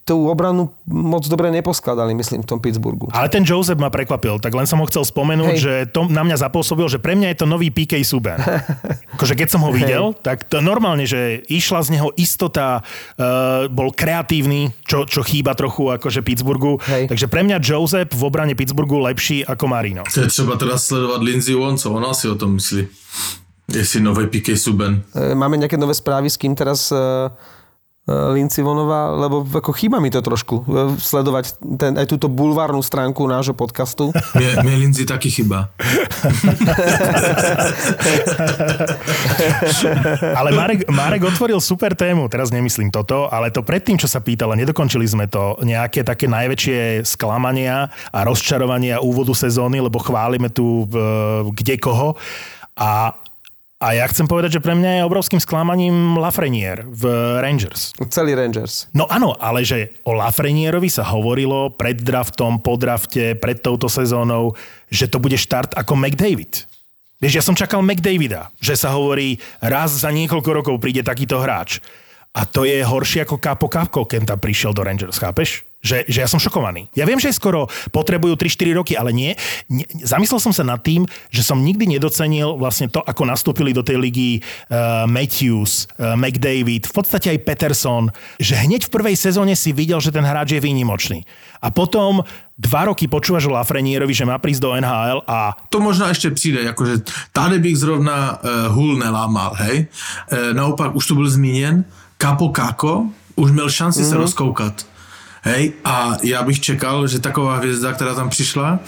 tú 0.04 0.28
obranu 0.28 0.68
moc 0.84 1.24
dobre 1.24 1.48
neposkladali, 1.48 2.12
myslím, 2.12 2.44
v 2.44 2.48
tom 2.48 2.60
Pittsburghu. 2.60 3.08
Ale 3.08 3.32
ten 3.32 3.40
Joseph 3.40 3.80
ma 3.80 3.88
prekvapil, 3.88 4.36
tak 4.36 4.52
len 4.52 4.68
som 4.68 4.76
ho 4.84 4.86
chcel 4.86 5.00
spomenúť, 5.00 5.56
Hej. 5.56 5.64
že 5.64 5.72
to 5.96 6.04
na 6.12 6.20
mňa 6.20 6.44
zapôsobil, 6.44 6.84
že 6.92 7.00
pre 7.00 7.16
mňa 7.16 7.32
je 7.32 7.38
to 7.40 7.46
nový 7.48 7.72
PK 7.72 8.05
Subban. 8.05 8.36
akože 9.16 9.32
keď 9.32 9.48
som 9.48 9.64
ho 9.64 9.72
videl, 9.72 10.12
Hej. 10.12 10.20
tak 10.20 10.44
to 10.44 10.61
normálne, 10.61 11.09
že 11.09 11.40
išla 11.48 11.80
z 11.88 11.96
neho 11.96 12.12
istota, 12.20 12.84
uh, 12.84 13.64
bol 13.72 13.96
kreatívny, 13.96 14.76
čo, 14.84 15.09
čo 15.09 15.24
chýba 15.24 15.57
trochu 15.57 15.88
akože 15.96 16.20
Pittsburghu. 16.20 16.76
Hej. 16.84 17.09
Takže 17.09 17.26
pre 17.32 17.40
mňa 17.40 17.64
Joseph 17.64 18.12
v 18.12 18.22
obrane 18.28 18.52
Pittsburghu 18.52 19.00
lepší 19.00 19.40
ako 19.48 19.64
Marino. 19.72 20.05
To 20.05 20.20
je 20.20 20.28
třeba 20.28 20.61
teda 20.61 20.76
sledovať 20.76 21.20
Lindsay 21.24 21.57
Vonn, 21.57 21.80
co 21.80 21.88
ona 21.88 22.12
si 22.12 22.28
o 22.28 22.36
tom 22.36 22.61
myslí. 22.61 22.86
Jestli 23.72 24.05
nové 24.05 24.28
PK 24.28 24.61
Subban. 24.61 25.00
E, 25.16 25.32
máme 25.32 25.57
nejaké 25.57 25.80
nové 25.80 25.96
správy, 25.96 26.28
s 26.28 26.36
kým 26.36 26.52
teraz 26.52 26.92
uh 26.92 27.32
Linci 28.05 28.61
Vonová, 28.61 29.16
lebo 29.16 29.48
ako 29.48 29.72
chýba 29.72 29.96
mi 29.96 30.12
to 30.12 30.20
trošku 30.20 30.61
eh, 30.68 30.92
sledovať 31.00 31.57
ten, 31.80 31.96
aj 31.96 32.05
túto 32.05 32.28
bulvárnu 32.28 32.84
stránku 32.84 33.24
nášho 33.24 33.57
podcastu. 33.57 34.12
Mie, 34.36 34.61
mie 34.61 34.76
Linci 34.84 35.09
taký 35.09 35.32
chyba. 35.32 35.72
ale 40.36 40.52
Marek, 40.52 40.84
Marek 40.92 41.24
otvoril 41.24 41.64
super 41.64 41.96
tému, 41.96 42.28
teraz 42.28 42.52
nemyslím 42.52 42.92
toto, 42.92 43.32
ale 43.32 43.48
to 43.48 43.64
predtým, 43.64 43.96
čo 43.96 44.05
sa 44.05 44.20
pýtala, 44.20 44.52
nedokončili 44.52 45.09
sme 45.09 45.24
to, 45.24 45.57
nejaké 45.64 46.05
také 46.05 46.28
najväčšie 46.28 47.09
sklamania 47.09 47.88
a 48.12 48.20
rozčarovania 48.28 49.00
úvodu 49.00 49.32
sezóny, 49.32 49.80
lebo 49.80 49.96
chválime 49.96 50.52
tu 50.52 50.84
uh, 50.92 51.48
kde 51.57 51.80
koho. 51.80 52.20
A 52.74 53.14
a 53.85 53.93
ja 53.93 54.09
chcem 54.09 54.24
povedať, 54.24 54.57
že 54.57 54.64
pre 54.64 54.72
mňa 54.72 54.97
je 54.97 55.03
obrovským 55.05 55.37
sklamaním 55.37 56.16
Lafreniere 56.16 56.89
v 56.89 57.05
Rangers. 57.45 57.93
Celý 58.09 58.32
Rangers. 58.32 58.89
No 58.97 59.05
áno, 59.05 59.37
ale 59.37 59.61
že 59.61 60.01
o 60.09 60.16
Lafrenierovi 60.16 60.89
sa 60.89 61.05
hovorilo 61.05 61.68
pred 61.68 62.01
draftom, 62.01 62.64
po 62.64 62.80
drafte, 62.80 63.37
pred 63.37 63.61
touto 63.61 63.93
sezónou, 63.93 64.57
že 64.89 65.05
to 65.05 65.20
bude 65.20 65.37
štart 65.37 65.76
ako 65.76 66.01
McDavid. 66.01 66.64
Vieš, 67.20 67.35
ja 67.37 67.45
som 67.45 67.53
čakal 67.53 67.85
McDavida, 67.85 68.49
že 68.57 68.72
sa 68.72 68.97
hovorí, 68.97 69.37
raz 69.61 70.01
za 70.01 70.09
niekoľko 70.09 70.51
rokov 70.64 70.74
príde 70.80 71.05
takýto 71.05 71.37
hráč. 71.37 71.85
A 72.32 72.49
to 72.49 72.64
je 72.64 72.80
horšie 72.80 73.28
ako 73.28 73.37
Kapo 73.37 73.68
Kapko, 73.68 74.09
keď 74.09 74.32
tam 74.32 74.41
prišiel 74.41 74.72
do 74.72 74.80
Rangers, 74.80 75.20
chápeš? 75.20 75.62
Že, 75.85 76.09
že 76.09 76.24
ja 76.24 76.28
som 76.28 76.41
šokovaný. 76.41 76.89
Ja 76.97 77.05
viem, 77.05 77.20
že 77.20 77.28
skoro 77.28 77.68
potrebujú 77.93 78.41
3-4 78.41 78.80
roky, 78.80 78.97
ale 78.97 79.12
nie, 79.12 79.37
nie. 79.68 79.85
Zamyslel 80.01 80.41
som 80.41 80.57
sa 80.57 80.64
nad 80.64 80.80
tým, 80.80 81.05
že 81.28 81.45
som 81.45 81.61
nikdy 81.61 81.85
nedocenil 81.85 82.57
vlastne 82.57 82.89
to, 82.89 83.05
ako 83.05 83.28
nastúpili 83.28 83.76
do 83.76 83.85
tej 83.85 84.01
ligy 84.01 84.30
uh, 84.41 85.05
Matthews, 85.05 85.85
uh, 86.01 86.16
McDavid, 86.16 86.89
v 86.89 86.95
podstate 86.97 87.37
aj 87.37 87.45
Peterson, 87.45 88.09
že 88.41 88.57
hneď 88.57 88.89
v 88.89 88.95
prvej 88.97 89.16
sezóne 89.20 89.53
si 89.53 89.76
videl, 89.76 90.01
že 90.01 90.09
ten 90.09 90.24
hráč 90.24 90.57
je 90.57 90.64
výnimočný. 90.64 91.28
A 91.61 91.68
potom 91.68 92.24
dva 92.57 92.89
roky 92.89 93.05
počúvaš 93.05 93.45
o 93.45 93.53
Lafrenierovi, 93.53 94.16
že 94.16 94.24
má 94.24 94.41
prísť 94.41 94.64
do 94.64 94.72
NHL 94.72 95.20
a... 95.28 95.53
To 95.68 95.85
možno 95.85 96.09
ešte 96.09 96.32
přijde, 96.32 96.72
akože 96.72 96.95
tady 97.37 97.61
bych 97.61 97.76
zrovna 97.76 98.41
uh, 98.41 98.72
hul 98.72 98.97
nelámal, 98.97 99.53
hej. 99.68 99.85
Uh, 100.32 100.57
naopak, 100.57 100.97
už 100.97 101.05
to 101.07 101.14
byl 101.14 101.28
zmíněn, 101.28 101.85
Kapo 102.16 102.49
Kako 102.49 103.12
už 103.37 103.51
měl 103.51 103.70
šanci 103.70 104.01
mm-hmm. 104.01 104.09
se 104.09 104.14
mhm. 104.14 104.20
rozkoukat 104.20 104.87
Hej, 105.45 105.72
a 105.84 106.16
já 106.22 106.42
bych 106.42 106.61
čekal, 106.61 107.07
že 107.07 107.18
taková 107.18 107.57
hvězda, 107.57 107.92
která 107.92 108.14
tam 108.14 108.30
přišla, 108.30 108.78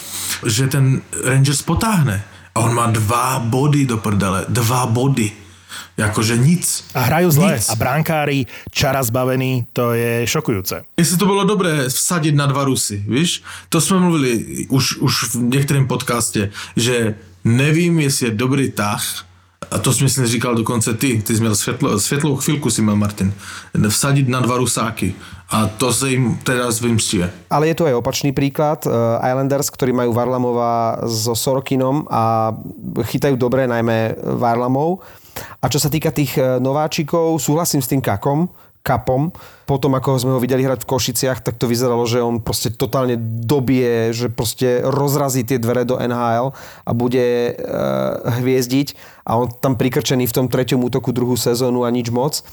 že 0.47 0.67
ten 0.67 1.03
Rangers 1.25 1.63
potáhne. 1.63 2.25
A 2.55 2.61
on 2.61 2.75
má 2.75 2.87
dva 2.87 3.39
body 3.39 3.87
do 3.87 3.97
prdele. 3.97 4.45
Dva 4.49 4.87
body. 4.87 5.33
Jakože 5.97 6.37
nic. 6.37 6.85
A 6.97 7.01
hrajú 7.01 7.29
zle. 7.31 7.57
Nic. 7.57 7.69
A 7.69 7.75
bránkári 7.77 8.49
čara 8.73 9.03
zbavení, 9.05 9.69
to 9.73 9.93
je 9.93 10.25
šokujúce. 10.25 10.85
Jestli 10.97 11.17
to 11.17 11.27
bylo 11.27 11.45
dobré 11.45 11.89
vsadit 11.89 12.33
na 12.33 12.47
dva 12.47 12.65
Rusy, 12.65 13.05
víš? 13.09 13.43
To 13.69 13.81
jsme 13.81 14.01
mluvili 14.01 14.67
už, 14.69 14.97
už 14.97 15.35
v 15.35 15.37
některém 15.37 15.87
podcastě, 15.87 16.51
že 16.77 17.15
nevím, 17.45 18.01
jestli 18.01 18.27
je 18.27 18.33
dobrý 18.33 18.71
tah, 18.71 19.25
a 19.71 19.79
to 19.79 19.93
si 19.93 20.05
myslím 20.05 20.27
říkal 20.27 20.55
dokonce 20.55 20.95
ty, 20.95 21.23
ty 21.23 21.35
jsi 21.35 21.41
měl 21.41 21.55
světlo, 21.55 22.01
světlou 22.01 22.37
chvilku 22.37 22.71
si 22.71 22.83
měl 22.83 22.97
Martin, 22.97 23.33
vsadit 23.89 24.29
na 24.29 24.41
dva 24.41 24.57
Rusáky 24.57 25.15
a 25.47 25.71
to 25.71 25.95
sa 25.95 26.11
im 26.11 26.35
teraz 26.43 26.83
vymstie. 26.83 27.31
Ale 27.47 27.71
je 27.71 27.79
tu 27.79 27.87
aj 27.87 27.95
opačný 27.95 28.35
príklad. 28.35 28.83
Eh, 28.83 28.91
Islanders, 29.31 29.71
ktorí 29.71 29.95
majú 29.95 30.11
Varlamova 30.11 31.07
so 31.07 31.39
Sorokinom 31.39 32.11
a 32.11 32.51
chytajú 33.07 33.39
dobre 33.39 33.71
najmä 33.71 34.19
Varlamov. 34.43 35.07
A 35.63 35.71
čo 35.71 35.79
sa 35.79 35.87
týka 35.87 36.11
tých 36.11 36.35
eh, 36.35 36.59
nováčikov, 36.59 37.39
súhlasím 37.39 37.79
s 37.79 37.91
tým 37.91 38.03
Kakom, 38.03 38.51
kapom. 38.87 39.35
Potom, 39.67 39.99
ako 39.99 40.23
sme 40.23 40.39
ho 40.39 40.41
videli 40.41 40.63
hrať 40.63 40.87
v 40.87 40.91
Košiciach, 40.95 41.43
tak 41.43 41.59
to 41.59 41.67
vyzeralo, 41.67 42.07
že 42.07 42.23
on 42.23 42.39
proste 42.39 42.71
totálne 42.71 43.19
dobie, 43.19 44.15
že 44.15 44.31
proste 44.31 44.79
rozrazí 44.87 45.43
tie 45.43 45.59
dvere 45.59 45.83
do 45.83 45.99
NHL 45.99 46.55
a 46.87 46.91
bude 46.95 47.51
e, 47.51 47.53
hviezdiť. 48.39 48.95
A 49.27 49.43
on 49.43 49.51
tam 49.51 49.75
prikrčený 49.75 50.31
v 50.31 50.37
tom 50.39 50.47
treťom 50.47 50.87
útoku 50.87 51.11
druhú 51.11 51.35
sezónu 51.35 51.83
a 51.83 51.91
nič 51.91 52.15
moc. 52.15 52.47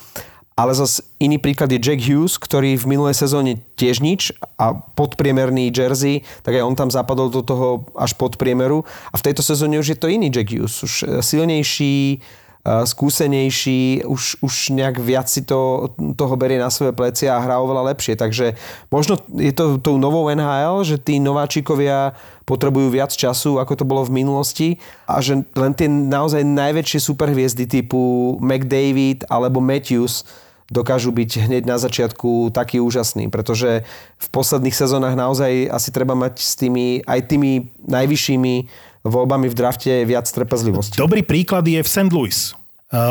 Ale 0.53 0.73
zase 0.77 1.01
iný 1.17 1.41
príklad 1.41 1.73
je 1.73 1.81
Jack 1.81 2.01
Hughes, 2.05 2.37
ktorý 2.37 2.77
v 2.77 2.85
minulej 2.85 3.17
sezóne 3.17 3.57
tiež 3.73 4.05
nič 4.05 4.29
a 4.61 4.77
podpriemerný 4.93 5.73
jersey, 5.73 6.21
tak 6.45 6.53
aj 6.53 6.65
on 6.65 6.77
tam 6.77 6.93
zapadol 6.93 7.33
do 7.33 7.41
toho 7.41 7.89
až 7.97 8.13
pod 8.13 8.37
priemeru. 8.37 8.85
A 9.09 9.17
v 9.17 9.25
tejto 9.25 9.41
sezóne 9.41 9.81
už 9.81 9.93
je 9.93 9.97
to 9.97 10.13
iný 10.13 10.29
Jack 10.29 10.53
Hughes. 10.53 10.85
Už 10.85 11.25
silnejší, 11.25 12.21
skúsenejší, 12.63 14.07
už, 14.07 14.39
už 14.39 14.71
nejak 14.71 14.95
viac 15.03 15.27
si 15.27 15.43
to, 15.43 15.91
toho 16.15 16.35
berie 16.39 16.55
na 16.55 16.71
svoje 16.71 16.95
plecia 16.95 17.35
a 17.35 17.43
hrá 17.43 17.59
oveľa 17.59 17.91
lepšie. 17.91 18.15
Takže 18.15 18.55
možno 18.87 19.19
je 19.35 19.51
to 19.51 19.83
tou 19.83 19.99
novou 19.99 20.31
NHL, 20.31 20.87
že 20.87 20.95
tí 20.95 21.19
nováčikovia 21.19 22.15
potrebujú 22.47 22.87
viac 22.87 23.11
času, 23.11 23.59
ako 23.59 23.83
to 23.83 23.85
bolo 23.87 24.07
v 24.07 24.23
minulosti 24.23 24.69
a 25.07 25.19
že 25.19 25.43
len 25.55 25.75
tie 25.75 25.91
naozaj 25.91 26.43
najväčšie 26.43 26.99
superhviezdy 27.03 27.67
typu 27.67 28.35
McDavid 28.39 29.27
alebo 29.27 29.59
Matthews 29.59 30.23
dokážu 30.71 31.11
byť 31.11 31.51
hneď 31.51 31.63
na 31.67 31.75
začiatku 31.75 32.55
taký 32.55 32.79
úžasný, 32.79 33.27
pretože 33.27 33.83
v 34.17 34.27
posledných 34.31 34.73
sezónach 34.73 35.13
naozaj 35.13 35.67
asi 35.67 35.89
treba 35.91 36.15
mať 36.15 36.39
s 36.39 36.55
tými, 36.55 37.03
aj 37.03 37.19
tými 37.27 37.67
najvyššími 37.85 38.55
voľbami 39.03 39.51
v 39.51 39.55
drafte 39.55 39.91
viac 40.07 40.25
trpezlivosti. 40.27 40.95
Dobrý 40.97 41.21
príklad 41.21 41.67
je 41.67 41.79
v 41.83 41.89
St. 41.89 42.11
Louis 42.11 42.55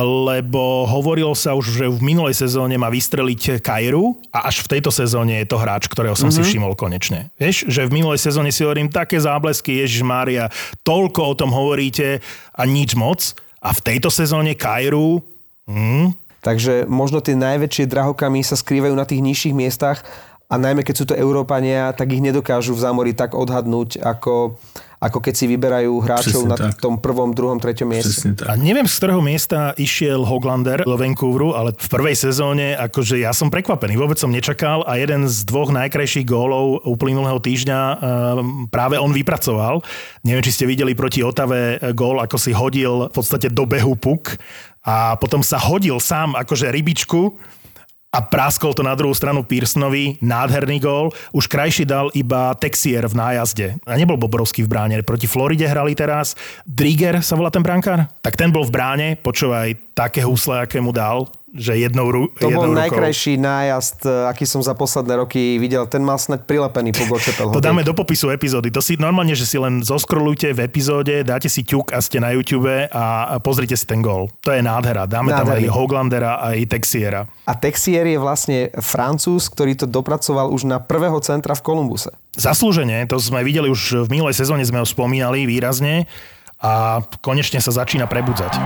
lebo 0.07 0.87
hovorilo 0.87 1.35
sa 1.35 1.59
už, 1.59 1.75
že 1.75 1.91
v 1.91 1.99
minulej 2.15 2.39
sezóne 2.39 2.79
má 2.79 2.87
vystreliť 2.87 3.59
Kairu 3.59 4.15
a 4.31 4.47
až 4.47 4.63
v 4.63 4.79
tejto 4.79 4.95
sezóne 4.95 5.43
je 5.43 5.51
to 5.51 5.59
hráč, 5.59 5.91
ktorého 5.91 6.15
som 6.15 6.31
mm-hmm. 6.31 6.39
si 6.39 6.43
mhm. 6.47 6.49
všimol 6.55 6.73
konečne. 6.79 7.21
Vieš, 7.35 7.67
že 7.67 7.91
v 7.91 7.99
minulej 7.99 8.23
sezóne 8.23 8.55
si 8.55 8.63
hovorím 8.63 8.87
také 8.87 9.19
záblesky, 9.19 9.83
Ježiš 9.83 10.07
Mária, 10.07 10.55
toľko 10.87 11.35
o 11.35 11.35
tom 11.35 11.51
hovoríte 11.51 12.23
a 12.55 12.63
nič 12.63 12.95
moc. 12.95 13.35
A 13.59 13.75
v 13.75 13.81
tejto 13.83 14.11
sezóne 14.11 14.55
Kairu... 14.55 15.23
Hm, 15.67 16.15
Takže 16.43 16.91
možno 16.91 17.23
tie 17.23 17.39
najväčšie 17.39 17.87
drahokamy 17.87 18.43
sa 18.43 18.59
skrývajú 18.59 18.99
na 18.99 19.07
tých 19.07 19.23
nižších 19.23 19.55
miestach 19.55 20.03
a 20.51 20.59
najmä 20.59 20.83
keď 20.83 20.95
sú 20.99 21.05
to 21.07 21.15
Európania, 21.15 21.95
tak 21.95 22.11
ich 22.11 22.19
nedokážu 22.19 22.75
v 22.75 22.83
zámori 22.83 23.15
tak 23.15 23.39
odhadnúť, 23.39 24.03
ako, 24.03 24.59
ako 25.03 25.19
keď 25.19 25.35
si 25.35 25.51
vyberajú 25.51 25.99
hráčov 25.99 26.47
Presne 26.47 26.53
na 26.55 26.57
tak. 26.71 26.79
tom 26.79 27.03
prvom, 27.03 27.35
druhom, 27.35 27.59
treťom 27.59 27.91
mieste. 27.91 28.39
A 28.47 28.55
neviem, 28.55 28.87
z 28.87 28.95
ktorého 29.03 29.19
miesta 29.19 29.75
išiel 29.75 30.23
Hoglander 30.23 30.87
do 30.87 30.95
Vancouveru, 30.95 31.59
ale 31.59 31.75
v 31.75 31.89
prvej 31.91 32.15
sezóne, 32.15 32.79
akože 32.79 33.19
ja 33.19 33.35
som 33.35 33.51
prekvapený, 33.51 33.99
vôbec 33.99 34.15
som 34.23 34.31
nečakal 34.31 34.87
a 34.87 34.95
jeden 35.03 35.27
z 35.27 35.43
dvoch 35.43 35.75
najkrajších 35.75 36.23
gólov 36.23 36.87
uplynulého 36.87 37.43
týždňa 37.43 37.81
ehm, 37.83 37.99
práve 38.71 38.95
on 39.03 39.11
vypracoval. 39.11 39.83
Neviem, 40.23 40.47
či 40.47 40.55
ste 40.55 40.71
videli 40.71 40.95
proti 40.95 41.27
Otave 41.27 41.83
gól, 41.99 42.23
ako 42.23 42.39
si 42.39 42.55
hodil 42.55 43.11
v 43.11 43.15
podstate 43.15 43.51
do 43.51 43.67
behu 43.67 43.99
puk 43.99 44.39
a 44.87 45.19
potom 45.19 45.43
sa 45.43 45.59
hodil 45.59 45.99
sám 45.99 46.39
akože 46.39 46.71
rybičku 46.71 47.35
a 48.13 48.21
práskol 48.21 48.77
to 48.77 48.85
na 48.85 48.93
druhú 48.93 49.17
stranu 49.17 49.41
Pearsonovi, 49.41 50.21
nádherný 50.21 50.85
gól. 50.85 51.17
Už 51.33 51.49
krajší 51.49 51.89
dal 51.89 52.13
iba 52.13 52.53
Texier 52.53 53.09
v 53.09 53.17
nájazde. 53.17 53.81
A 53.89 53.97
nebol 53.97 54.21
Bobrovský 54.21 54.69
v 54.69 54.69
bráne. 54.69 55.01
Proti 55.01 55.25
Floride 55.25 55.65
hrali 55.65 55.97
teraz. 55.97 56.37
Driger 56.69 57.25
sa 57.25 57.41
volá 57.41 57.49
ten 57.49 57.65
brankár? 57.65 58.13
Tak 58.21 58.37
ten 58.37 58.53
bol 58.53 58.69
v 58.69 58.75
bráne, 58.77 59.09
počúvaj, 59.17 59.97
také 59.97 60.21
husle, 60.21 60.69
aké 60.69 60.77
mu 60.77 60.93
dal 60.93 61.25
že 61.53 61.77
jednou, 61.77 62.09
ru, 62.09 62.33
To 62.41 62.49
jednou 62.49 62.57
bol 62.57 62.67
rukou. 62.73 62.81
najkrajší 62.81 63.37
nájazd, 63.37 64.09
e, 64.09 64.25
aký 64.25 64.49
som 64.49 64.65
za 64.65 64.73
posledné 64.73 65.21
roky 65.21 65.61
videl. 65.61 65.85
Ten 65.85 66.01
mal 66.01 66.17
snať 66.17 66.49
prilepený 66.49 66.97
po 66.97 67.05
Gočepel. 67.05 67.53
To 67.53 67.61
dáme 67.61 67.85
do 67.85 67.93
popisu 67.93 68.33
epizódy. 68.33 68.73
To 68.73 68.81
si 68.81 68.97
normálne, 68.97 69.37
že 69.37 69.45
si 69.45 69.61
len 69.61 69.85
zoskrolujte 69.85 70.57
v 70.57 70.65
epizóde, 70.65 71.21
dáte 71.21 71.53
si 71.53 71.61
ťuk 71.61 71.93
a 71.93 72.01
ste 72.01 72.25
na 72.25 72.33
YouTube 72.33 72.73
a 72.89 73.37
pozrite 73.45 73.77
si 73.77 73.85
ten 73.85 74.01
gól. 74.01 74.33
To 74.41 74.49
je 74.49 74.65
nádhera. 74.65 75.05
Dáme 75.05 75.29
tam 75.29 75.45
Nádherný. 75.45 75.69
aj 75.69 75.75
Hooglandera, 75.77 76.33
aj 76.41 76.57
Texiera. 76.73 77.29
A 77.45 77.53
Texier 77.53 78.09
je 78.09 78.17
vlastne 78.17 78.59
Francúz, 78.81 79.53
ktorý 79.53 79.77
to 79.77 79.85
dopracoval 79.85 80.49
už 80.49 80.65
na 80.65 80.81
prvého 80.81 81.21
centra 81.21 81.53
v 81.53 81.61
Kolumbuse. 81.61 82.17
Zaslúžene, 82.33 83.05
to 83.05 83.21
sme 83.21 83.45
videli 83.45 83.69
už 83.69 84.09
v 84.09 84.09
minulej 84.09 84.33
sezóne, 84.33 84.65
sme 84.65 84.81
ho 84.81 84.89
spomínali 84.89 85.45
výrazne 85.45 86.09
a 86.65 87.05
konečne 87.21 87.61
sa 87.61 87.75
začína 87.75 88.09
prebudzať. 88.09 88.57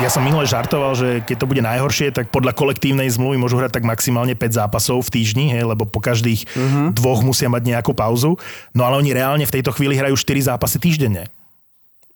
Ja 0.00 0.08
som 0.08 0.24
minule 0.24 0.48
žartoval, 0.48 0.96
že 0.96 1.08
keď 1.20 1.36
to 1.36 1.50
bude 1.50 1.60
najhoršie, 1.60 2.16
tak 2.16 2.32
podľa 2.32 2.56
kolektívnej 2.56 3.12
zmluvy 3.12 3.36
môžu 3.36 3.60
hrať 3.60 3.76
tak 3.76 3.84
maximálne 3.84 4.32
5 4.32 4.64
zápasov 4.64 5.04
v 5.04 5.20
týždni, 5.20 5.52
hej, 5.52 5.68
lebo 5.68 5.84
po 5.84 6.00
každých 6.00 6.48
uh-huh. 6.48 6.96
dvoch 6.96 7.20
musia 7.20 7.52
mať 7.52 7.76
nejakú 7.76 7.92
pauzu. 7.92 8.40
No 8.72 8.88
ale 8.88 8.96
oni 8.96 9.12
reálne 9.12 9.44
v 9.44 9.52
tejto 9.52 9.70
chvíli 9.76 10.00
hrajú 10.00 10.16
4 10.16 10.56
zápasy 10.56 10.80
týždenne. 10.80 11.28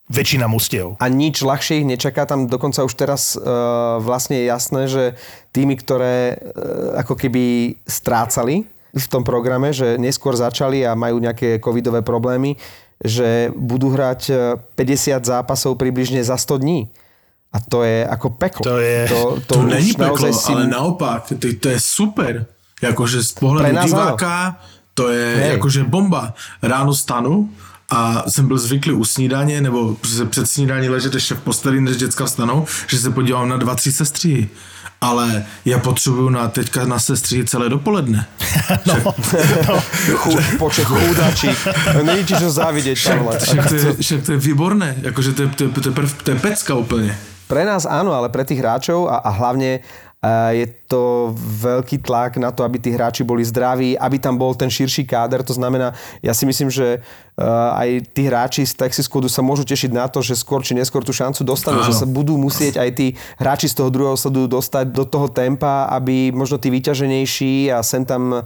Väčšina 0.09 0.49
mustiev. 0.49 0.97
A 1.03 1.11
nič 1.11 1.43
ľahšie 1.45 1.83
ich 1.83 1.87
nečaká. 1.87 2.25
Tam 2.25 2.49
dokonca 2.49 2.81
už 2.87 2.95
teraz 2.97 3.37
uh, 3.37 3.99
vlastne 4.01 4.41
je 4.41 4.45
jasné, 4.47 4.83
že 4.87 5.05
týmy, 5.53 5.77
ktoré 5.77 6.39
uh, 6.39 7.03
ako 7.03 7.19
keby 7.19 7.77
strácali 7.85 8.65
v 8.97 9.07
tom 9.13 9.21
programe, 9.21 9.77
že 9.77 10.01
neskôr 10.01 10.33
začali 10.33 10.81
a 10.87 10.97
majú 10.97 11.21
nejaké 11.21 11.61
covidové 11.61 12.01
problémy, 12.01 12.57
že 13.05 13.53
budú 13.57 13.91
hrať 13.93 14.21
eh, 14.31 14.39
50 14.75 15.25
zápasov 15.25 15.77
približne 15.77 16.25
za 16.25 16.37
100 16.37 16.59
dní. 16.63 16.81
A 17.53 17.61
to 17.61 17.83
je 17.85 18.05
ako 18.05 18.29
peklo. 18.37 18.63
To 18.65 18.77
je- 18.79 19.09
To, 19.09 19.21
to, 19.47 19.55
To, 19.55 19.63
není 19.63 19.93
peklo, 19.93 20.33
si... 20.33 20.53
ale 20.53 20.67
naopak, 20.67 21.33
to, 21.41 21.49
to 21.61 21.69
je 21.69 21.81
super. 21.81 22.45
Jakože 22.83 23.25
z 23.25 23.33
pohledu 23.33 23.77
diváka 23.85 24.61
to 24.95 25.09
je 25.09 25.37
Hej. 25.37 25.51
jakože 25.51 25.85
bomba. 25.85 26.35
Ráno 26.63 26.95
stanu 26.95 27.49
a 27.89 28.25
jsem 28.31 28.49
byl 28.49 28.59
zvyklý 28.59 28.93
u 28.93 29.05
snídaně, 29.05 29.61
nebo 29.61 29.97
před 30.31 30.47
snídaní 30.47 30.89
ležet 30.89 31.15
ještě 31.15 31.35
v 31.35 31.41
posteli, 31.41 31.81
než 31.81 31.97
děcka 31.97 32.25
vstanou, 32.25 32.65
že 32.89 32.99
se 32.99 33.11
podívám 33.11 33.49
na 33.49 33.57
dva, 33.57 33.75
tři 33.75 33.93
sestřihy. 33.93 34.49
Ale 35.01 35.45
já 35.65 35.79
potřebuju 35.79 36.29
na 36.29 36.49
teďka 36.49 36.85
na 36.85 36.99
sestřihy 36.99 37.45
celé 37.45 37.69
dopoledne. 37.69 38.27
No, 38.87 39.13
Chú, 40.17 40.39
počet 40.59 40.85
chúdačí. 40.85 41.49
Není 42.03 42.25
ti 42.25 42.35
čo 42.35 42.51
závidieť, 42.51 42.99
Pavle. 43.05 43.39
Však 43.39 43.69
to, 43.69 43.75
je, 43.75 43.93
však 44.01 44.21
to 44.27 44.31
je 44.33 44.39
výborné, 44.39 44.97
jakože 45.03 45.33
to 45.33 45.43
je, 45.43 45.49
to, 45.49 45.63
je, 45.65 45.69
to, 45.71 45.89
je, 45.89 45.95
prv- 45.95 46.17
to 46.25 46.31
je 46.31 46.39
pecka 46.41 46.75
úplně. 46.75 47.13
Pre 47.47 47.63
nás 47.63 47.87
áno, 47.87 48.11
ale 48.11 48.27
pre 48.27 48.43
tých 48.43 48.59
hráčov 48.59 49.07
a, 49.07 49.23
a 49.23 49.31
hlavne 49.31 49.79
uh, 49.79 50.51
je 50.51 50.67
to 50.91 51.31
veľký 51.39 52.03
tlak 52.03 52.43
na 52.43 52.51
to, 52.51 52.67
aby 52.67 52.83
tí 52.83 52.91
hráči 52.91 53.23
boli 53.23 53.47
zdraví, 53.47 53.95
aby 53.95 54.19
tam 54.19 54.35
bol 54.35 54.59
ten 54.59 54.67
širší 54.67 55.07
káder. 55.07 55.47
To 55.47 55.55
znamená, 55.55 55.95
ja 56.27 56.35
si 56.35 56.43
myslím, 56.43 56.75
že 56.75 57.07
aj 57.37 58.17
tí 58.17 58.33
hráči 58.33 58.65
z 58.65 58.73
Texas 58.73 59.05
Squadu 59.05 59.29
sa 59.29 59.45
môžu 59.45 59.69
tešiť 59.69 59.93
na 59.93 60.09
to, 60.09 60.25
že 60.25 60.41
skôr 60.41 60.65
či 60.65 60.73
neskôr 60.73 61.05
tú 61.05 61.13
šancu 61.13 61.45
dostanú, 61.45 61.85
Áno. 61.85 61.89
že 61.93 61.93
sa 61.93 62.09
budú 62.09 62.41
musieť 62.41 62.81
aj 62.81 62.91
tí 62.97 63.07
hráči 63.37 63.69
z 63.69 63.77
toho 63.77 63.93
druhého 63.93 64.17
sledu 64.17 64.49
dostať 64.49 64.89
do 64.89 65.05
toho 65.05 65.29
tempa, 65.29 65.85
aby 65.93 66.33
možno 66.33 66.57
tí 66.57 66.73
vyťaženejší 66.73 67.69
a 67.77 67.85
sem 67.85 68.09
tam 68.09 68.41
uh, 68.41 68.43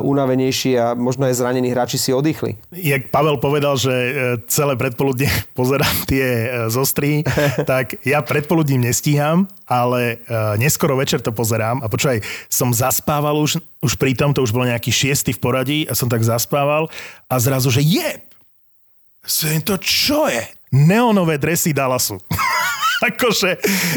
unavenejší 0.00 0.72
a 0.80 0.96
možno 0.96 1.28
aj 1.28 1.36
zranení 1.36 1.68
hráči 1.68 2.00
si 2.00 2.16
oddychli. 2.16 2.56
jak 2.72 3.12
Pavel 3.12 3.36
povedal, 3.36 3.76
že 3.76 3.92
e, 3.92 4.12
celé 4.48 4.80
predpoludne 4.80 5.28
pozerám 5.58 6.08
tie 6.08 6.48
zostry, 6.72 7.28
tak 7.68 8.00
ja 8.08 8.24
predpoludním 8.24 8.88
nestíham, 8.88 9.52
ale 9.68 10.20
neskoro 10.56 10.96
večer 10.96 11.20
to 11.20 11.32
pozerám 11.32 11.84
a 11.84 11.92
počúvaj, 11.92 12.24
som 12.48 12.72
zaspával 12.72 13.36
už, 13.36 13.60
už 13.84 13.92
pri 14.00 14.16
tom, 14.16 14.32
to 14.32 14.40
už 14.44 14.52
bol 14.52 14.64
nejaký 14.64 14.88
šiestý 14.88 15.36
v 15.36 15.42
poradí 15.42 15.78
a 15.88 15.92
som 15.92 16.08
tak 16.08 16.24
zaspával 16.24 16.88
a 17.28 17.34
zrazu, 17.36 17.68
že 17.68 17.84
je! 17.84 18.13
Sem 19.24 19.64
to 19.64 19.80
čo 19.80 20.28
je? 20.28 20.44
Neonové 20.72 21.40
dresy 21.40 21.72
Dallasu. 21.72 22.20
Akože 23.04 23.50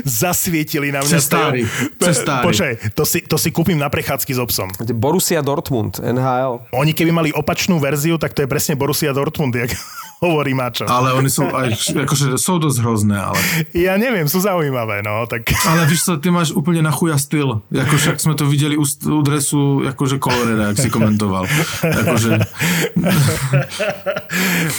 zasvietili 0.03 0.91
na 0.91 0.99
mňa. 1.03 1.17
Cestári, 1.19 1.61
cestári. 1.99 2.43
Počkaj, 2.43 2.73
to 2.91 3.03
si, 3.07 3.19
to 3.23 3.37
si 3.39 3.49
kúpim 3.55 3.79
na 3.79 3.87
prechádzky 3.87 4.31
s 4.35 4.39
obsom. 4.39 4.67
Borussia 4.95 5.39
Dortmund, 5.39 6.03
NHL. 6.03 6.67
Oni 6.75 6.91
keby 6.91 7.11
mali 7.15 7.29
opačnú 7.31 7.79
verziu, 7.79 8.19
tak 8.19 8.35
to 8.35 8.43
je 8.43 8.49
presne 8.49 8.75
Borussia 8.75 9.15
Dortmund, 9.15 9.55
jak 9.55 9.71
hovorí 10.25 10.53
Mačo. 10.53 10.85
Ale 10.89 11.13
oni 11.13 11.29
jsou, 11.29 11.55
aj, 11.55 11.69
jakože 11.95 12.37
jsou 12.37 12.57
dost 12.57 12.77
hrozné, 12.77 13.21
ale... 13.21 13.39
Ja 13.73 13.97
neviem, 14.01 14.25
sú 14.25 14.41
zaujímavé, 14.41 15.05
no, 15.05 15.25
tak... 15.29 15.45
Ale 15.67 15.85
víš 15.85 16.03
co, 16.03 16.17
ty 16.17 16.31
máš 16.31 16.51
úplně 16.51 16.81
na 16.81 16.91
chuja 16.91 17.17
styl. 17.17 17.61
Jako 17.71 17.97
však 17.97 18.19
jsme 18.19 18.35
to 18.35 18.45
viděli 18.45 18.77
u, 18.77 18.85
u 19.05 19.21
dresu, 19.21 19.81
jakože 19.85 20.19
Coloreda, 20.19 20.67
jak 20.67 20.77
si 20.77 20.89
komentoval. 20.89 21.45
Jakože, 21.83 22.39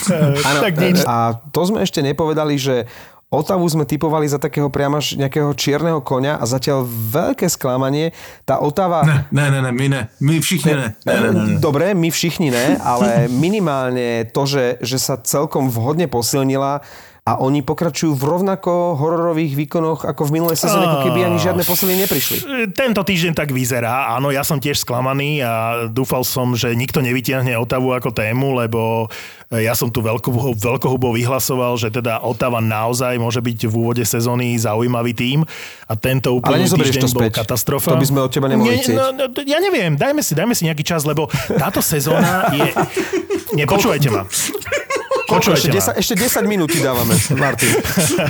Áno, 0.45 0.61
tak 0.61 0.74
nič. 0.79 1.03
A 1.07 1.39
to 1.53 1.61
sme 1.66 1.83
ešte 1.85 2.03
nepovedali, 2.03 2.59
že 2.59 2.89
Otavu 3.29 3.68
sme 3.68 3.85
typovali 3.85 4.24
za 4.24 4.41
takého 4.41 4.72
priamo 4.72 5.05
až 5.05 5.20
nejakého 5.20 5.53
čierneho 5.53 6.01
konia 6.01 6.41
a 6.41 6.49
zatiaľ 6.49 6.89
veľké 6.89 7.45
sklamanie. 7.53 8.16
Tá 8.49 8.57
Otava... 8.57 9.05
ne, 9.05 9.29
ne, 9.29 9.53
ne, 9.53 9.61
ne, 9.68 9.72
my 9.72 9.87
ne. 9.93 10.01
My 10.16 10.41
všichni 10.41 10.72
ne. 10.72 10.89
Ne, 11.05 11.12
ne, 11.12 11.29
ne, 11.37 11.43
ne. 11.45 11.57
Dobre, 11.61 11.93
my 11.93 12.09
všichni 12.09 12.49
ne, 12.49 12.81
ale 12.81 13.29
minimálne 13.29 14.24
to, 14.33 14.49
že, 14.49 14.81
že 14.81 14.97
sa 14.97 15.20
celkom 15.20 15.68
vhodne 15.68 16.09
posilnila 16.09 16.81
a 17.29 17.37
oni 17.45 17.61
pokračujú 17.61 18.16
v 18.16 18.24
rovnako 18.24 18.97
hororových 18.97 19.53
výkonoch 19.53 20.09
ako 20.09 20.33
v 20.33 20.41
minulej 20.41 20.57
sezóne, 20.57 20.89
ako 20.89 21.12
keby 21.12 21.29
ani 21.29 21.37
žiadne 21.37 21.61
posily 21.61 21.93
neprišli. 22.01 22.37
Tento 22.72 23.05
týždeň 23.05 23.37
tak 23.37 23.53
vyzerá. 23.53 24.16
Áno, 24.16 24.33
ja 24.33 24.41
som 24.41 24.57
tiež 24.57 24.81
sklamaný 24.81 25.45
a 25.45 25.85
dúfal 25.93 26.24
som, 26.24 26.57
že 26.57 26.72
nikto 26.72 27.05
nevytiahne 27.05 27.53
Otavu 27.61 27.93
ako 27.93 28.16
tému, 28.16 28.57
lebo 28.57 29.12
ja 29.53 29.76
som 29.76 29.93
tu 29.93 30.01
veľko, 30.01 30.57
veľkohubo 30.57 31.12
vyhlasoval, 31.12 31.76
že 31.76 31.93
teda 31.93 32.24
Otava 32.24 32.64
naozaj 32.64 33.20
môže 33.20 33.45
byť 33.45 33.68
v 33.68 33.74
úvode 33.76 34.05
sezóny 34.09 34.57
zaujímavý 34.57 35.12
tím 35.12 35.45
a 35.85 35.93
tento 36.01 36.33
úplný 36.33 36.64
týždeň 36.64 37.03
to 37.05 37.12
bol 37.12 37.29
späť. 37.29 37.45
katastrofa. 37.45 37.93
To 37.93 38.01
by 38.01 38.09
sme 38.09 38.20
od 38.24 38.33
teba 38.33 38.49
nemohli 38.49 38.81
chcieť. 38.81 38.97
no, 38.97 39.12
no, 39.12 39.24
ja 39.45 39.61
neviem, 39.61 40.01
dajme 40.01 40.24
si, 40.24 40.33
dajme 40.33 40.57
si 40.57 40.64
nejaký 40.64 40.85
čas, 40.85 41.05
lebo 41.05 41.29
táto 41.61 41.85
sezóna 41.85 42.49
je... 42.57 42.72
Nie, 43.57 43.64
počúvajte 43.64 44.09
ma. 44.12 44.24
Koľko? 45.29 45.57
Ešte, 45.57 45.69
ma. 45.69 45.93
10, 45.97 46.01
ešte 46.01 46.15
10 46.17 46.49
minút 46.49 46.69
ti 46.73 46.81
dávame, 46.81 47.13
Martin. 47.37 47.69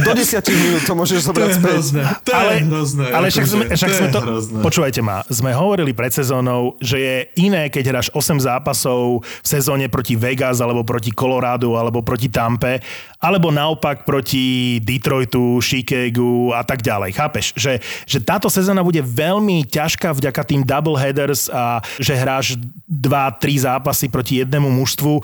Do 0.02 0.12
10 0.14 0.42
minút 0.50 0.82
to 0.82 0.92
môžeš 0.98 1.30
zobrať 1.30 1.50
späť. 1.58 1.82
To 2.26 2.30
ale, 2.34 2.52
je 2.58 2.66
hrozné. 2.66 3.04
ale 3.14 3.26
však 3.30 3.44
akože, 3.46 3.54
sme, 3.54 3.64
však 3.70 3.88
to 3.88 3.96
sme 3.98 4.08
to, 4.10 4.20
hrozné. 4.22 4.60
počúvajte 4.62 5.00
ma, 5.02 5.22
sme 5.30 5.50
hovorili 5.54 5.94
pred 5.94 6.10
sezónou, 6.10 6.74
že 6.82 6.96
je 6.98 7.16
iné, 7.38 7.70
keď 7.70 7.84
hráš 7.94 8.08
8 8.14 8.42
zápasov 8.42 9.22
v 9.22 9.46
sezóne 9.46 9.86
proti 9.86 10.18
Vegas, 10.18 10.58
alebo 10.58 10.82
proti 10.82 11.14
Colorado, 11.14 11.78
alebo 11.78 12.02
proti 12.02 12.26
Tampe, 12.26 12.82
alebo 13.22 13.50
naopak 13.54 14.02
proti 14.02 14.78
Detroitu, 14.82 15.62
Chicagu 15.62 16.54
a 16.54 16.62
tak 16.62 16.82
ďalej. 16.82 17.14
Chápeš? 17.14 17.46
Že, 17.54 17.72
že 18.06 18.18
táto 18.22 18.46
sezóna 18.50 18.82
bude 18.82 19.02
veľmi 19.02 19.66
ťažká 19.66 20.14
vďaka 20.14 20.42
tým 20.46 20.62
double 20.62 20.98
headers 20.98 21.50
a 21.50 21.82
že 21.98 22.14
hráš 22.14 22.58
2-3 22.86 23.66
zápasy 23.66 24.06
proti 24.10 24.42
jednému 24.42 24.70
mužstvu, 24.70 25.22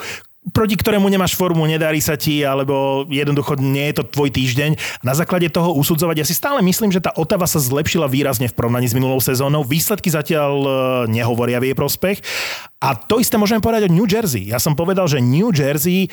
proti 0.52 0.76
ktorému 0.76 1.08
nemáš 1.08 1.32
formu, 1.32 1.64
nedarí 1.64 2.04
sa 2.04 2.20
ti, 2.20 2.44
alebo 2.44 3.06
jednoducho 3.08 3.56
nie 3.56 3.88
je 3.88 4.02
to 4.02 4.04
tvoj 4.04 4.28
týždeň. 4.28 4.76
Na 5.00 5.16
základe 5.16 5.48
toho 5.48 5.72
usudzovať, 5.72 6.20
ja 6.20 6.26
si 6.28 6.36
stále 6.36 6.60
myslím, 6.60 6.92
že 6.92 7.00
tá 7.00 7.16
Otava 7.16 7.48
sa 7.48 7.56
zlepšila 7.56 8.04
výrazne 8.10 8.52
v 8.52 8.56
porovnaní 8.56 8.84
s 8.84 8.92
minulou 8.92 9.22
sezónou. 9.24 9.64
Výsledky 9.64 10.12
zatiaľ 10.12 10.52
e, 10.60 10.68
nehovoria 11.08 11.56
v 11.62 11.72
jej 11.72 11.76
prospech. 11.76 12.20
A 12.84 12.92
to 12.92 13.16
isté 13.16 13.40
môžeme 13.40 13.64
povedať 13.64 13.88
o 13.88 13.94
New 13.94 14.04
Jersey. 14.04 14.52
Ja 14.52 14.60
som 14.60 14.76
povedal, 14.76 15.08
že 15.08 15.24
New 15.24 15.48
Jersey 15.48 16.04
e, 16.04 16.08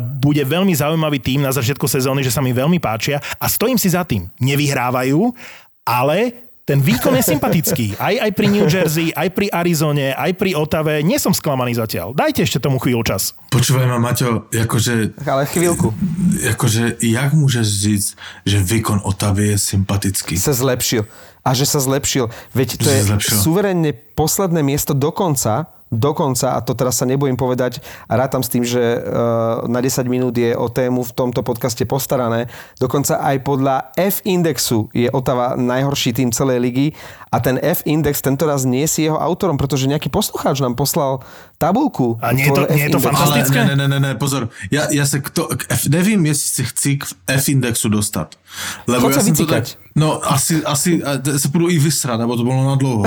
bude 0.00 0.40
veľmi 0.40 0.72
zaujímavý 0.72 1.20
tým 1.20 1.44
na 1.44 1.52
začiatku 1.52 1.84
sezóny, 1.84 2.24
že 2.24 2.32
sa 2.32 2.40
mi 2.40 2.56
veľmi 2.56 2.80
páčia 2.80 3.20
a 3.36 3.46
stojím 3.52 3.76
si 3.76 3.92
za 3.92 4.08
tým. 4.08 4.32
Nevyhrávajú, 4.40 5.20
ale 5.84 6.43
ten 6.64 6.80
výkon 6.80 7.12
je 7.20 7.24
sympatický. 7.28 7.86
Aj, 8.00 8.16
aj 8.24 8.30
pri 8.32 8.46
New 8.48 8.64
Jersey, 8.64 9.12
aj 9.12 9.36
pri 9.36 9.52
Arizone, 9.52 10.16
aj 10.16 10.32
pri 10.32 10.56
Otave. 10.56 11.04
Nie 11.04 11.20
som 11.20 11.36
sklamaný 11.36 11.76
zatiaľ. 11.76 12.16
Dajte 12.16 12.40
ešte 12.40 12.56
tomu 12.56 12.80
chvíľu 12.80 13.04
čas. 13.04 13.36
Počúvaj 13.52 13.84
ma, 13.84 14.00
Maťo, 14.00 14.48
jakože, 14.48 15.12
Ale 15.28 15.44
chvíľku. 15.44 15.92
jakože, 16.40 16.96
jak 17.04 17.30
můžeš 17.36 17.66
říct, 17.68 18.08
že 18.48 18.64
výkon 18.64 19.04
Otavy 19.04 19.52
je 19.52 19.58
sympatický? 19.60 20.40
Sa 20.40 20.56
zlepšil. 20.56 21.04
A 21.44 21.52
že 21.52 21.68
sa 21.68 21.84
zlepšil. 21.84 22.32
Veď 22.56 22.80
to 22.80 22.88
Že 22.88 22.96
je 22.96 23.02
suverénne 23.44 23.92
posledné 24.16 24.64
miesto 24.64 24.96
dokonca 24.96 25.68
dokonca, 25.96 26.54
a 26.56 26.58
to 26.60 26.74
teraz 26.74 27.00
sa 27.00 27.06
nebojím 27.06 27.38
povedať, 27.38 27.80
a 28.10 28.18
rátam 28.18 28.42
s 28.42 28.52
tým, 28.52 28.64
že 28.66 28.80
uh, 28.80 29.64
na 29.66 29.80
10 29.80 30.04
minút 30.06 30.34
je 30.34 30.52
o 30.54 30.68
tému 30.68 31.02
v 31.06 31.12
tomto 31.14 31.40
podcaste 31.46 31.82
postarané, 31.88 32.50
dokonca 32.78 33.18
aj 33.18 33.36
podľa 33.42 33.94
F-indexu 33.96 34.90
je 34.92 35.08
Otava 35.10 35.54
najhorší 35.54 36.14
tým 36.16 36.30
celej 36.34 36.58
ligy 36.60 36.86
a 37.34 37.42
ten 37.42 37.58
F-index 37.58 38.22
tento 38.22 38.46
raz 38.46 38.62
nie 38.62 38.86
si 38.86 39.10
jeho 39.10 39.18
autorom, 39.18 39.58
pretože 39.58 39.90
nejaký 39.90 40.06
poslucháč 40.06 40.62
nám 40.62 40.78
poslal 40.78 41.18
tabulku. 41.58 42.14
A 42.22 42.30
nie 42.30 42.46
je 42.46 42.54
to, 42.54 42.62
nie 42.70 42.86
je 42.86 42.94
to 42.94 43.02
fantastické? 43.02 43.58
Ale 43.58 43.74
ne, 43.74 43.86
ne, 43.86 43.86
ne, 43.90 43.98
ne, 43.98 44.12
pozor. 44.14 44.54
Ja, 44.70 44.86
ja 44.94 45.02
sa 45.02 45.18
kto, 45.18 45.50
k 45.50 45.66
F, 45.66 45.90
nevím, 45.90 46.22
jestli 46.30 46.48
si 46.48 46.62
chci 46.62 46.90
k 47.02 47.10
F-indexu 47.26 47.90
dostat. 47.90 48.38
Lebo 48.86 49.10
Chod 49.10 49.18
ja 49.18 49.22
som 49.26 49.34
to 49.34 49.46
tak, 49.50 49.66
No, 49.94 50.18
asi, 50.26 50.58
asi 50.66 50.98
sa 51.22 51.48
budú 51.54 51.70
i 51.70 51.78
vysrať, 51.78 52.18
lebo 52.18 52.34
to 52.34 52.42
bolo 52.42 52.66
na 52.66 52.74
dlouho. 52.74 53.06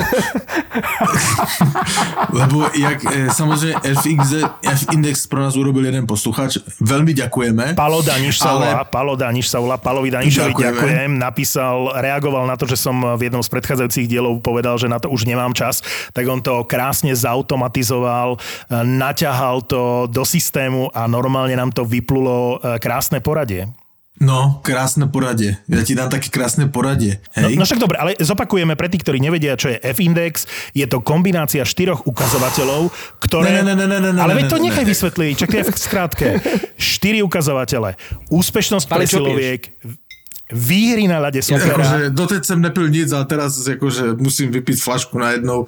lebo 2.39 2.63
jak, 2.71 3.03
e, 3.03 3.27
samozrejme 3.27 3.75
FX, 3.83 4.23
F-index 4.63 5.27
pro 5.27 5.43
nás 5.43 5.59
urobil 5.59 5.83
jeden 5.83 6.07
posluchač. 6.07 6.63
Veľmi 6.79 7.11
ďakujeme. 7.11 7.75
Palo 7.75 7.99
Daniš 7.99 8.39
sa 8.39 8.55
volá, 8.55 8.71
ale... 8.71 8.87
Palo 8.87 9.19
Daniš 9.19 9.51
sa 9.51 9.59
volá, 9.59 9.75
Palovi 9.75 10.15
Danišovi 10.15 10.55
ďakujeme. 10.55 10.63
ďakujem. 10.63 11.09
Napísal, 11.19 11.91
reagoval 11.99 12.47
na 12.47 12.55
to, 12.55 12.63
že 12.63 12.79
som 12.79 12.95
v 13.19 13.21
jednom 13.27 13.43
z 13.43 13.51
predchádzajúcich 13.51 14.07
dielov 14.07 14.39
povedal, 14.39 14.79
že 14.79 14.87
na 14.87 15.03
to 15.03 15.11
už 15.11 15.27
nemám 15.27 15.51
čas, 15.51 15.83
tak 16.15 16.23
on 16.31 16.39
to 16.39 16.63
krásne 16.63 17.11
zautomatizoval, 17.11 18.39
naťahal 18.71 19.59
to 19.67 20.07
do 20.07 20.23
systému 20.23 20.87
a 20.95 21.03
normálne 21.11 21.51
nám 21.59 21.75
to 21.75 21.83
vyplulo 21.83 22.63
e, 22.63 22.79
krásne 22.79 23.19
poradie. 23.19 23.67
No, 24.17 24.65
krásne 24.65 25.05
poradie. 25.05 25.61
Ja 25.69 25.85
ti 25.85 25.93
dám 25.93 26.09
také 26.09 26.33
krásne 26.33 26.65
poradie. 26.65 27.21
Hej? 27.37 27.53
No, 27.53 27.61
no 27.61 27.65
však 27.69 27.77
dobre, 27.77 28.01
ale 28.01 28.11
zopakujeme 28.17 28.73
pre 28.73 28.89
tých, 28.89 29.05
ktorí 29.05 29.21
nevedia, 29.21 29.53
čo 29.53 29.69
je 29.69 29.77
F-index. 29.77 30.49
Je 30.73 30.89
to 30.89 31.05
kombinácia 31.05 31.61
štyroch 31.61 32.01
ukazovateľov, 32.09 32.89
ktoré... 33.21 33.61
Ne, 33.61 33.73
ne, 33.73 33.75
ne, 33.77 33.85
ne, 33.85 33.99
ne, 34.09 34.21
ale 34.21 34.41
veď 34.41 34.49
to 34.49 34.57
nechaj 34.57 34.85
vysvetliť, 34.89 35.33
čak 35.37 35.49
to 35.53 35.57
je 35.61 35.65
v 35.69 35.71
skrátke. 35.77 36.27
Štyri 36.97 37.21
ukazovatele. 37.21 37.93
Úspešnosť 38.33 38.85
presiloviek, 38.89 39.61
výhry 40.47 41.11
na 41.11 41.19
ľade 41.19 41.43
supera. 41.43 41.75
Akože 41.75 42.15
doteď 42.15 42.41
som 42.47 42.63
nepil 42.63 42.87
nic, 42.87 43.11
ale 43.11 43.27
teraz 43.27 43.59
akože 43.59 44.15
musím 44.15 44.47
vypiť 44.55 44.79
flašku 44.79 45.19
na 45.19 45.35
jednou, 45.35 45.67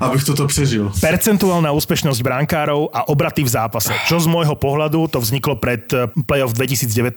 abych 0.00 0.24
toto 0.24 0.48
prežil. 0.48 0.88
Percentuálna 0.96 1.68
úspešnosť 1.76 2.24
brankárov 2.24 2.88
a 2.96 3.04
obraty 3.12 3.44
v 3.44 3.52
zápase. 3.52 3.92
Čo 4.08 4.24
z 4.24 4.28
môjho 4.32 4.56
pohľadu, 4.56 5.12
to 5.12 5.20
vzniklo 5.20 5.60
pred 5.60 5.84
eh, 5.92 6.08
playoff 6.24 6.56
2019 6.56 7.12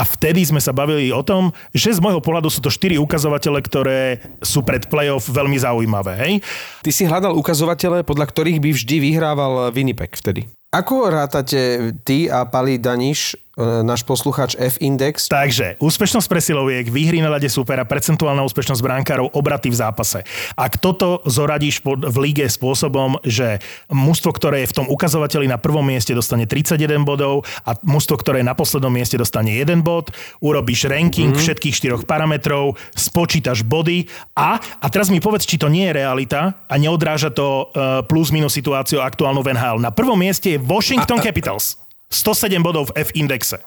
a 0.00 0.02
vtedy 0.08 0.48
sme 0.48 0.64
sa 0.64 0.72
bavili 0.72 1.12
o 1.12 1.20
tom, 1.20 1.52
že 1.76 1.92
z 1.92 2.00
môjho 2.00 2.24
pohľadu 2.24 2.48
sú 2.48 2.64
to 2.64 2.72
štyri 2.72 2.96
ukazovatele, 2.96 3.60
ktoré 3.60 4.24
sú 4.40 4.64
pred 4.64 4.88
playoff 4.88 5.28
veľmi 5.28 5.60
zaujímavé. 5.60 6.12
Hej? 6.16 6.32
Ty 6.80 6.90
si 6.90 7.04
hľadal 7.04 7.36
ukazovatele, 7.36 8.00
podľa 8.00 8.32
ktorých 8.32 8.58
by 8.64 8.70
vždy 8.72 8.96
vyhrával 9.04 9.68
Winnipeg 9.76 10.16
vtedy. 10.16 10.48
Ako 10.68 11.08
rátate 11.08 11.80
ty 12.04 12.28
a 12.28 12.44
Pali 12.44 12.76
Daniš 12.76 13.32
E, 13.58 13.82
náš 13.82 14.06
poslucháč 14.06 14.54
F-index. 14.54 15.26
Takže, 15.26 15.82
úspešnosť 15.82 16.30
presiloviek, 16.30 16.86
výhry 16.86 17.18
na 17.18 17.26
ľade 17.26 17.50
supera, 17.50 17.82
percentuálna 17.82 18.46
úspešnosť 18.46 18.78
brankárov, 18.78 19.34
obraty 19.34 19.66
v 19.66 19.76
zápase. 19.82 20.22
Ak 20.54 20.78
toto 20.78 21.26
zoradíš 21.26 21.82
v 21.82 22.16
lige 22.22 22.46
spôsobom, 22.46 23.18
že 23.26 23.58
mužstvo, 23.90 24.30
ktoré 24.30 24.62
je 24.62 24.70
v 24.70 24.76
tom 24.78 24.86
ukazovateli 24.86 25.50
na 25.50 25.58
prvom 25.58 25.82
mieste, 25.82 26.14
dostane 26.14 26.46
31 26.46 27.02
bodov 27.02 27.42
a 27.66 27.74
mužstvo, 27.82 28.22
ktoré 28.22 28.46
je 28.46 28.46
na 28.46 28.54
poslednom 28.54 28.94
mieste, 28.94 29.18
dostane 29.18 29.58
1 29.58 29.82
bod, 29.82 30.14
urobíš 30.38 30.86
ranking 30.86 31.34
mm-hmm. 31.34 31.42
všetkých 31.42 31.74
štyroch 31.74 32.02
parametrov, 32.06 32.78
spočítaš 32.94 33.66
body 33.66 34.06
a, 34.38 34.62
a 34.62 34.86
teraz 34.86 35.10
mi 35.10 35.18
povedz, 35.18 35.42
či 35.42 35.58
to 35.58 35.66
nie 35.66 35.90
je 35.90 35.98
realita 35.98 36.54
a 36.70 36.74
neodráža 36.78 37.34
to 37.34 37.74
uh, 37.74 38.06
plus 38.06 38.30
minus 38.30 38.54
situáciu 38.54 39.02
aktuálnu 39.02 39.42
v 39.42 39.58
NHL. 39.58 39.82
Na 39.82 39.90
prvom 39.90 40.14
mieste 40.14 40.54
je 40.54 40.57
Washington 40.58 41.18
a, 41.18 41.22
a, 41.22 41.26
Capitals. 41.30 41.78
107 42.10 42.60
bodov 42.64 42.90
v 42.92 43.04
F-indexe. 43.04 43.60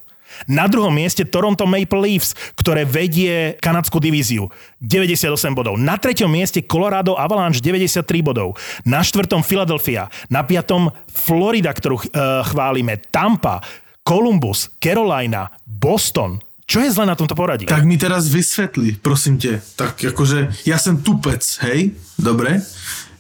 Na 0.50 0.66
druhom 0.66 0.90
mieste 0.90 1.28
Toronto 1.28 1.70
Maple 1.70 2.02
Leafs, 2.02 2.34
ktoré 2.58 2.88
vedie 2.88 3.60
kanadskú 3.62 4.02
divíziu. 4.02 4.50
98 4.82 5.54
bodov. 5.54 5.78
Na 5.78 6.00
treťom 6.02 6.32
mieste 6.32 6.66
Colorado 6.66 7.14
Avalanche 7.20 7.62
93 7.62 8.26
bodov. 8.26 8.58
Na 8.88 9.06
štvrtom 9.06 9.46
Philadelphia. 9.46 10.10
Na 10.34 10.42
piatom 10.42 10.90
Florida, 11.12 11.70
ktorú 11.76 12.02
uh, 12.02 12.42
chválime. 12.48 12.98
Tampa, 13.14 13.62
Columbus, 14.02 14.72
Carolina, 14.82 15.52
Boston. 15.68 16.42
Čo 16.66 16.80
je 16.80 16.90
zle 16.90 17.06
na 17.06 17.20
tomto 17.20 17.36
poradí? 17.36 17.68
Tak 17.68 17.84
mi 17.84 18.00
teraz 18.00 18.32
vysvetli, 18.32 18.96
prosím 18.96 19.36
te. 19.36 19.60
Tak 19.76 20.00
akože, 20.00 20.64
ja 20.64 20.80
som 20.80 21.04
tupec, 21.04 21.44
hej? 21.68 21.92
Dobre? 22.16 22.64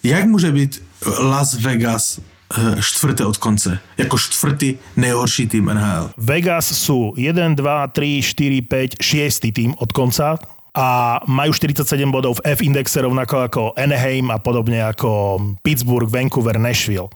Jak 0.01 0.23
môže 0.31 0.49
byť 0.49 0.71
Las 1.19 1.59
Vegas 1.59 2.23
Eh, 2.23 2.30
štvrté 2.79 3.25
od 3.25 3.37
konce. 3.37 3.79
Jako 3.97 4.17
štvrtý 4.17 4.77
nejhorší 4.95 5.47
tým 5.47 5.65
NHL. 5.71 6.11
Vegas 6.17 6.67
sú 6.71 7.13
1, 7.17 7.55
2, 7.55 7.87
3, 7.87 8.21
4, 8.21 8.61
5, 8.61 9.01
6 9.01 9.55
tým 9.55 9.71
od 9.77 9.89
konca 9.91 10.37
a 10.71 11.19
majú 11.27 11.51
47 11.51 11.83
bodov 12.07 12.39
v 12.39 12.55
F-indexe 12.55 13.03
rovnako 13.03 13.35
ako 13.43 13.61
Anaheim 13.75 14.31
a 14.31 14.39
podobne 14.39 14.79
ako 14.79 15.39
Pittsburgh, 15.59 16.07
Vancouver, 16.07 16.55
Nashville. 16.55 17.11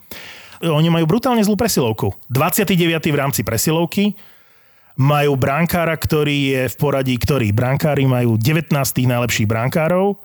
Oni 0.60 0.88
majú 0.88 1.04
brutálne 1.08 1.44
zlú 1.44 1.56
presilovku. 1.56 2.12
29. 2.32 2.76
v 3.12 3.16
rámci 3.16 3.40
presilovky, 3.44 4.16
majú 4.96 5.36
brankára, 5.36 5.92
ktorý 5.92 6.36
je 6.56 6.62
v 6.72 6.76
poradí, 6.80 7.14
ktorý 7.20 7.52
brankári 7.52 8.08
majú 8.08 8.40
19 8.40 8.72
najlepších 8.80 9.44
brankárov, 9.44 10.16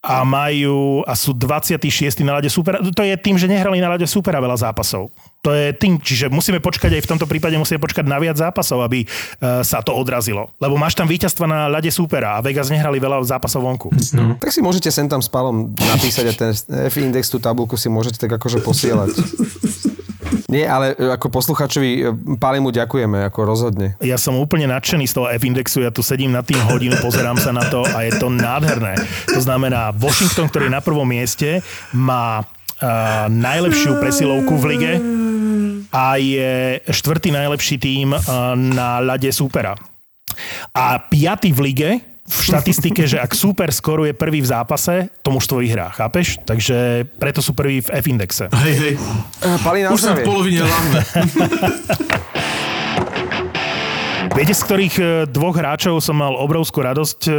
a 0.00 0.24
majú 0.24 1.04
a 1.04 1.12
sú 1.12 1.36
26. 1.36 2.24
na 2.24 2.40
lade 2.40 2.48
supera. 2.48 2.80
To 2.80 3.02
je 3.04 3.12
tým, 3.20 3.36
že 3.36 3.44
nehrali 3.44 3.84
na 3.84 3.92
lade 3.92 4.08
supera 4.08 4.40
veľa 4.40 4.56
zápasov. 4.56 5.12
To 5.44 5.52
je 5.52 5.76
tým, 5.76 6.00
čiže 6.00 6.32
musíme 6.32 6.60
počkať 6.60 6.96
aj 6.96 7.02
v 7.04 7.10
tomto 7.16 7.24
prípade 7.28 7.56
musíme 7.56 7.80
počkať 7.80 8.04
na 8.08 8.20
viac 8.20 8.36
zápasov, 8.36 8.80
aby 8.84 9.04
uh, 9.04 9.60
sa 9.60 9.84
to 9.84 9.92
odrazilo. 9.92 10.52
Lebo 10.56 10.80
máš 10.80 10.96
tam 10.96 11.04
víťazstva 11.04 11.44
na 11.44 11.60
lade 11.68 11.92
supera 11.92 12.40
a 12.40 12.44
Vegas 12.44 12.72
nehrali 12.72 12.96
veľa 12.96 13.24
zápasov 13.28 13.60
vonku. 13.60 13.88
No. 14.16 14.40
Tak 14.40 14.52
si 14.52 14.64
môžete 14.64 14.88
sem 14.88 15.04
tam 15.04 15.20
s 15.20 15.28
Palom 15.28 15.72
napísať 15.76 16.24
a 16.28 16.32
ten 16.32 16.50
F-index, 16.88 17.28
tú 17.28 17.36
tabulku 17.36 17.76
si 17.76 17.92
môžete 17.92 18.20
tak 18.20 18.40
akože 18.40 18.64
posielať. 18.64 19.12
Nie, 20.50 20.66
ale 20.66 20.98
e, 20.98 21.14
ako 21.14 21.30
posluchačovi 21.30 21.90
e, 21.94 22.02
Pálimu 22.34 22.74
ďakujeme, 22.74 23.22
ako 23.30 23.46
rozhodne. 23.46 23.94
Ja 24.02 24.18
som 24.18 24.34
úplne 24.34 24.66
nadšený 24.66 25.06
z 25.06 25.14
toho 25.14 25.30
F-indexu, 25.30 25.86
ja 25.86 25.94
tu 25.94 26.02
sedím 26.02 26.34
na 26.34 26.42
tým 26.42 26.58
hodinu, 26.66 26.98
pozerám 26.98 27.38
sa 27.38 27.54
na 27.54 27.62
to 27.70 27.86
a 27.86 28.02
je 28.02 28.18
to 28.18 28.26
nádherné. 28.26 28.98
To 29.30 29.38
znamená, 29.38 29.94
Washington, 29.94 30.50
ktorý 30.50 30.66
je 30.66 30.74
na 30.74 30.82
prvom 30.82 31.06
mieste, 31.06 31.62
má 31.94 32.42
uh, 32.42 33.30
najlepšiu 33.30 34.02
presilovku 34.02 34.58
v 34.58 34.64
lige 34.74 34.92
a 35.94 36.18
je 36.18 36.82
štvrtý 36.82 37.30
najlepší 37.30 37.76
tým 37.78 38.10
uh, 38.10 38.20
na 38.58 38.98
ľade 38.98 39.30
súpera. 39.30 39.78
A 40.74 40.98
piatý 40.98 41.54
v 41.54 41.60
lige 41.70 41.90
v 42.30 42.38
štatistike, 42.38 43.02
že 43.10 43.18
ak 43.18 43.34
super 43.34 43.74
skoruje 43.74 44.14
prvý 44.14 44.38
v 44.38 44.48
zápase, 44.48 45.10
to 45.26 45.34
mužstvo 45.34 45.58
vyhrá, 45.58 45.90
chápeš? 45.90 46.38
Takže 46.46 47.10
preto 47.18 47.42
sú 47.42 47.58
prvý 47.58 47.82
v 47.82 47.90
F-indexe. 47.90 48.46
Hej, 48.54 48.74
hej. 48.78 48.94
Uh, 49.42 49.90
Už 49.90 50.00
som 50.00 50.14
v 50.14 50.22
polovine 50.22 50.62
lahve. 50.62 51.02
Viete, 54.30 54.54
z 54.54 54.62
ktorých 54.62 54.96
e, 54.96 55.04
dvoch 55.26 55.52
hráčov 55.52 55.98
som 56.00 56.16
mal 56.16 56.32
obrovskú 56.32 56.80
radosť 56.80 57.20
e, 57.28 57.32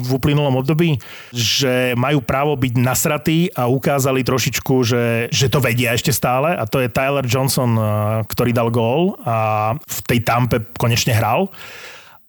v 0.00 0.10
uplynulom 0.10 0.58
období? 0.58 0.96
Že 1.30 1.94
majú 1.94 2.24
právo 2.24 2.56
byť 2.56 2.74
nasratí 2.74 3.52
a 3.52 3.68
ukázali 3.68 4.24
trošičku, 4.24 4.74
že, 4.82 5.28
že 5.28 5.46
to 5.46 5.60
vedia 5.62 5.92
ešte 5.92 6.10
stále 6.10 6.56
a 6.56 6.64
to 6.64 6.80
je 6.80 6.88
Tyler 6.90 7.22
Johnson, 7.28 7.76
ktorý 8.24 8.50
dal 8.56 8.72
gól 8.72 9.20
a 9.22 9.78
v 9.78 9.98
tej 10.08 10.26
tampe 10.26 10.64
konečne 10.74 11.12
hral 11.12 11.52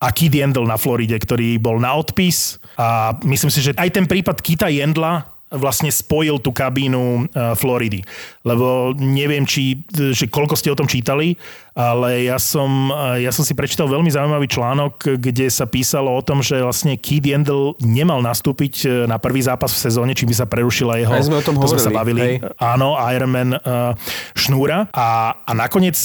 a 0.02 0.10
Kid 0.10 0.34
Jendl 0.34 0.66
na 0.66 0.82
Floride, 0.82 1.22
ktorý 1.22 1.62
bol 1.62 1.78
na 1.78 1.94
odpis 1.94 2.58
a 2.74 3.14
myslím 3.22 3.54
si, 3.54 3.62
že 3.62 3.78
aj 3.78 3.94
ten 3.94 4.10
prípad 4.10 4.42
Kita 4.42 4.66
Jendla 4.74 5.30
vlastne 5.52 5.92
spojil 5.92 6.40
tú 6.40 6.56
kabínu 6.56 7.28
uh, 7.28 7.52
Floridy. 7.60 8.00
Lebo 8.48 8.96
neviem, 8.96 9.44
či, 9.44 9.84
že 9.92 10.32
koľko 10.32 10.56
ste 10.56 10.72
o 10.72 10.80
tom 10.80 10.88
čítali, 10.88 11.36
ale 11.76 12.24
ja 12.24 12.40
som, 12.40 12.88
uh, 12.88 13.20
ja 13.20 13.36
som 13.36 13.44
si 13.44 13.52
prečítal 13.52 13.92
veľmi 13.92 14.08
zaujímavý 14.08 14.48
článok, 14.48 15.20
kde 15.20 15.52
sa 15.52 15.68
písalo 15.68 16.08
o 16.08 16.24
tom, 16.24 16.40
že 16.40 16.64
vlastne 16.64 16.96
Keith 16.96 17.28
Yandel 17.28 17.76
nemal 17.84 18.24
nastúpiť 18.24 18.74
uh, 18.88 18.90
na 19.12 19.20
prvý 19.20 19.44
zápas 19.44 19.76
v 19.76 19.84
sezóne, 19.92 20.16
či 20.16 20.24
by 20.24 20.40
sa 20.40 20.48
prerušila 20.48 21.04
jeho... 21.04 21.12
Aj 21.12 21.28
sme 21.28 21.38
o 21.38 21.44
tom 21.44 21.60
to 21.60 21.68
hovorili. 21.68 21.84
Sme 21.84 21.84
sa 21.84 21.92
bavili. 21.92 22.22
Hej. 22.24 22.36
Áno, 22.56 22.96
Ironman 23.12 23.52
uh, 23.52 23.92
šnúra. 24.32 24.88
A, 24.96 25.36
a 25.44 25.52
nakoniec 25.52 26.00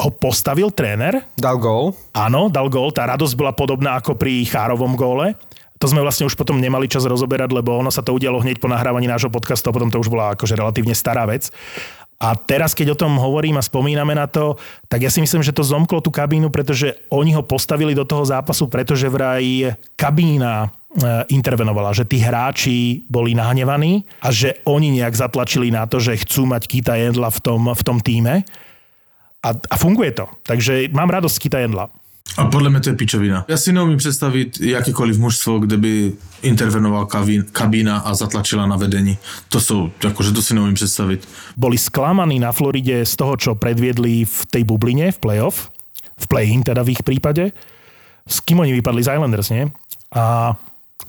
ho 0.00 0.08
postavil 0.08 0.72
tréner. 0.72 1.28
Dal 1.36 1.60
gól. 1.60 1.92
Áno, 2.16 2.48
dal 2.48 2.72
gól. 2.72 2.94
Tá 2.96 3.04
radosť 3.04 3.34
bola 3.36 3.52
podobná 3.52 4.00
ako 4.00 4.16
pri 4.16 4.48
Chárovom 4.48 4.96
góle. 4.96 5.36
To 5.82 5.90
sme 5.90 5.98
vlastne 5.98 6.30
už 6.30 6.38
potom 6.38 6.62
nemali 6.62 6.86
čas 6.86 7.02
rozoberať, 7.02 7.50
lebo 7.50 7.74
ono 7.74 7.90
sa 7.90 8.06
to 8.06 8.14
udialo 8.14 8.38
hneď 8.38 8.62
po 8.62 8.70
nahrávaní 8.70 9.10
nášho 9.10 9.34
podcastu 9.34 9.68
a 9.68 9.74
potom 9.74 9.90
to 9.90 9.98
už 9.98 10.08
bola 10.08 10.38
akože 10.38 10.54
relatívne 10.54 10.94
stará 10.94 11.26
vec. 11.26 11.50
A 12.22 12.38
teraz, 12.38 12.70
keď 12.70 12.94
o 12.94 13.00
tom 13.02 13.18
hovorím 13.18 13.58
a 13.58 13.66
spomíname 13.66 14.14
na 14.14 14.30
to, 14.30 14.54
tak 14.86 15.02
ja 15.02 15.10
si 15.10 15.18
myslím, 15.18 15.42
že 15.42 15.50
to 15.50 15.66
zomklo 15.66 15.98
tú 15.98 16.14
kabínu, 16.14 16.54
pretože 16.54 16.94
oni 17.10 17.34
ho 17.34 17.42
postavili 17.42 17.98
do 17.98 18.06
toho 18.06 18.22
zápasu, 18.22 18.70
pretože 18.70 19.10
vraj 19.10 19.74
kabína 19.98 20.70
intervenovala, 21.26 21.90
že 21.90 22.06
tí 22.06 22.22
hráči 22.22 23.02
boli 23.10 23.34
nahnevaní 23.34 24.06
a 24.22 24.30
že 24.30 24.62
oni 24.62 25.02
nejak 25.02 25.18
zatlačili 25.18 25.74
na 25.74 25.90
to, 25.90 25.98
že 25.98 26.22
chcú 26.22 26.46
mať 26.46 26.62
Kita 26.70 26.94
Jedla 26.94 27.26
v 27.26 27.42
tom, 27.42 27.74
v 27.74 27.82
tom 27.82 27.98
týme 27.98 28.46
a, 29.42 29.48
a 29.70 29.76
funguje 29.76 30.12
to. 30.12 30.26
Takže 30.42 30.88
mám 30.92 31.10
radosť 31.10 31.36
Kita 31.42 31.58
Jedla. 31.58 31.90
A 32.36 32.44
podle 32.44 32.70
mě 32.70 32.80
to 32.80 32.88
je 32.88 32.96
pičovina. 32.96 33.44
Já 33.48 33.56
si 33.56 33.72
neumím 33.72 33.98
představit 33.98 34.60
jakýkoliv 34.60 35.18
mužstvo, 35.18 35.58
kde 35.58 35.76
by 35.76 36.12
intervenoval 36.42 37.06
kabína 37.52 37.98
a 37.98 38.14
zatlačila 38.14 38.66
na 38.66 38.76
vedení. 38.76 39.18
To 39.48 39.60
jsou, 39.60 39.90
akože 40.08 40.32
to 40.32 40.42
si 40.42 40.54
neumím 40.54 40.74
představit. 40.74 41.28
Boli 41.56 41.78
sklamaní 41.78 42.38
na 42.38 42.52
Floride 42.52 43.06
z 43.06 43.16
toho, 43.16 43.36
čo 43.36 43.54
predviedli 43.54 44.24
v 44.24 44.46
tej 44.48 44.64
bubline, 44.64 45.12
v 45.12 45.18
playoff, 45.18 45.68
v 46.16 46.26
play-in 46.26 46.62
teda 46.62 46.82
v 46.82 46.96
ich 46.96 47.02
prípade. 47.04 47.52
S 48.24 48.40
kým 48.40 48.64
oni 48.64 48.72
vypadli 48.72 49.02
z 49.02 49.12
Islanders, 49.12 49.50
nie? 49.50 49.68
A 50.14 50.56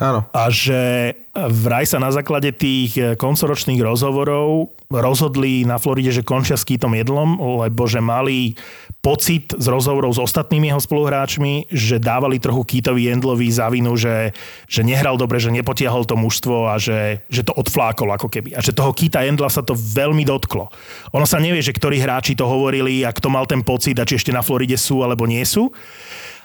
Áno. 0.02 0.26
A 0.34 0.50
že 0.50 1.14
vraj 1.34 1.86
sa 1.86 1.98
na 1.98 2.14
základe 2.14 2.54
tých 2.54 2.98
eh, 2.98 3.14
koncoročných 3.18 3.82
rozhovorov 3.82 4.74
rozhodli 4.94 5.66
na 5.66 5.82
Floride, 5.82 6.14
že 6.14 6.22
končia 6.22 6.54
s 6.54 6.66
Kýtom 6.66 6.94
Jedlom, 6.94 7.42
lebo 7.66 7.90
že 7.90 7.98
mali 7.98 8.54
pocit 9.02 9.50
z 9.58 9.66
rozhovorov 9.66 10.14
s 10.14 10.22
ostatnými 10.22 10.70
jeho 10.70 10.78
spoluhráčmi, 10.78 11.74
že 11.74 11.98
dávali 11.98 12.38
trochu 12.38 12.78
Kýtovi 12.78 13.10
Jendlovi 13.10 13.50
za 13.50 13.74
vinu, 13.74 13.98
že, 13.98 14.32
že 14.70 14.86
nehral 14.86 15.18
dobre, 15.18 15.42
že 15.42 15.50
nepotiahol 15.50 16.06
to 16.06 16.14
mužstvo 16.14 16.70
a 16.70 16.78
že, 16.78 17.26
že 17.28 17.42
to 17.42 17.58
odflákol 17.58 18.14
ako 18.14 18.30
keby. 18.30 18.54
A 18.54 18.62
že 18.62 18.72
toho 18.72 18.94
Kýta 18.94 19.26
Jendla 19.26 19.50
sa 19.50 19.66
to 19.66 19.74
veľmi 19.74 20.22
dotklo. 20.24 20.70
Ono 21.18 21.26
sa 21.26 21.42
nevie, 21.42 21.66
že 21.66 21.74
ktorí 21.74 21.98
hráči 21.98 22.38
to 22.38 22.46
hovorili 22.46 23.02
a 23.02 23.10
kto 23.10 23.34
mal 23.34 23.50
ten 23.50 23.66
pocit 23.66 23.98
a 23.98 24.06
či 24.06 24.22
ešte 24.22 24.30
na 24.30 24.46
Floride 24.46 24.78
sú 24.78 25.02
alebo 25.02 25.26
nie 25.26 25.42
sú 25.42 25.74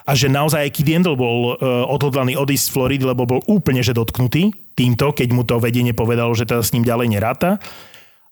a 0.09 0.17
že 0.17 0.33
naozaj 0.33 0.65
aj 0.65 0.73
Kid 0.73 0.89
Yandel 0.89 1.21
bol 1.21 1.53
uh, 1.53 1.85
odhodlaný 1.85 2.41
odísť 2.41 2.65
z 2.65 2.73
Floridy, 2.73 3.05
lebo 3.05 3.29
bol 3.29 3.45
úplne 3.45 3.85
že 3.85 3.93
dotknutý 3.93 4.57
týmto, 4.73 5.13
keď 5.13 5.29
mu 5.37 5.45
to 5.45 5.61
vedenie 5.61 5.93
povedalo, 5.93 6.33
že 6.33 6.49
teda 6.49 6.65
s 6.65 6.73
ním 6.73 6.89
ďalej 6.89 7.13
neráta. 7.13 7.61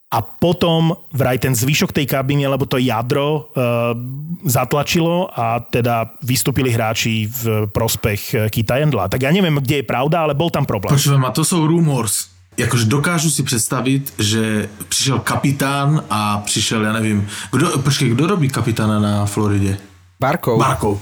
A 0.06 0.22
potom 0.22 0.94
vraj 1.12 1.36
ten 1.36 1.52
zvyšok 1.52 1.90
tej 1.90 2.06
kabiny, 2.06 2.46
lebo 2.48 2.64
to 2.64 2.80
jadro 2.80 3.52
uh, 3.52 3.92
zatlačilo 4.48 5.28
a 5.28 5.60
teda 5.60 6.16
vystúpili 6.24 6.72
hráči 6.72 7.28
v 7.28 7.68
prospech 7.68 8.48
Kita 8.48 8.80
Jendla. 8.80 9.12
Tak 9.12 9.20
ja 9.20 9.34
neviem, 9.34 9.60
kde 9.60 9.82
je 9.82 9.86
pravda, 9.86 10.24
ale 10.24 10.32
bol 10.32 10.48
tam 10.48 10.64
problém. 10.64 10.94
Počujem, 10.94 11.20
a 11.20 11.34
to 11.34 11.44
sú 11.44 11.66
rumors. 11.68 12.32
Jakože 12.56 12.88
dokážu 12.88 13.28
si 13.28 13.42
představit, 13.42 14.14
že 14.16 14.68
přišel 14.88 15.18
kapitán 15.18 16.04
a 16.10 16.38
přišel, 16.38 16.84
já 16.84 16.92
nevím, 16.92 17.28
kdo, 17.52 17.78
počkej, 17.78 18.08
kdo 18.16 18.26
robí 18.26 18.48
kapitána 18.48 18.96
na 19.00 19.26
Floridě? 19.26 19.76
Barkov. 20.20 20.58
Barkov. 20.58 21.00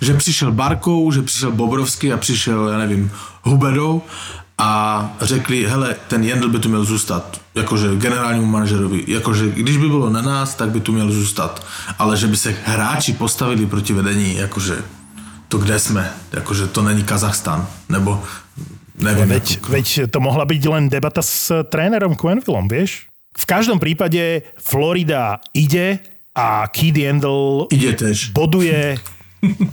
Že 0.00 0.14
přišel 0.14 0.52
Barkou, 0.52 1.12
že 1.12 1.22
přišel 1.22 1.52
Bobrovský 1.52 2.12
a 2.12 2.16
přišel, 2.16 2.68
já 2.68 2.78
nevím, 2.78 3.10
Hubedou 3.42 4.02
a 4.58 4.70
řekli, 5.20 5.66
hele, 5.66 5.96
ten 6.08 6.24
Jendl 6.24 6.48
by 6.48 6.58
tu 6.58 6.68
měl 6.68 6.84
zůstat, 6.84 7.40
jakože 7.54 7.96
generálnímu 7.96 8.46
manažerovi, 8.46 9.04
jakože 9.06 9.50
když 9.50 9.76
by 9.76 9.88
bylo 9.88 10.10
na 10.10 10.22
nás, 10.22 10.54
tak 10.54 10.70
by 10.70 10.80
tu 10.80 10.92
měl 10.92 11.12
zůstat, 11.12 11.66
ale 11.98 12.16
že 12.16 12.26
by 12.26 12.36
se 12.36 12.54
hráči 12.64 13.12
postavili 13.12 13.66
proti 13.66 13.92
vedení, 13.92 14.36
jakože 14.36 14.76
to 15.48 15.58
kde 15.58 15.78
jsme, 15.78 16.12
jakože 16.32 16.66
to 16.66 16.82
není 16.82 17.04
Kazachstan, 17.04 17.66
nebo 17.88 18.22
neviem. 18.98 19.28
Veď, 19.28 19.60
veď 19.68 19.88
to 20.10 20.18
mohla 20.20 20.44
byť 20.48 20.62
len 20.68 20.88
debata 20.88 21.22
s 21.22 21.52
trénerom 21.68 22.16
Quenvillom, 22.16 22.68
vieš? 22.68 23.06
V 23.36 23.44
každom 23.44 23.76
prípade 23.76 24.42
Florida 24.56 25.36
ide 25.52 26.00
a 26.36 26.68
Keith 26.68 27.00
Yandel 27.00 27.64
Ide 27.72 27.96
tež. 27.96 28.36
boduje 28.36 29.00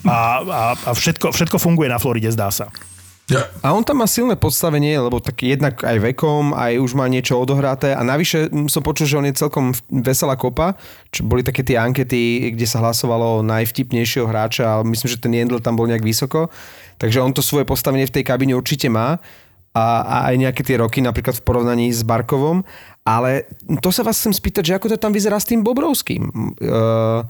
a, 0.07 0.17
a, 0.39 0.61
a 0.79 0.89
všetko, 0.95 1.35
všetko 1.35 1.59
funguje 1.59 1.91
na 1.91 1.99
Floride, 1.99 2.31
zdá 2.31 2.47
sa. 2.47 2.71
Ja. 3.31 3.47
A 3.63 3.71
on 3.71 3.87
tam 3.87 4.03
má 4.03 4.07
silné 4.07 4.35
podstavenie, 4.35 4.99
lebo 4.99 5.23
tak 5.23 5.47
jednak 5.47 5.79
aj 5.79 5.95
vekom, 6.11 6.51
aj 6.51 6.75
už 6.75 6.91
má 6.91 7.07
niečo 7.07 7.39
odohraté 7.39 7.95
a 7.95 8.03
navyše 8.03 8.51
som 8.67 8.83
počul, 8.83 9.07
že 9.07 9.15
on 9.15 9.23
je 9.23 9.39
celkom 9.39 9.71
veselá 9.87 10.35
kopa, 10.35 10.75
čo 11.07 11.23
boli 11.23 11.39
také 11.39 11.63
tie 11.63 11.79
ankety, 11.79 12.51
kde 12.51 12.67
sa 12.67 12.83
hlasovalo 12.83 13.39
najvtipnejšieho 13.47 14.27
hráča, 14.27 14.67
ale 14.67 14.91
myslím, 14.91 15.07
že 15.07 15.23
ten 15.23 15.31
Jendl 15.31 15.63
tam 15.63 15.79
bol 15.79 15.87
nejak 15.87 16.03
vysoko, 16.03 16.51
takže 16.99 17.23
on 17.23 17.31
to 17.31 17.39
svoje 17.39 17.63
postavenie 17.63 18.03
v 18.03 18.15
tej 18.19 18.27
kabine 18.27 18.59
určite 18.59 18.91
má 18.91 19.23
a, 19.73 19.85
a 20.05 20.15
aj 20.29 20.35
nejaké 20.37 20.61
tie 20.61 20.77
roky, 20.77 21.01
napríklad 21.01 21.33
v 21.37 21.45
porovnaní 21.45 21.89
s 21.89 22.05
Barkovom, 22.05 22.61
ale 23.03 23.49
to 23.81 23.89
sa 23.91 24.05
vás 24.05 24.21
chcem 24.21 24.31
spýtať, 24.31 24.63
že 24.63 24.75
ako 24.77 24.95
to 24.95 24.97
tam 25.01 25.11
vyzerá 25.11 25.41
s 25.41 25.49
tým 25.49 25.65
Bobrovským? 25.65 26.29
Uh, 26.61 27.25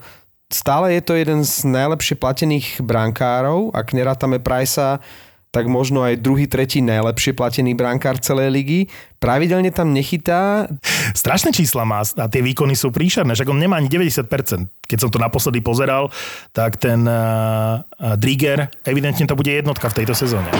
stále 0.52 0.94
je 0.94 1.02
to 1.02 1.18
jeden 1.18 1.42
z 1.42 1.66
najlepšie 1.66 2.14
platených 2.20 2.84
brankárov, 2.84 3.74
ak 3.74 3.96
nerátame 3.96 4.38
Price'a, 4.38 5.02
tak 5.54 5.70
možno 5.70 6.02
aj 6.02 6.18
druhý, 6.18 6.50
tretí 6.50 6.82
najlepšie 6.82 7.30
platený 7.38 7.78
brankár 7.78 8.18
celej 8.18 8.50
ligy. 8.50 8.80
Pravidelne 9.22 9.70
tam 9.70 9.94
nechytá. 9.94 10.66
Strašné 11.14 11.54
čísla 11.54 11.86
má 11.86 12.02
a 12.02 12.26
tie 12.26 12.42
výkony 12.42 12.74
sú 12.74 12.90
príšerné, 12.90 13.38
však 13.38 13.54
on 13.54 13.62
nemá 13.62 13.78
ani 13.78 13.86
90%. 13.86 14.26
Keď 14.90 14.98
som 14.98 15.14
to 15.14 15.22
naposledy 15.22 15.62
pozeral, 15.62 16.10
tak 16.50 16.82
ten 16.82 17.06
uh, 17.06 17.86
Driger, 18.18 18.66
evidentne 18.82 19.30
to 19.30 19.38
bude 19.38 19.54
jednotka 19.54 19.86
v 19.94 20.02
tejto 20.02 20.18
sezóne. 20.18 20.50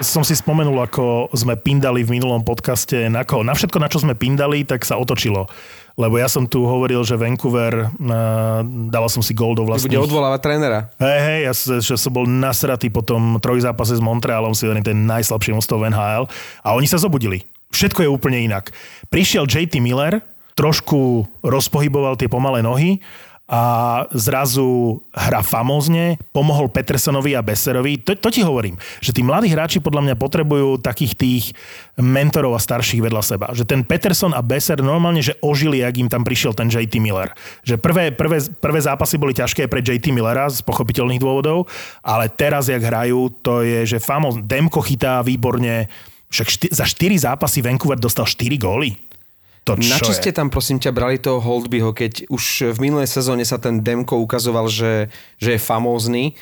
Som 0.00 0.24
si 0.24 0.32
spomenul, 0.32 0.80
ako 0.80 1.28
sme 1.36 1.60
pindali 1.60 2.00
v 2.02 2.16
minulom 2.16 2.40
podcaste 2.40 3.08
na 3.12 3.22
koho. 3.22 3.44
Na 3.44 3.52
všetko, 3.52 3.76
na 3.76 3.92
čo 3.92 4.00
sme 4.00 4.16
pindali, 4.16 4.64
tak 4.64 4.82
sa 4.88 4.96
otočilo. 4.96 5.44
Lebo 6.00 6.16
ja 6.16 6.32
som 6.32 6.48
tu 6.48 6.64
hovoril, 6.64 7.04
že 7.04 7.20
Vancouver, 7.20 7.92
uh, 7.92 8.64
dával 8.88 9.12
som 9.12 9.20
si 9.20 9.36
gol 9.36 9.52
do 9.52 9.68
vlastných... 9.68 9.92
Bude 9.92 10.08
odvolávať 10.08 10.40
trénera. 10.40 10.88
Hej, 10.96 11.20
hej, 11.20 11.40
ja 11.44 11.52
že 11.84 11.94
som 12.00 12.12
bol 12.16 12.24
nasratý 12.24 12.88
po 12.88 13.04
tom 13.04 13.36
trojzápase 13.36 14.00
s 14.00 14.02
Montrealom, 14.02 14.56
si 14.56 14.64
hovorím, 14.64 14.86
ten 14.86 15.04
najslabší 15.04 15.52
mostov 15.52 15.84
NHL. 15.84 16.24
A 16.64 16.68
oni 16.72 16.88
sa 16.88 16.96
zobudili. 16.96 17.44
Všetko 17.70 18.02
je 18.02 18.10
úplne 18.10 18.40
inak. 18.40 18.72
Prišiel 19.12 19.44
JT 19.44 19.84
Miller, 19.84 20.24
trošku 20.56 21.28
rozpohyboval 21.44 22.16
tie 22.16 22.32
pomalé 22.32 22.64
nohy 22.64 23.04
a 23.50 23.62
zrazu 24.14 25.02
hra 25.10 25.42
famózne, 25.42 26.14
pomohol 26.30 26.70
Petersonovi 26.70 27.34
a 27.34 27.42
Besserovi. 27.42 27.98
To, 28.06 28.14
to 28.14 28.30
ti 28.30 28.46
hovorím, 28.46 28.78
že 29.02 29.10
tí 29.10 29.26
mladí 29.26 29.50
hráči 29.50 29.82
podľa 29.82 30.06
mňa 30.06 30.14
potrebujú 30.14 30.78
takých 30.78 31.18
tých 31.18 31.44
mentorov 31.98 32.54
a 32.54 32.62
starších 32.62 33.02
vedľa 33.02 33.22
seba. 33.26 33.50
Že 33.50 33.66
ten 33.66 33.82
Peterson 33.82 34.30
a 34.38 34.40
Besser 34.46 34.78
normálne, 34.78 35.18
že 35.18 35.34
ožili, 35.42 35.82
ak 35.82 35.98
im 35.98 36.06
tam 36.06 36.22
prišiel 36.22 36.54
ten 36.54 36.70
JT 36.70 37.02
Miller. 37.02 37.34
Že 37.66 37.82
prvé, 37.82 38.14
prvé, 38.14 38.38
prvé 38.38 38.80
zápasy 38.86 39.18
boli 39.18 39.34
ťažké 39.34 39.66
pre 39.66 39.82
JT 39.82 40.14
Millera 40.14 40.46
z 40.46 40.62
pochopiteľných 40.62 41.18
dôvodov, 41.18 41.66
ale 42.06 42.30
teraz, 42.30 42.70
jak 42.70 42.86
hrajú, 42.86 43.34
to 43.42 43.66
je, 43.66 43.82
že 43.82 43.98
famózne. 43.98 44.46
Demko 44.46 44.78
chytá 44.78 45.26
výborne, 45.26 45.90
však 46.30 46.46
šty- 46.46 46.70
za 46.70 46.86
4 46.86 47.18
zápasy 47.18 47.66
Vancouver 47.66 47.98
dostal 47.98 48.30
4 48.30 48.54
góly 48.62 49.10
to 49.64 49.76
čo 49.76 49.90
Na 49.92 49.98
čo 50.00 50.12
je? 50.12 50.18
ste 50.18 50.30
tam, 50.32 50.48
prosím 50.48 50.80
ťa, 50.80 50.90
brali 50.90 51.20
toho 51.20 51.38
Holdbyho, 51.38 51.92
keď 51.92 52.26
už 52.32 52.74
v 52.74 52.78
minulej 52.90 53.08
sezóne 53.08 53.44
sa 53.44 53.60
ten 53.60 53.84
Demko 53.84 54.16
ukazoval, 54.20 54.66
že, 54.72 55.12
že 55.36 55.56
je 55.56 55.60
famózny 55.60 56.34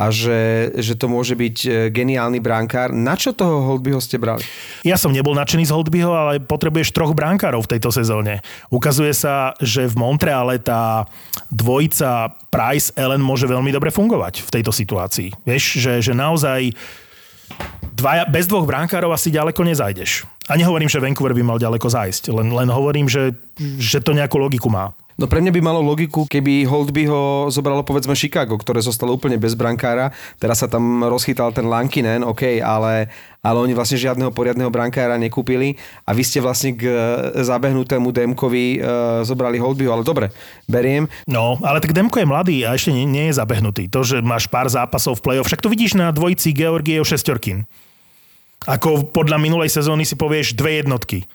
a 0.00 0.08
že, 0.10 0.72
že 0.80 0.98
to 0.98 1.06
môže 1.06 1.36
byť 1.36 1.56
e, 1.62 1.70
geniálny 1.92 2.42
bránkár. 2.42 2.90
Na 2.90 3.14
čo 3.14 3.30
toho 3.36 3.62
Holdbyho 3.70 4.00
ste 4.02 4.18
brali? 4.18 4.42
Ja 4.82 4.98
som 4.98 5.12
nebol 5.14 5.36
nadšený 5.36 5.68
z 5.68 5.74
Holdbyho, 5.76 6.10
ale 6.10 6.32
potrebuješ 6.42 6.90
troch 6.90 7.14
bránkárov 7.14 7.62
v 7.62 7.76
tejto 7.76 7.92
sezóne. 7.94 8.42
Ukazuje 8.72 9.14
sa, 9.14 9.54
že 9.62 9.86
v 9.86 9.94
Montreale 9.94 10.58
tá 10.58 11.06
dvojica 11.52 12.34
Price 12.50 12.90
Ellen 12.98 13.22
môže 13.22 13.46
veľmi 13.46 13.70
dobre 13.70 13.92
fungovať 13.94 14.42
v 14.42 14.50
tejto 14.50 14.72
situácii. 14.74 15.28
Vieš, 15.44 15.64
že, 15.78 15.92
že 16.02 16.12
naozaj 16.16 16.72
dvaja, 18.02 18.26
bez 18.26 18.50
dvoch 18.50 18.66
bránkárov 18.66 19.14
asi 19.14 19.30
ďaleko 19.30 19.62
nezajdeš. 19.62 20.26
A 20.50 20.58
nehovorím, 20.58 20.90
že 20.90 20.98
Vancouver 20.98 21.38
by 21.38 21.42
mal 21.46 21.58
ďaleko 21.62 21.86
zájsť, 21.86 22.34
len, 22.34 22.50
len 22.50 22.66
hovorím, 22.66 23.06
že, 23.06 23.38
že 23.78 24.02
to 24.02 24.10
nejakú 24.10 24.42
logiku 24.42 24.66
má. 24.66 24.90
No 25.22 25.30
pre 25.30 25.38
mňa 25.38 25.54
by 25.54 25.62
malo 25.62 25.78
logiku, 25.78 26.26
keby 26.26 26.66
Holdby 26.66 27.06
ho 27.06 27.46
zobralo 27.46 27.86
povedzme 27.86 28.18
Chicago, 28.18 28.58
ktoré 28.58 28.82
zostalo 28.82 29.14
úplne 29.14 29.38
bez 29.38 29.54
brankára. 29.54 30.10
Teraz 30.42 30.58
sa 30.58 30.66
tam 30.66 31.06
rozchytal 31.06 31.54
ten 31.54 31.70
Lankinen, 31.70 32.26
OK, 32.26 32.58
ale, 32.58 33.06
ale 33.38 33.56
oni 33.62 33.70
vlastne 33.70 34.02
žiadneho 34.02 34.34
poriadneho 34.34 34.66
brankára 34.66 35.14
nekúpili 35.14 35.78
a 36.02 36.10
vy 36.10 36.26
ste 36.26 36.42
vlastne 36.42 36.74
k 36.74 36.90
zabehnutému 37.38 38.10
Demkovi 38.10 38.82
uh, 38.82 39.22
zobrali 39.22 39.62
Holdbyho, 39.62 39.94
ale 39.94 40.02
dobre, 40.02 40.34
beriem. 40.66 41.06
No, 41.30 41.54
ale 41.62 41.78
tak 41.78 41.94
Demko 41.94 42.18
je 42.18 42.26
mladý 42.26 42.56
a 42.66 42.74
ešte 42.74 42.90
nie, 42.90 43.06
nie 43.06 43.30
je 43.30 43.38
zabehnutý. 43.38 43.86
To, 43.94 44.02
že 44.02 44.18
máš 44.26 44.50
pár 44.50 44.66
zápasov 44.66 45.22
v 45.22 45.30
play-off, 45.30 45.46
však 45.46 45.62
to 45.62 45.70
vidíš 45.70 45.94
na 45.94 46.10
dvojici 46.10 46.50
Georgiev 46.50 47.06
Šestorkin. 47.06 47.62
Ako 48.66 49.14
podľa 49.14 49.38
minulej 49.38 49.70
sezóny 49.70 50.02
si 50.02 50.18
povieš 50.18 50.58
dve 50.58 50.82
jednotky. 50.82 51.30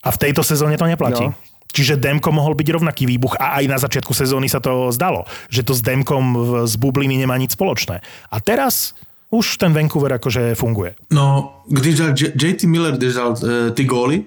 A 0.00 0.08
v 0.08 0.16
tejto 0.16 0.40
sezóne 0.40 0.80
to 0.80 0.88
neplatí. 0.88 1.28
No. 1.28 1.51
Čiže 1.72 1.96
Demko 1.96 2.30
mohol 2.32 2.52
byť 2.52 2.68
rovnaký 2.68 3.08
výbuch 3.08 3.40
a 3.40 3.58
aj 3.58 3.64
na 3.66 3.78
začiatku 3.80 4.12
sezóny 4.12 4.46
sa 4.46 4.60
to 4.60 4.92
zdalo, 4.92 5.24
že 5.48 5.64
to 5.64 5.72
s 5.72 5.80
Demkom 5.80 6.36
z 6.68 6.74
bubliny 6.76 7.16
nemá 7.16 7.40
nič 7.40 7.56
spoločné. 7.56 8.04
A 8.28 8.36
teraz 8.44 8.92
už 9.32 9.56
ten 9.56 9.72
Vancouver 9.72 10.12
akože 10.20 10.52
funguje. 10.54 10.94
No, 11.08 11.56
když 11.68 11.94
dal 11.98 12.12
JT 12.12 12.68
Miller, 12.68 12.96
když 12.96 13.14
dal 13.14 13.32
e, 13.32 13.70
ty 13.70 13.84
góly, 13.84 14.22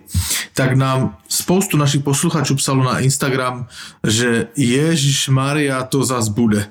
tak 0.54 0.74
nám 0.74 1.18
spoustu 1.30 1.78
našich 1.78 2.02
posluchačů 2.02 2.56
psalo 2.56 2.84
na 2.84 3.00
Instagram, 3.00 3.68
že 4.04 4.48
Ježiš 4.58 5.30
Maria 5.30 5.84
to 5.84 6.04
zas 6.04 6.28
bude. 6.28 6.66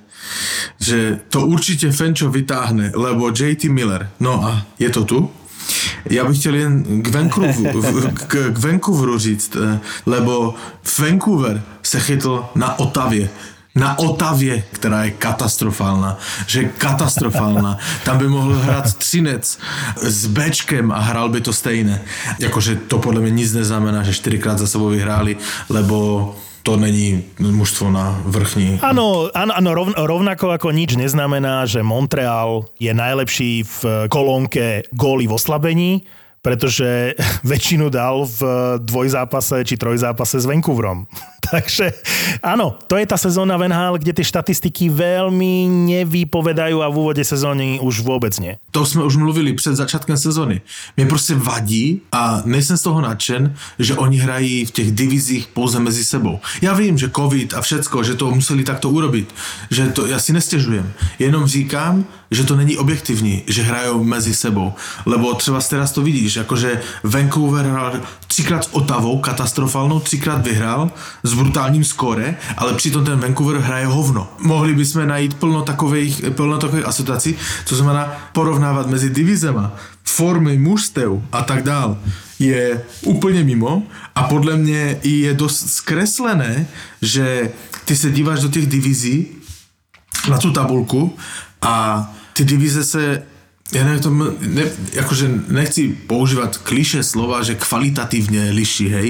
Že 0.81 1.20
to 1.29 1.47
určitě 1.47 1.93
Fenčo 1.93 2.31
vytáhne, 2.31 2.91
lebo 2.95 3.31
JT 3.31 3.64
Miller. 3.64 4.11
No 4.20 4.45
a 4.45 4.66
je 4.79 4.91
to 4.91 5.05
tu? 5.05 5.31
Já 6.10 6.24
bych 6.24 6.38
chtěl 6.38 6.54
jen 6.54 7.02
k 7.02 7.08
Vancouveru, 7.08 8.10
k, 8.14 8.50
k 8.52 8.58
Vancouveru 8.58 9.18
říct, 9.18 9.56
e, 9.56 9.80
lebo 10.06 10.54
Vancouver 10.98 11.62
se 11.82 12.00
chytl 12.00 12.44
na 12.54 12.78
Otavě 12.78 13.30
na 13.74 13.98
Otavě, 13.98 14.64
která 14.72 15.04
je 15.04 15.10
katastrofálna, 15.10 16.18
že 16.46 16.64
katastrofálna. 16.64 17.78
Tam 18.04 18.18
by 18.18 18.28
mohl 18.28 18.58
hrát 18.58 18.94
Třinec 18.94 19.58
s 20.02 20.26
Bčkem 20.26 20.92
a 20.92 21.00
hrál 21.00 21.28
by 21.28 21.40
to 21.40 21.52
stejné. 21.52 22.02
Jakože 22.38 22.76
to 22.76 22.98
podle 22.98 23.20
mě 23.20 23.30
nic 23.30 23.52
neznamená, 23.52 24.02
že 24.02 24.14
čtyřikrát 24.14 24.58
za 24.58 24.66
sebou 24.66 24.88
vyhráli, 24.88 25.36
lebo 25.68 26.36
to 26.64 26.80
není 26.80 27.20
mužstvo 27.38 27.92
na 27.92 28.16
vrchní. 28.24 28.80
Áno, 28.80 29.28
áno, 29.36 29.52
áno 29.52 29.70
rov, 29.76 29.88
rovnako 29.92 30.56
ako 30.56 30.72
nič 30.72 30.96
neznamená, 30.96 31.68
že 31.68 31.84
Montreal 31.84 32.64
je 32.80 32.88
najlepší 32.96 33.68
v 33.68 34.08
kolónke 34.08 34.88
góly 34.96 35.28
v 35.28 35.36
oslabení, 35.36 35.92
pretože 36.40 37.12
väčšinu 37.44 37.92
dal 37.92 38.24
v 38.24 38.40
dvojzápase 38.80 39.60
či 39.68 39.76
trojzápase 39.76 40.40
s 40.40 40.48
Vancouverom. 40.48 41.04
Takže 41.51 41.92
áno, 42.40 42.76
to 42.88 42.97
je 42.97 43.07
tá 43.07 43.16
sezóna 43.20 43.57
Venhal, 43.61 43.99
kde 43.99 44.16
tie 44.16 44.26
štatistiky 44.26 44.88
veľmi 44.88 45.68
nevypovedajú 45.68 46.80
a 46.80 46.88
v 46.88 46.97
úvode 46.97 47.24
sezóny 47.24 47.78
už 47.80 48.01
vôbec 48.01 48.32
nie. 48.40 48.57
To 48.70 48.86
jsme 48.86 49.05
už 49.05 49.16
mluvili 49.16 49.53
před 49.53 49.76
začátkem 49.76 50.16
sezony. 50.16 50.61
Mě 50.97 51.07
prostě 51.07 51.34
vadí 51.34 52.01
a 52.12 52.42
nejsem 52.45 52.76
z 52.76 52.82
toho 52.82 53.01
nadšen, 53.01 53.55
že 53.78 53.97
oni 53.97 54.16
hrají 54.16 54.64
v 54.64 54.70
těch 54.70 54.92
divizích 54.92 55.47
pouze 55.47 55.80
mezi 55.80 56.05
sebou. 56.05 56.40
Já 56.62 56.74
vím, 56.74 56.99
že 56.99 57.11
covid 57.11 57.55
a 57.55 57.61
všecko, 57.61 58.05
že 58.05 58.14
to 58.14 58.30
museli 58.30 58.64
takto 58.64 58.90
urobit, 58.90 59.34
že 59.70 59.86
to 59.88 60.07
já 60.07 60.18
si 60.18 60.32
nestěžujem. 60.32 60.92
Jenom 61.18 61.47
říkám, 61.47 62.05
že 62.30 62.45
to 62.45 62.57
není 62.57 62.76
objektivní, 62.76 63.42
že 63.47 63.62
hrajou 63.62 64.05
mezi 64.05 64.34
sebou. 64.34 64.72
Lebo 65.07 65.34
třeba 65.34 65.61
teraz 65.61 65.92
to 65.92 66.03
vidíš, 66.03 66.36
jakože 66.36 66.80
Vancouver 67.03 67.66
hrál 67.66 68.01
třikrát 68.35 68.64
s 68.64 68.68
Otavou, 68.74 69.18
katastrofálnou, 69.18 70.01
třikrát 70.01 70.47
vyhrál 70.47 70.91
s 71.22 71.35
brutálním 71.35 71.85
skóre, 71.85 72.37
ale 72.57 72.74
přitom 72.74 73.05
ten 73.05 73.20
Vancouver 73.20 73.57
hraje 73.57 73.87
hovno. 73.87 74.28
Mohli 74.39 74.74
bychom 74.74 75.07
najít 75.07 75.35
plno 75.35 75.62
takových, 75.62 76.22
plno 76.30 76.59
takových 76.59 76.87
asociací, 76.87 77.37
co 77.64 77.76
znamená 77.76 78.12
porovnávat 78.32 78.91
mezi 78.91 79.11
divizema, 79.11 79.72
formy 80.05 80.59
mužstev 80.59 81.12
a 81.32 81.43
tak 81.43 81.62
dál 81.62 81.99
je 82.39 82.82
úplně 83.03 83.45
mimo 83.45 83.82
a 84.14 84.22
podle 84.22 84.57
mě 84.57 84.99
je 85.03 85.35
dost 85.35 85.70
zkreslené, 85.70 86.66
že 87.03 87.51
ty 87.85 87.97
se 87.97 88.11
díváš 88.11 88.41
do 88.41 88.49
těch 88.49 88.66
divizí 88.66 89.26
na 90.30 90.39
tu 90.39 90.51
tabulku 90.51 91.16
a 91.62 92.12
ty 92.32 92.45
divize 92.45 92.85
se 92.85 93.22
ja 93.75 93.83
neviem, 93.83 94.03
to, 94.03 94.11
ne, 94.39 94.64
akože 95.03 95.51
nechci 95.51 95.91
používať 96.07 96.62
kliše 96.62 97.03
slova, 97.03 97.43
že 97.43 97.59
kvalitatívne 97.59 98.55
liší, 98.55 98.87
hej, 98.87 99.09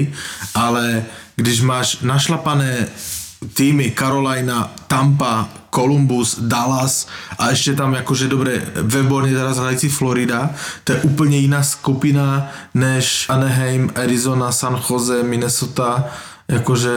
ale 0.57 1.05
když 1.37 1.61
máš 1.61 2.01
našlapané 2.01 2.89
týmy 3.53 3.93
Carolina, 3.93 4.73
Tampa, 4.89 5.45
Columbus, 5.69 6.39
Dallas 6.39 7.05
a 7.37 7.51
ešte 7.51 7.75
tam 7.75 7.93
akože 7.93 8.25
dobre 8.31 8.63
výborne 8.81 9.29
teraz 9.29 9.59
hrající 9.59 9.91
Florida, 9.91 10.55
to 10.87 10.95
je 10.95 11.03
úplne 11.03 11.37
iná 11.37 11.61
skupina 11.61 12.49
než 12.73 13.27
Anaheim, 13.29 13.91
Arizona, 13.93 14.55
San 14.55 14.79
Jose, 14.79 15.21
Minnesota, 15.21 16.09
akože 16.47 16.93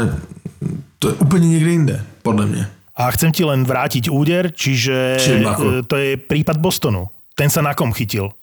to 1.03 1.05
je 1.11 1.15
úplne 1.21 1.47
niekde 1.53 1.71
inde, 1.75 1.97
podľa 2.23 2.47
mňa. 2.49 2.65
A 2.99 3.15
chcem 3.15 3.31
ti 3.31 3.47
len 3.47 3.63
vrátiť 3.63 4.11
úder, 4.11 4.51
čiže 4.51 5.23
Čím 5.23 5.47
e, 5.47 5.87
to 5.87 5.95
je 5.95 6.19
prípad 6.19 6.59
Bostonu. 6.59 7.18
Ten 7.39 7.55
sa 7.55 7.63
na 7.63 7.71
kom 7.71 7.95
chytil? 7.95 8.35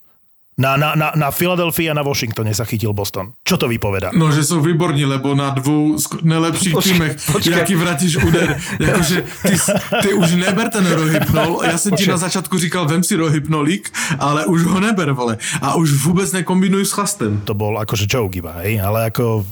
Na, 0.56 0.80
na, 0.80 0.95
na, 0.95 1.12
na 1.20 1.36
Philadelphia 1.36 1.91
a 1.91 1.95
na 1.99 1.99
Washingtone 1.99 2.56
sa 2.56 2.64
chytil 2.64 2.95
Boston. 2.95 3.36
Čo 3.43 3.60
to 3.60 3.68
vypoveda? 3.68 4.16
No, 4.16 4.32
že 4.32 4.39
sú 4.39 4.64
výborní, 4.64 5.03
lebo 5.03 5.36
na 5.36 5.51
dvou 5.51 5.99
sk- 5.99 6.24
najlepších 6.24 6.72
počkej. 7.28 7.60
jaký 7.60 7.76
vrátíš 7.76 8.24
úder. 8.24 8.56
Jakože 8.80 9.28
ty, 9.43 9.53
ty 9.99 10.10
už 10.16 10.39
neber 10.39 10.72
ten 10.72 10.88
rohypnol. 10.88 11.60
Já 11.60 11.78
jsem 11.78 11.91
ti 11.99 12.08
na 12.08 12.16
začátku 12.18 12.56
říkal, 12.56 12.88
vem 12.88 13.03
si 13.03 13.20
rohypnolík, 13.20 13.91
ale 14.20 14.45
už 14.47 14.64
ho 14.64 14.80
neber, 14.80 15.12
vole. 15.12 15.38
A 15.62 15.76
už 15.76 15.91
vůbec 15.91 16.32
nekombinuj 16.32 16.86
s 16.88 16.91
chlastem. 16.95 17.43
To 17.43 17.51
bol 17.51 17.76
akože 17.76 18.08
joke 18.08 18.39
iba, 18.39 18.56
hej? 18.64 18.80
Ale 18.80 19.12
ako... 19.12 19.43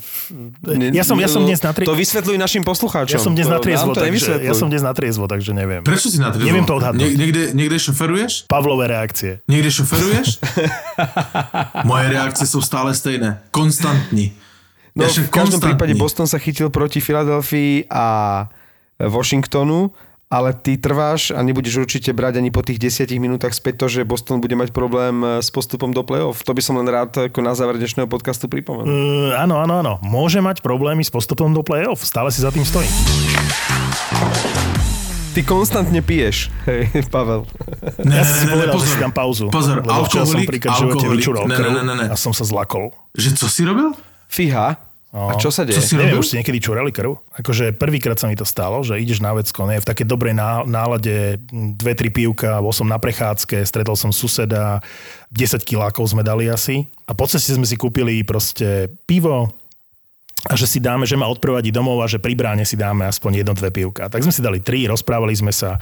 Ja 0.95 1.03
som, 1.03 1.19
ja 1.19 1.27
som 1.27 1.43
dnes 1.43 1.59
na 1.59 1.75
tri... 1.75 1.83
To 1.83 1.99
vysvetľuj 1.99 2.39
našim 2.39 2.63
poslucháčom. 2.63 3.11
Ja 3.11 3.19
som 3.19 3.35
dnes 3.35 3.51
To 3.51 3.53
na 3.53 3.59
triezvo, 3.59 3.91
nám 3.91 3.99
to 3.99 4.07
takže, 4.07 4.39
ja 4.39 4.55
som 4.55 4.71
dnes 4.71 4.79
na 4.79 4.95
triezvo, 4.95 5.27
takže 5.27 5.51
neviem. 5.51 5.83
Prečo 5.83 6.07
si 6.07 6.15
na 6.15 6.31
to 6.31 6.39
Neviem 6.39 6.63
to 6.63 6.79
odhadnúť. 6.79 7.03
Nie, 7.03 7.11
niekde, 7.19 7.51
niekde 7.51 7.75
šoferuješ? 7.75 8.47
Pavlové 8.47 8.87
reakcie. 8.87 9.43
Niekde 9.51 9.69
šoferuješ? 9.83 10.27
Moje 11.89 12.05
reakcie 12.11 12.45
sú 12.47 12.63
stále 12.63 12.93
stejné. 12.93 13.43
Konstantní. 13.49 14.33
No, 14.93 15.05
Ja 15.05 15.09
v 15.09 15.33
každom 15.33 15.61
prípade 15.61 15.97
Boston 15.97 16.29
sa 16.29 16.37
chytil 16.37 16.69
proti 16.69 17.01
Filadelfii 17.01 17.89
a 17.89 18.05
Washingtonu, 19.01 19.89
ale 20.33 20.53
ty 20.57 20.81
trváš 20.81 21.29
a 21.29 21.45
nebudeš 21.45 21.85
určite 21.85 22.09
brať 22.09 22.41
ani 22.41 22.49
po 22.49 22.65
tých 22.65 22.81
10 22.81 23.09
minútach 23.21 23.53
späť 23.53 23.85
to, 23.85 23.87
že 23.89 24.01
Boston 24.01 24.41
bude 24.41 24.57
mať 24.57 24.73
problém 24.73 25.21
eh, 25.21 25.29
s 25.41 25.53
postupom 25.53 25.93
do 25.93 26.01
play-off. 26.01 26.41
To 26.45 26.57
by 26.57 26.61
som 26.61 26.81
len 26.81 26.89
rád 26.89 27.29
ako 27.29 27.39
na 27.45 27.53
záver 27.53 27.77
dnešného 27.77 28.09
podcastu 28.09 28.49
pripomenul. 28.49 28.89
Uh, 28.89 29.37
áno, 29.37 29.61
áno, 29.61 29.85
áno. 29.85 29.93
Môže 30.01 30.41
mať 30.41 30.65
problémy 30.65 31.05
s 31.05 31.13
postupom 31.13 31.53
do 31.53 31.61
play-off. 31.61 32.01
Stále 32.01 32.33
si 32.33 32.41
za 32.41 32.49
tým 32.49 32.65
stojím. 32.65 32.89
Ty 35.33 35.41
konstantne 35.43 35.97
piješ, 35.99 36.53
hej, 36.63 36.85
Pavel. 37.09 37.49
Ne, 37.99 38.21
Ja 38.21 38.23
som 38.23 38.37
si 38.37 38.45
povedal, 38.45 38.77
že 38.77 38.87
si 38.87 38.97
dám 38.97 39.09
pauzu. 39.11 39.49
Pozor, 39.49 39.81
lebo 39.81 40.05
včera 40.05 40.23
som 40.23 40.37
alkoholik, 40.37 40.61
alkoholik. 40.61 41.25
Ne, 41.49 41.57
ne, 41.57 41.81
ne, 41.81 41.93
ne. 41.95 42.05
a 42.05 42.15
som 42.15 42.29
sa 42.31 42.45
zlakol. 42.45 42.93
Že 43.11 43.29
co 43.35 43.45
si 43.47 43.61
robil? 43.63 43.97
Fíha. 44.29 44.77
A 45.09 45.37
čo 45.37 45.49
sa 45.49 45.61
deje? 45.61 45.77
Čo 45.77 45.81
si 45.83 45.93
Neviem, 45.93 46.17
robil? 46.17 46.21
už 46.21 46.29
si 46.29 46.37
niekedy 46.37 46.57
čurali 46.57 46.89
krv? 46.89 47.17
Akože 47.33 47.69
prvýkrát 47.71 48.13
sa 48.15 48.25
mi 48.25 48.33
to 48.33 48.41
stalo, 48.43 48.81
že 48.81 48.97
ideš 48.97 49.21
na 49.21 49.29
vecko, 49.31 49.65
ne, 49.65 49.77
v 49.77 49.85
takej 49.85 50.05
dobrej 50.05 50.33
ná- 50.33 50.65
nálade, 50.65 51.37
dve, 51.53 51.93
tri 51.93 52.09
pivka, 52.09 52.57
bol 52.57 52.69
som 52.71 52.85
na 52.85 52.97
prechádzke, 52.97 53.61
stretol 53.61 53.93
som 53.93 54.09
suseda, 54.09 54.81
10 55.29 55.61
kilákov 55.61 56.01
sme 56.07 56.21
dali 56.21 56.45
asi 56.45 56.89
a 57.05 57.13
po 57.13 57.25
ceste 57.25 57.53
sme 57.53 57.61
si 57.63 57.73
kúpili 57.73 58.21
proste 58.21 58.89
pivo, 59.05 59.53
a 60.43 60.59
že 60.59 60.67
si 60.67 60.83
dáme, 60.83 61.07
že 61.07 61.15
ma 61.15 61.31
odprevadí 61.31 61.71
domov 61.71 62.03
a 62.03 62.11
že 62.11 62.19
pri 62.19 62.35
bráne 62.35 62.67
si 62.67 62.75
dáme 62.75 63.07
aspoň 63.07 63.43
jedno, 63.43 63.53
dve 63.55 63.71
pivka. 63.71 64.11
Tak 64.11 64.27
sme 64.27 64.35
si 64.35 64.43
dali 64.43 64.59
tri, 64.59 64.83
rozprávali 64.91 65.31
sme 65.31 65.55
sa. 65.55 65.79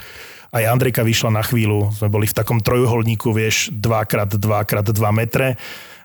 Aj 0.51 0.63
Andrejka 0.67 1.01
vyšla 1.01 1.33
na 1.33 1.41
chvíľu, 1.41 1.89
sme 1.95 2.11
boli 2.11 2.27
v 2.29 2.35
takom 2.35 2.61
trojuholníku, 2.61 3.33
vieš, 3.33 3.73
2x2x2 3.73 5.01
metre. 5.15 5.57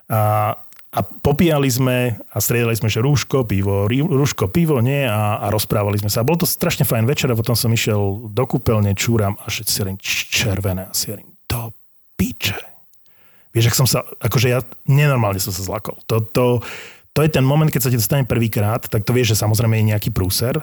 A, 0.08 0.54
a 0.88 1.00
popíjali 1.02 1.68
sme 1.68 2.16
a 2.32 2.38
striedali 2.40 2.72
sme, 2.78 2.88
že 2.88 3.04
rúško, 3.04 3.44
pivo, 3.44 3.90
rúško, 3.90 4.48
pivo, 4.48 4.80
nie, 4.80 5.04
a, 5.04 5.42
a 5.42 5.46
rozprávali 5.52 6.00
sme 6.00 6.08
sa. 6.08 6.24
Bol 6.24 6.40
to 6.40 6.48
strašne 6.48 6.88
fajn 6.88 7.04
večer 7.04 7.28
a 7.28 7.36
potom 7.36 7.58
som 7.58 7.68
išiel 7.74 8.32
do 8.32 8.44
kúpeľne, 8.46 8.96
čúram 8.96 9.36
a 9.36 9.52
si 9.52 9.66
hovorím, 9.66 10.00
červené, 10.00 10.88
a 10.88 10.94
si 10.96 11.12
hovorím, 11.12 11.34
do 11.44 11.74
piče. 12.14 12.56
Vieš, 13.52 13.72
ak 13.72 13.78
som 13.82 13.88
sa, 13.88 14.06
akože 14.20 14.48
ja 14.52 14.60
nenormálne 14.88 15.42
som 15.42 15.52
sa 15.52 15.66
zlakol. 15.66 15.98
To, 16.06 16.22
to, 16.22 16.60
to 17.16 17.24
je 17.24 17.32
ten 17.32 17.40
moment, 17.40 17.72
keď 17.72 17.80
sa 17.80 17.88
ti 17.88 17.96
dostane 17.96 18.28
prvýkrát, 18.28 18.84
tak 18.84 19.00
to 19.00 19.16
vieš, 19.16 19.32
že 19.32 19.40
samozrejme 19.40 19.80
je 19.80 19.88
nejaký 19.88 20.12
prúser. 20.12 20.60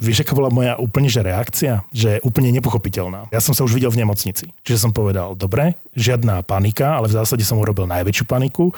Vieš, 0.00 0.24
aká 0.24 0.32
bola 0.32 0.48
moja 0.48 0.72
úplne 0.80 1.12
že 1.12 1.20
reakcia? 1.20 1.84
Že 1.92 2.16
je 2.16 2.24
úplne 2.24 2.48
nepochopiteľná. 2.56 3.28
Ja 3.28 3.44
som 3.44 3.52
sa 3.52 3.60
už 3.60 3.76
videl 3.76 3.92
v 3.92 4.00
nemocnici. 4.00 4.56
Čiže 4.64 4.88
som 4.88 4.92
povedal, 4.96 5.36
dobre, 5.36 5.76
žiadna 5.92 6.40
panika, 6.48 6.96
ale 6.96 7.12
v 7.12 7.16
zásade 7.20 7.44
som 7.44 7.60
urobil 7.60 7.84
najväčšiu 7.84 8.24
paniku. 8.24 8.72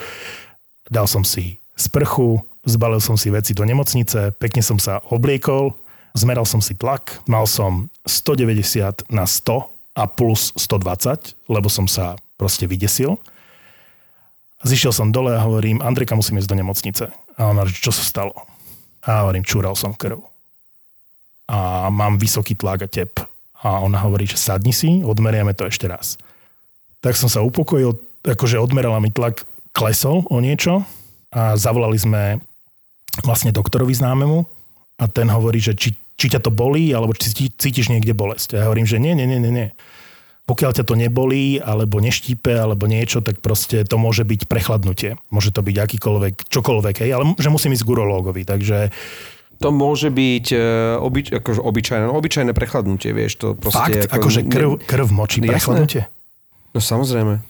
Dal 0.91 1.07
som 1.07 1.23
si 1.23 1.59
sprchu, 1.79 2.43
zbalil 2.67 2.99
som 2.99 3.15
si 3.15 3.31
veci 3.31 3.55
do 3.55 3.63
nemocnice, 3.63 4.35
pekne 4.35 4.59
som 4.59 4.75
sa 4.75 4.99
obliekol, 5.07 5.71
zmeral 6.11 6.43
som 6.43 6.59
si 6.59 6.75
tlak, 6.75 7.23
mal 7.31 7.47
som 7.47 7.87
190 8.03 9.07
na 9.07 9.23
100 9.23 9.71
a 9.95 10.03
plus 10.03 10.51
120, 10.59 11.35
lebo 11.47 11.71
som 11.71 11.87
sa 11.87 12.19
proste 12.35 12.67
vydesil. 12.67 13.15
Zišiel 14.59 14.91
som 14.91 15.15
dole 15.15 15.31
a 15.31 15.43
hovorím, 15.43 15.79
Andrejka, 15.79 16.19
musím 16.19 16.43
ísť 16.43 16.51
do 16.51 16.59
nemocnice. 16.59 17.05
A 17.39 17.41
ona, 17.55 17.63
čo 17.63 17.95
sa 17.95 18.03
stalo? 18.03 18.35
A 19.07 19.23
hovorím, 19.23 19.47
čúral 19.47 19.71
som 19.79 19.95
krv. 19.95 20.19
A 21.47 21.87
mám 21.87 22.19
vysoký 22.19 22.59
tlak 22.59 22.83
a 22.83 22.89
tep. 22.91 23.23
A 23.63 23.79
ona 23.79 24.03
hovorí, 24.03 24.27
že 24.27 24.35
sadni 24.35 24.75
si, 24.75 24.99
odmeriame 25.03 25.55
to 25.55 25.67
ešte 25.67 25.87
raz. 25.87 26.19
Tak 26.99 27.15
som 27.15 27.31
sa 27.31 27.39
upokojil, 27.39 27.95
akože 28.23 28.59
odmerala 28.59 28.99
mi 28.99 29.11
tlak, 29.11 29.47
klesol 29.71 30.27
o 30.27 30.37
niečo 30.43 30.83
a 31.31 31.55
zavolali 31.55 31.95
sme 31.95 32.43
vlastne 33.23 33.55
doktorovi 33.55 33.95
známemu 33.95 34.43
a 34.99 35.07
ten 35.07 35.27
hovorí, 35.31 35.63
že 35.63 35.75
či, 35.75 35.95
či 36.19 36.27
ťa 36.27 36.43
to 36.43 36.51
bolí, 36.51 36.91
alebo 36.91 37.15
či 37.15 37.31
cí- 37.31 37.55
cítiš 37.55 37.87
niekde 37.87 38.11
bolesť. 38.11 38.55
A 38.55 38.63
ja 38.63 38.65
hovorím, 38.67 38.87
že 38.87 38.99
nie, 38.99 39.15
nie, 39.15 39.27
nie, 39.27 39.39
nie, 39.39 39.51
nie. 39.51 39.67
Pokiaľ 40.49 40.81
ťa 40.81 40.85
to 40.89 40.97
nebolí, 40.97 41.61
alebo 41.61 42.01
neštípe, 42.01 42.49
alebo 42.49 42.89
niečo, 42.89 43.21
tak 43.21 43.37
proste 43.37 43.85
to 43.85 44.01
môže 44.01 44.25
byť 44.25 44.49
prechladnutie. 44.49 45.21
Môže 45.29 45.53
to 45.53 45.61
byť 45.61 45.77
akýkoľvek, 45.77 46.49
čokoľvek, 46.49 46.95
hej, 47.05 47.11
ale 47.13 47.37
že 47.37 47.53
musím 47.53 47.77
ísť 47.77 47.85
k 47.85 47.91
urológovi, 47.93 48.41
takže 48.49 48.89
To 49.59 49.75
môže 49.75 50.07
byť 50.07 50.45
uh, 50.55 51.03
obyč, 51.03 51.35
akože 51.35 51.59
obyčajné, 51.59 52.03
no, 52.07 52.15
obyčajné 52.15 52.55
prechladnutie, 52.55 53.11
vieš. 53.11 53.43
To 53.43 53.59
proste 53.59 54.07
fakt, 54.07 54.07
akože 54.07 54.47
krv, 54.47 54.79
krv 54.87 55.07
močí 55.11 55.43
Jasné. 55.43 55.51
prechladnutie. 55.51 56.01
No 56.71 56.79
samozrejme. 56.79 57.43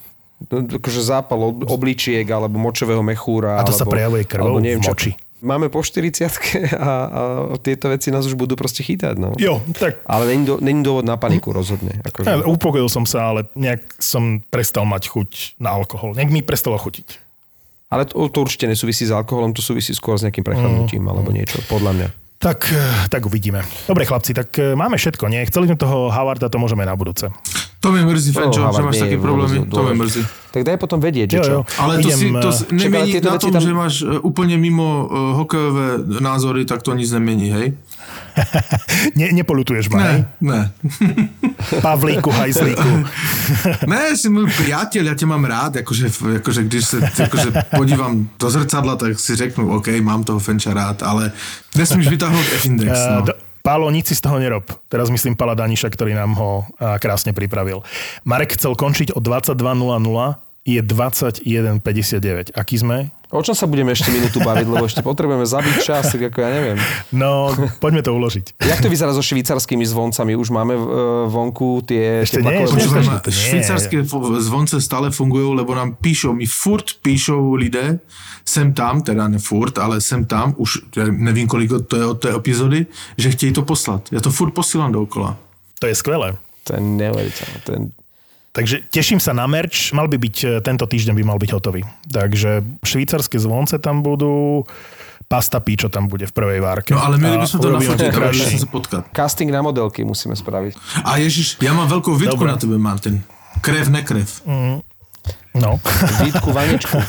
No, 0.50 0.56
akože 0.66 1.02
zápal 1.06 1.40
ob- 1.54 1.70
obličiek 1.70 2.26
alebo 2.26 2.58
močového 2.58 3.06
mechúra. 3.06 3.62
A 3.62 3.64
to 3.64 3.76
sa 3.76 3.86
alebo, 3.86 3.94
prejavuje 3.94 4.24
krvou 4.26 4.58
alebo 4.58 4.60
neviem 4.60 4.82
v 4.82 4.90
čo. 4.90 5.14
Máme 5.40 5.68
po 5.68 5.80
40 5.80 6.20
a, 6.20 6.30
a 6.76 7.22
tieto 7.58 7.88
veci 7.88 8.10
nás 8.10 8.24
už 8.24 8.36
budú 8.36 8.54
proste 8.54 8.84
chytať. 8.84 9.16
No. 9.16 9.32
Jo, 9.36 9.64
tak 9.72 10.04
Ale 10.04 10.28
není, 10.28 10.44
do, 10.44 10.60
není 10.60 10.84
dôvod 10.84 11.04
na 11.04 11.16
paniku 11.16 11.50
rozhodne. 11.50 11.96
ja, 11.96 12.04
Akože. 12.04 12.44
upokojil 12.44 12.88
som 12.88 13.08
sa, 13.08 13.32
ale 13.32 13.48
nejak 13.56 13.98
som 13.98 14.44
prestal 14.48 14.84
mať 14.84 15.08
chuť 15.08 15.30
na 15.58 15.72
alkohol. 15.72 16.12
Nejak 16.14 16.30
mi 16.30 16.44
prestalo 16.44 16.76
chutiť. 16.76 17.32
Ale 17.90 18.06
to, 18.06 18.30
to 18.30 18.38
určite 18.40 18.70
nesúvisí 18.70 19.02
s 19.02 19.10
alkoholom, 19.10 19.50
to 19.50 19.66
súvisí 19.66 19.98
skôr 19.98 20.14
s 20.14 20.22
nejakým 20.22 20.46
prechladnutím 20.46 21.02
Mm. 21.02 21.10
alebo 21.10 21.30
niečo, 21.32 21.58
podľa 21.66 21.92
mňa. 21.96 22.08
Tak, 22.40 22.72
eh, 22.72 22.80
tak 23.12 23.28
uvidíme. 23.28 23.68
Dobre 23.84 24.08
chlapci, 24.08 24.32
tak 24.32 24.56
eh, 24.56 24.72
máme 24.72 24.96
všetko, 24.96 25.28
nie? 25.28 25.44
Chceli 25.44 25.68
sme 25.68 25.76
toho 25.76 26.08
Howarda, 26.08 26.48
to 26.48 26.56
môžeme 26.56 26.88
na 26.88 26.96
budúce. 26.96 27.28
To 27.80 27.92
mi 27.92 28.00
mrzí, 28.00 28.32
Fenčo, 28.32 28.64
že 28.64 28.80
máš 28.80 28.96
také 28.98 29.16
je 29.16 29.20
problémy. 29.20 29.68
To 29.68 29.84
mi 29.84 30.00
mrzí. 30.00 30.24
Tak 30.52 30.64
daj 30.64 30.80
potom 30.80 31.00
vedieť, 31.00 31.28
že 31.30 31.36
Jo, 31.36 31.44
čo. 31.44 31.52
jo. 31.52 31.62
Ale 31.76 32.00
to, 32.00 32.08
Idem, 32.08 32.16
si, 32.16 32.28
to 32.32 32.50
eh, 32.50 32.60
nemení 32.72 33.12
na 33.20 33.36
tom, 33.36 33.52
tam- 33.52 33.60
že 33.60 33.72
máš 33.76 33.94
úplne 34.24 34.56
mimo 34.56 34.88
hokejové 35.36 36.00
názory, 36.18 36.64
tak 36.64 36.80
to 36.80 36.96
nic 36.96 37.12
nemení, 37.12 37.52
hej? 37.52 37.68
Ne, 39.12 39.32
nepolutuješ 39.32 39.90
ma? 39.90 39.98
Ne, 40.00 40.14
ne. 40.40 40.62
Pavlíku, 41.86 42.30
hajzlíku. 42.30 42.90
Ne, 43.86 44.14
si 44.14 44.28
môj 44.28 44.48
priateľ, 44.50 45.04
ja 45.06 45.16
ťa 45.16 45.28
mám 45.28 45.44
rád, 45.44 45.80
akože, 45.80 46.08
akože 46.40 46.62
když 46.64 46.84
sa 46.86 46.98
akože 47.04 47.50
podívam 47.72 48.28
do 48.32 48.48
zrcadla, 48.48 48.96
tak 48.96 49.16
si 49.16 49.34
řeknu, 49.34 49.68
OK, 49.74 49.94
mám 50.00 50.24
toho 50.24 50.38
Fenča 50.38 50.72
rád, 50.72 51.02
ale 51.02 51.32
nesmíš 51.74 52.10
vytáhnuť 52.10 52.46
F-index, 52.60 52.90
Eh, 52.90 53.12
no. 53.12 53.22
do- 53.26 53.38
Pálo, 53.60 53.92
nič 53.92 54.08
si 54.08 54.16
z 54.16 54.24
toho 54.24 54.40
nerob. 54.40 54.64
Teraz 54.88 55.12
myslím 55.12 55.36
Pala 55.36 55.52
Daniša, 55.52 55.92
ktorý 55.92 56.16
nám 56.16 56.32
ho 56.34 56.64
eh, 56.74 56.96
krásne 56.96 57.36
pripravil. 57.36 57.84
Marek 58.24 58.56
chcel 58.56 58.72
končiť 58.72 59.12
o 59.12 59.20
22.00, 59.20 59.60
je 60.78 60.82
21.59. 60.86 62.54
Aký 62.54 62.78
sme? 62.78 63.10
O 63.30 63.46
čom 63.46 63.54
sa 63.54 63.70
budeme 63.70 63.94
ešte 63.94 64.10
minútu 64.10 64.42
baviť, 64.42 64.66
lebo 64.66 64.90
ešte 64.90 65.06
potrebujeme 65.06 65.46
zabiť 65.46 65.76
čas, 65.86 66.10
tak 66.10 66.34
ako 66.34 66.38
ja 66.42 66.50
neviem. 66.50 66.78
No, 67.14 67.54
poďme 67.78 68.02
to 68.02 68.10
uložiť. 68.18 68.58
Jak 68.58 68.82
to 68.82 68.90
vyzerá 68.90 69.14
so 69.14 69.22
švýcarskými 69.22 69.86
zvoncami? 69.86 70.34
Už 70.34 70.50
máme 70.50 70.74
e, 70.74 70.82
vonku 71.30 71.86
tie... 71.86 72.26
Ešte 72.26 72.42
tie 72.42 72.50
nie, 72.50 72.66
ešte 72.66 73.30
švýcarské 73.30 74.02
zvonce 74.42 74.82
stále 74.82 75.14
fungujú, 75.14 75.54
lebo 75.54 75.78
nám 75.78 76.02
píšou, 76.02 76.34
mi 76.34 76.50
furt 76.50 76.98
píšou 77.06 77.54
lidé, 77.54 78.02
sem 78.42 78.74
tam, 78.74 79.06
teda 79.06 79.30
ne 79.30 79.38
furt, 79.38 79.78
ale 79.78 80.02
sem 80.02 80.26
tam, 80.26 80.58
už 80.58 80.90
nevím, 80.98 81.46
kolik 81.46 81.70
to 81.86 82.02
je 82.02 82.06
od 82.10 82.18
té 82.18 82.34
epizody, 82.34 82.90
že 83.14 83.30
chtějí 83.38 83.54
to 83.54 83.62
poslat. 83.62 84.10
Ja 84.10 84.26
to 84.26 84.34
furt 84.34 84.58
posílám 84.58 84.90
dookola. 84.90 85.38
To 85.80 85.86
je 85.86 85.94
skvelé. 85.94 86.34
To 86.66 86.74
je 86.74 86.82
neuveriteľné. 86.82 87.58
To 87.66 87.70
je... 87.78 87.80
Takže 88.60 88.92
teším 88.92 89.24
sa 89.24 89.32
na 89.32 89.48
merch. 89.48 89.96
Mal 89.96 90.12
by 90.12 90.20
byť, 90.20 90.36
e, 90.44 90.48
tento 90.60 90.84
týždeň 90.84 91.16
by 91.16 91.24
mal 91.24 91.40
byť 91.40 91.52
hotový. 91.56 91.88
Takže 92.12 92.84
švýcarské 92.84 93.40
zvonce 93.40 93.80
tam 93.80 94.04
budú, 94.04 94.68
pasta 95.32 95.64
píčo 95.64 95.88
tam 95.88 96.12
bude 96.12 96.28
v 96.28 96.34
prvej 96.36 96.60
várke. 96.60 96.92
No 96.92 97.00
ale 97.00 97.16
A 97.16 97.20
měli 97.24 97.38
bychom 97.40 97.60
to 97.64 97.70
nafotiť, 97.72 98.08
krásny. 98.12 98.44
musíme 98.44 98.60
sa 98.60 98.68
potkat. 98.68 99.04
Casting 99.16 99.48
na 99.48 99.64
modelky 99.64 100.04
musíme 100.04 100.36
spraviť. 100.36 100.76
A 101.08 101.24
Ježiš, 101.24 101.56
ja 101.64 101.72
mám 101.72 101.88
veľkú 101.88 102.12
vidku 102.20 102.36
Dobre. 102.36 102.52
na 102.52 102.60
tebe, 102.60 102.76
Martin. 102.76 103.24
Krev, 103.64 103.88
nekrev. 103.88 104.28
No. 105.56 105.80
Vítku, 106.20 106.52
vaničku. 106.52 107.00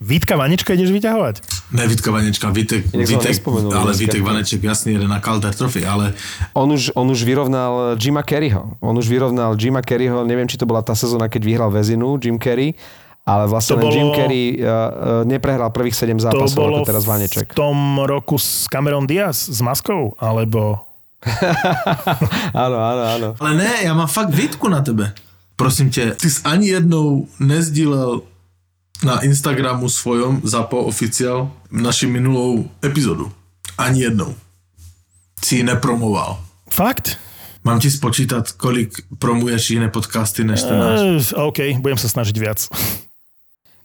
Vítka 0.00 0.36
Vanička 0.36 0.76
ideš 0.76 0.92
vyťahovať? 0.92 1.40
Ne 1.72 1.82
Vitka 1.86 2.10
Vanečka, 2.14 2.50
Vitek, 2.50 2.86
Vitek 2.94 3.42
ale 3.42 3.90
dneska. 3.90 3.98
Vitek 3.98 4.22
Vaneček 4.22 4.62
jasný 4.62 4.92
jeden 4.94 5.10
na 5.10 5.18
Calder 5.18 5.50
Trophy, 5.54 5.82
ale 5.82 6.14
On 6.54 6.70
už, 6.70 6.94
on 6.94 7.10
už 7.10 7.26
vyrovnal 7.26 7.98
Jima 7.98 8.22
Carreyho. 8.22 8.78
On 8.78 8.94
už 8.94 9.08
vyrovnal 9.10 9.58
Jima 9.58 9.82
Carreyho, 9.82 10.22
neviem, 10.22 10.46
či 10.46 10.54
to 10.54 10.66
bola 10.66 10.86
tá 10.86 10.94
sezóna, 10.94 11.26
keď 11.26 11.42
vyhral 11.42 11.70
väzinu 11.74 12.22
Jim 12.22 12.38
Carrey, 12.38 12.78
ale 13.26 13.50
vlastne 13.50 13.82
To 13.82 13.90
len 13.90 13.90
Jim 13.90 14.06
bolo- 14.06 14.14
Carrey 14.14 14.44
uh, 14.54 14.62
uh, 14.62 15.22
neprehral 15.26 15.74
prvých 15.74 15.98
7 15.98 16.14
To 16.14 16.22
zápasov, 16.30 16.54
bolo 16.54 16.76
ako 16.80 16.86
teraz 16.86 17.02
v 17.02 17.10
Vaneček. 17.10 17.46
tom 17.58 17.98
roku 17.98 18.38
s 18.38 18.70
Cameron 18.70 19.02
Diaz 19.02 19.50
s 19.50 19.58
maskou? 19.58 20.14
Alebo... 20.22 20.86
áno, 22.54 22.78
áno, 22.78 23.02
áno. 23.02 23.28
Ale 23.42 23.52
ne, 23.58 23.72
ja 23.82 23.90
mám 23.90 24.06
fakt 24.06 24.30
výtku 24.30 24.70
na 24.70 24.86
tebe. 24.86 25.10
Prosím 25.56 25.90
tě, 25.90 26.14
ty 26.20 26.30
jsi 26.30 26.40
ani 26.44 26.68
jednou 26.68 27.26
nezdílel 27.40 28.20
na 29.04 29.20
Instagramu 29.20 29.88
svojom 29.88 30.40
ZAPO 30.44 30.88
oficiál 30.88 31.52
naši 31.70 32.06
minulou 32.06 32.70
epizodu. 32.84 33.32
Ani 33.78 34.02
jednou. 34.02 34.34
Si 35.44 35.56
ji 35.56 35.62
nepromoval. 35.62 36.40
Fakt? 36.70 37.18
Mám 37.64 37.80
ti 37.80 37.90
spočítat, 37.90 38.52
kolik 38.52 38.94
promuješ 39.18 39.70
jiné 39.70 39.88
podcasty 39.88 40.44
než 40.44 40.62
ten 40.62 40.78
náš. 40.78 41.32
Uh, 41.34 41.50
OK, 41.50 41.58
budem 41.82 41.98
sa 41.98 42.06
snažiť 42.06 42.36
viac. 42.38 42.70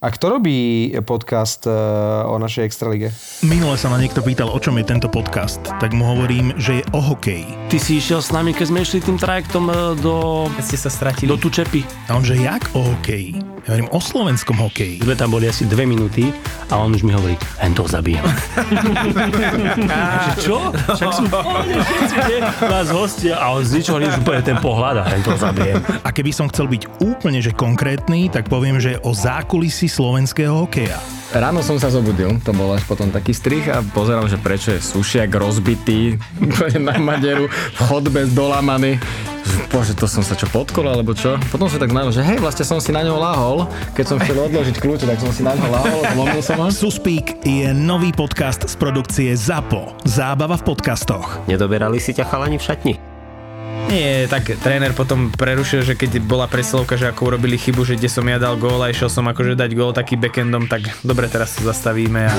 A 0.01 0.09
kto 0.09 0.33
robí 0.33 0.89
podcast 1.05 1.61
uh, 1.69 2.25
o 2.25 2.41
našej 2.41 2.65
extralige? 2.65 3.13
Minule 3.45 3.77
sa 3.77 3.85
ma 3.85 4.01
niekto 4.01 4.25
pýtal, 4.25 4.49
o 4.49 4.57
čom 4.57 4.81
je 4.81 4.89
tento 4.89 5.05
podcast. 5.05 5.61
Tak 5.77 5.93
mu 5.93 6.01
hovorím, 6.09 6.57
že 6.57 6.81
je 6.81 6.83
o 6.97 7.05
hokeji. 7.05 7.45
Ty 7.69 7.77
si 7.77 8.01
išiel 8.01 8.17
s 8.17 8.33
nami, 8.33 8.49
keď 8.49 8.73
sme 8.73 8.81
išli 8.81 8.97
tým 8.97 9.21
trajektom 9.21 9.69
e, 9.69 9.93
do, 10.01 10.49
Keď 10.57 10.63
ste 10.65 10.77
sa 10.81 10.89
stratili. 10.89 11.29
do 11.29 11.37
Tučepy. 11.37 11.85
A 12.09 12.17
on, 12.17 12.25
že 12.25 12.33
jak 12.33 12.73
o 12.73 12.81
hokeji? 12.81 13.45
Ja 13.61 13.77
hovorím 13.77 13.93
o 13.93 14.01
slovenskom 14.01 14.57
hokeji. 14.57 15.05
Sme 15.05 15.13
tam 15.13 15.37
boli 15.37 15.45
asi 15.45 15.69
dve 15.69 15.85
minúty 15.85 16.33
a 16.73 16.81
on 16.81 16.97
už 16.97 17.05
mi 17.05 17.13
hovorí, 17.13 17.37
hen 17.61 17.77
to 17.77 17.85
zabijem. 17.85 18.25
že 20.25 20.31
čo? 20.49 20.73
Však 20.97 21.11
sú? 21.13 21.29
Nás 22.65 22.89
hostia 22.89 23.37
a 23.37 23.53
on 23.53 23.61
z 23.61 23.77
ničoho 23.77 24.01
nič 24.01 24.17
úplne 24.17 24.41
ten 24.41 24.57
pohľad 24.57 25.05
a 25.05 25.13
hen 25.13 25.21
to 25.21 25.37
zabijem. 25.37 25.77
A 26.01 26.09
keby 26.09 26.33
som 26.33 26.49
chcel 26.49 26.65
byť 26.65 27.05
úplne 27.05 27.37
že 27.37 27.53
konkrétny, 27.53 28.33
tak 28.33 28.49
poviem, 28.49 28.81
že 28.81 28.97
o 29.05 29.13
zákulisí 29.13 29.90
slovenského 29.91 30.55
hokeja. 30.63 30.97
Ráno 31.31 31.63
som 31.63 31.79
sa 31.79 31.87
zobudil, 31.87 32.39
to 32.43 32.51
bol 32.51 32.75
až 32.75 32.83
potom 32.83 33.07
taký 33.07 33.31
strich 33.31 33.63
a 33.71 33.79
pozeral, 33.95 34.27
že 34.27 34.35
prečo 34.35 34.75
je 34.75 34.83
sušiak 34.83 35.31
rozbitý 35.31 36.19
na 36.75 36.99
maderu, 36.99 37.47
v 37.47 37.79
chodbe 37.87 38.27
dolamaný. 38.35 38.99
Bože, 39.71 39.95
to 39.95 40.03
som 40.11 40.19
sa 40.19 40.35
čo 40.35 40.51
podkol, 40.51 40.91
alebo 40.91 41.15
čo? 41.15 41.39
Potom 41.47 41.71
som 41.71 41.79
tak 41.79 41.95
znamenal, 41.95 42.11
že 42.11 42.19
hej, 42.19 42.43
vlastne 42.43 42.67
som 42.67 42.83
si 42.83 42.91
na 42.91 43.07
ňo 43.07 43.15
lahol. 43.15 43.63
Keď 43.95 44.05
som 44.05 44.17
chcel 44.19 44.35
odložiť 44.35 44.75
kľúče, 44.83 45.07
tak 45.07 45.23
som 45.23 45.31
si 45.31 45.41
na 45.47 45.55
ňo 45.55 45.67
lahol, 45.71 45.99
zlomil 46.11 46.43
som 46.43 46.59
ho. 46.59 46.67
Suspík 46.67 47.39
je 47.47 47.71
nový 47.71 48.11
podcast 48.11 48.67
z 48.67 48.75
produkcie 48.75 49.31
ZAPO. 49.31 50.03
Zábava 50.03 50.59
v 50.59 50.67
podcastoch. 50.67 51.47
Nedoberali 51.47 52.03
si 52.03 52.11
ťa 52.11 52.27
chalani 52.27 52.59
v 52.59 52.63
šatni? 52.67 52.95
Nie, 53.91 54.23
tak 54.31 54.47
tréner 54.63 54.95
potom 54.95 55.27
prerušil, 55.35 55.83
že 55.83 55.99
keď 55.99 56.23
bola 56.23 56.47
presilovka, 56.47 56.95
že 56.95 57.11
ako 57.11 57.35
urobili 57.35 57.59
chybu, 57.59 57.83
že 57.83 57.99
kde 57.99 58.07
som 58.07 58.23
ja 58.23 58.39
dal 58.39 58.55
gól 58.55 58.79
a 58.79 58.87
išiel 58.87 59.11
som 59.11 59.27
akože 59.27 59.59
dať 59.59 59.71
gól 59.75 59.91
taký 59.91 60.15
backendom, 60.15 60.71
tak 60.71 60.87
dobre, 61.03 61.27
teraz 61.27 61.59
sa 61.59 61.75
zastavíme. 61.75 62.23
A... 62.23 62.31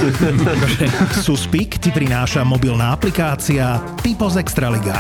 akože... 0.57 0.89
Suspik 1.29 1.77
ti 1.77 1.93
prináša 1.93 2.41
mobilná 2.41 2.97
aplikácia 2.97 3.85
Typo 4.01 4.33
z 4.33 4.41
Extraliga. 4.41 4.97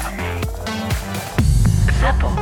Zapo. 2.05 2.41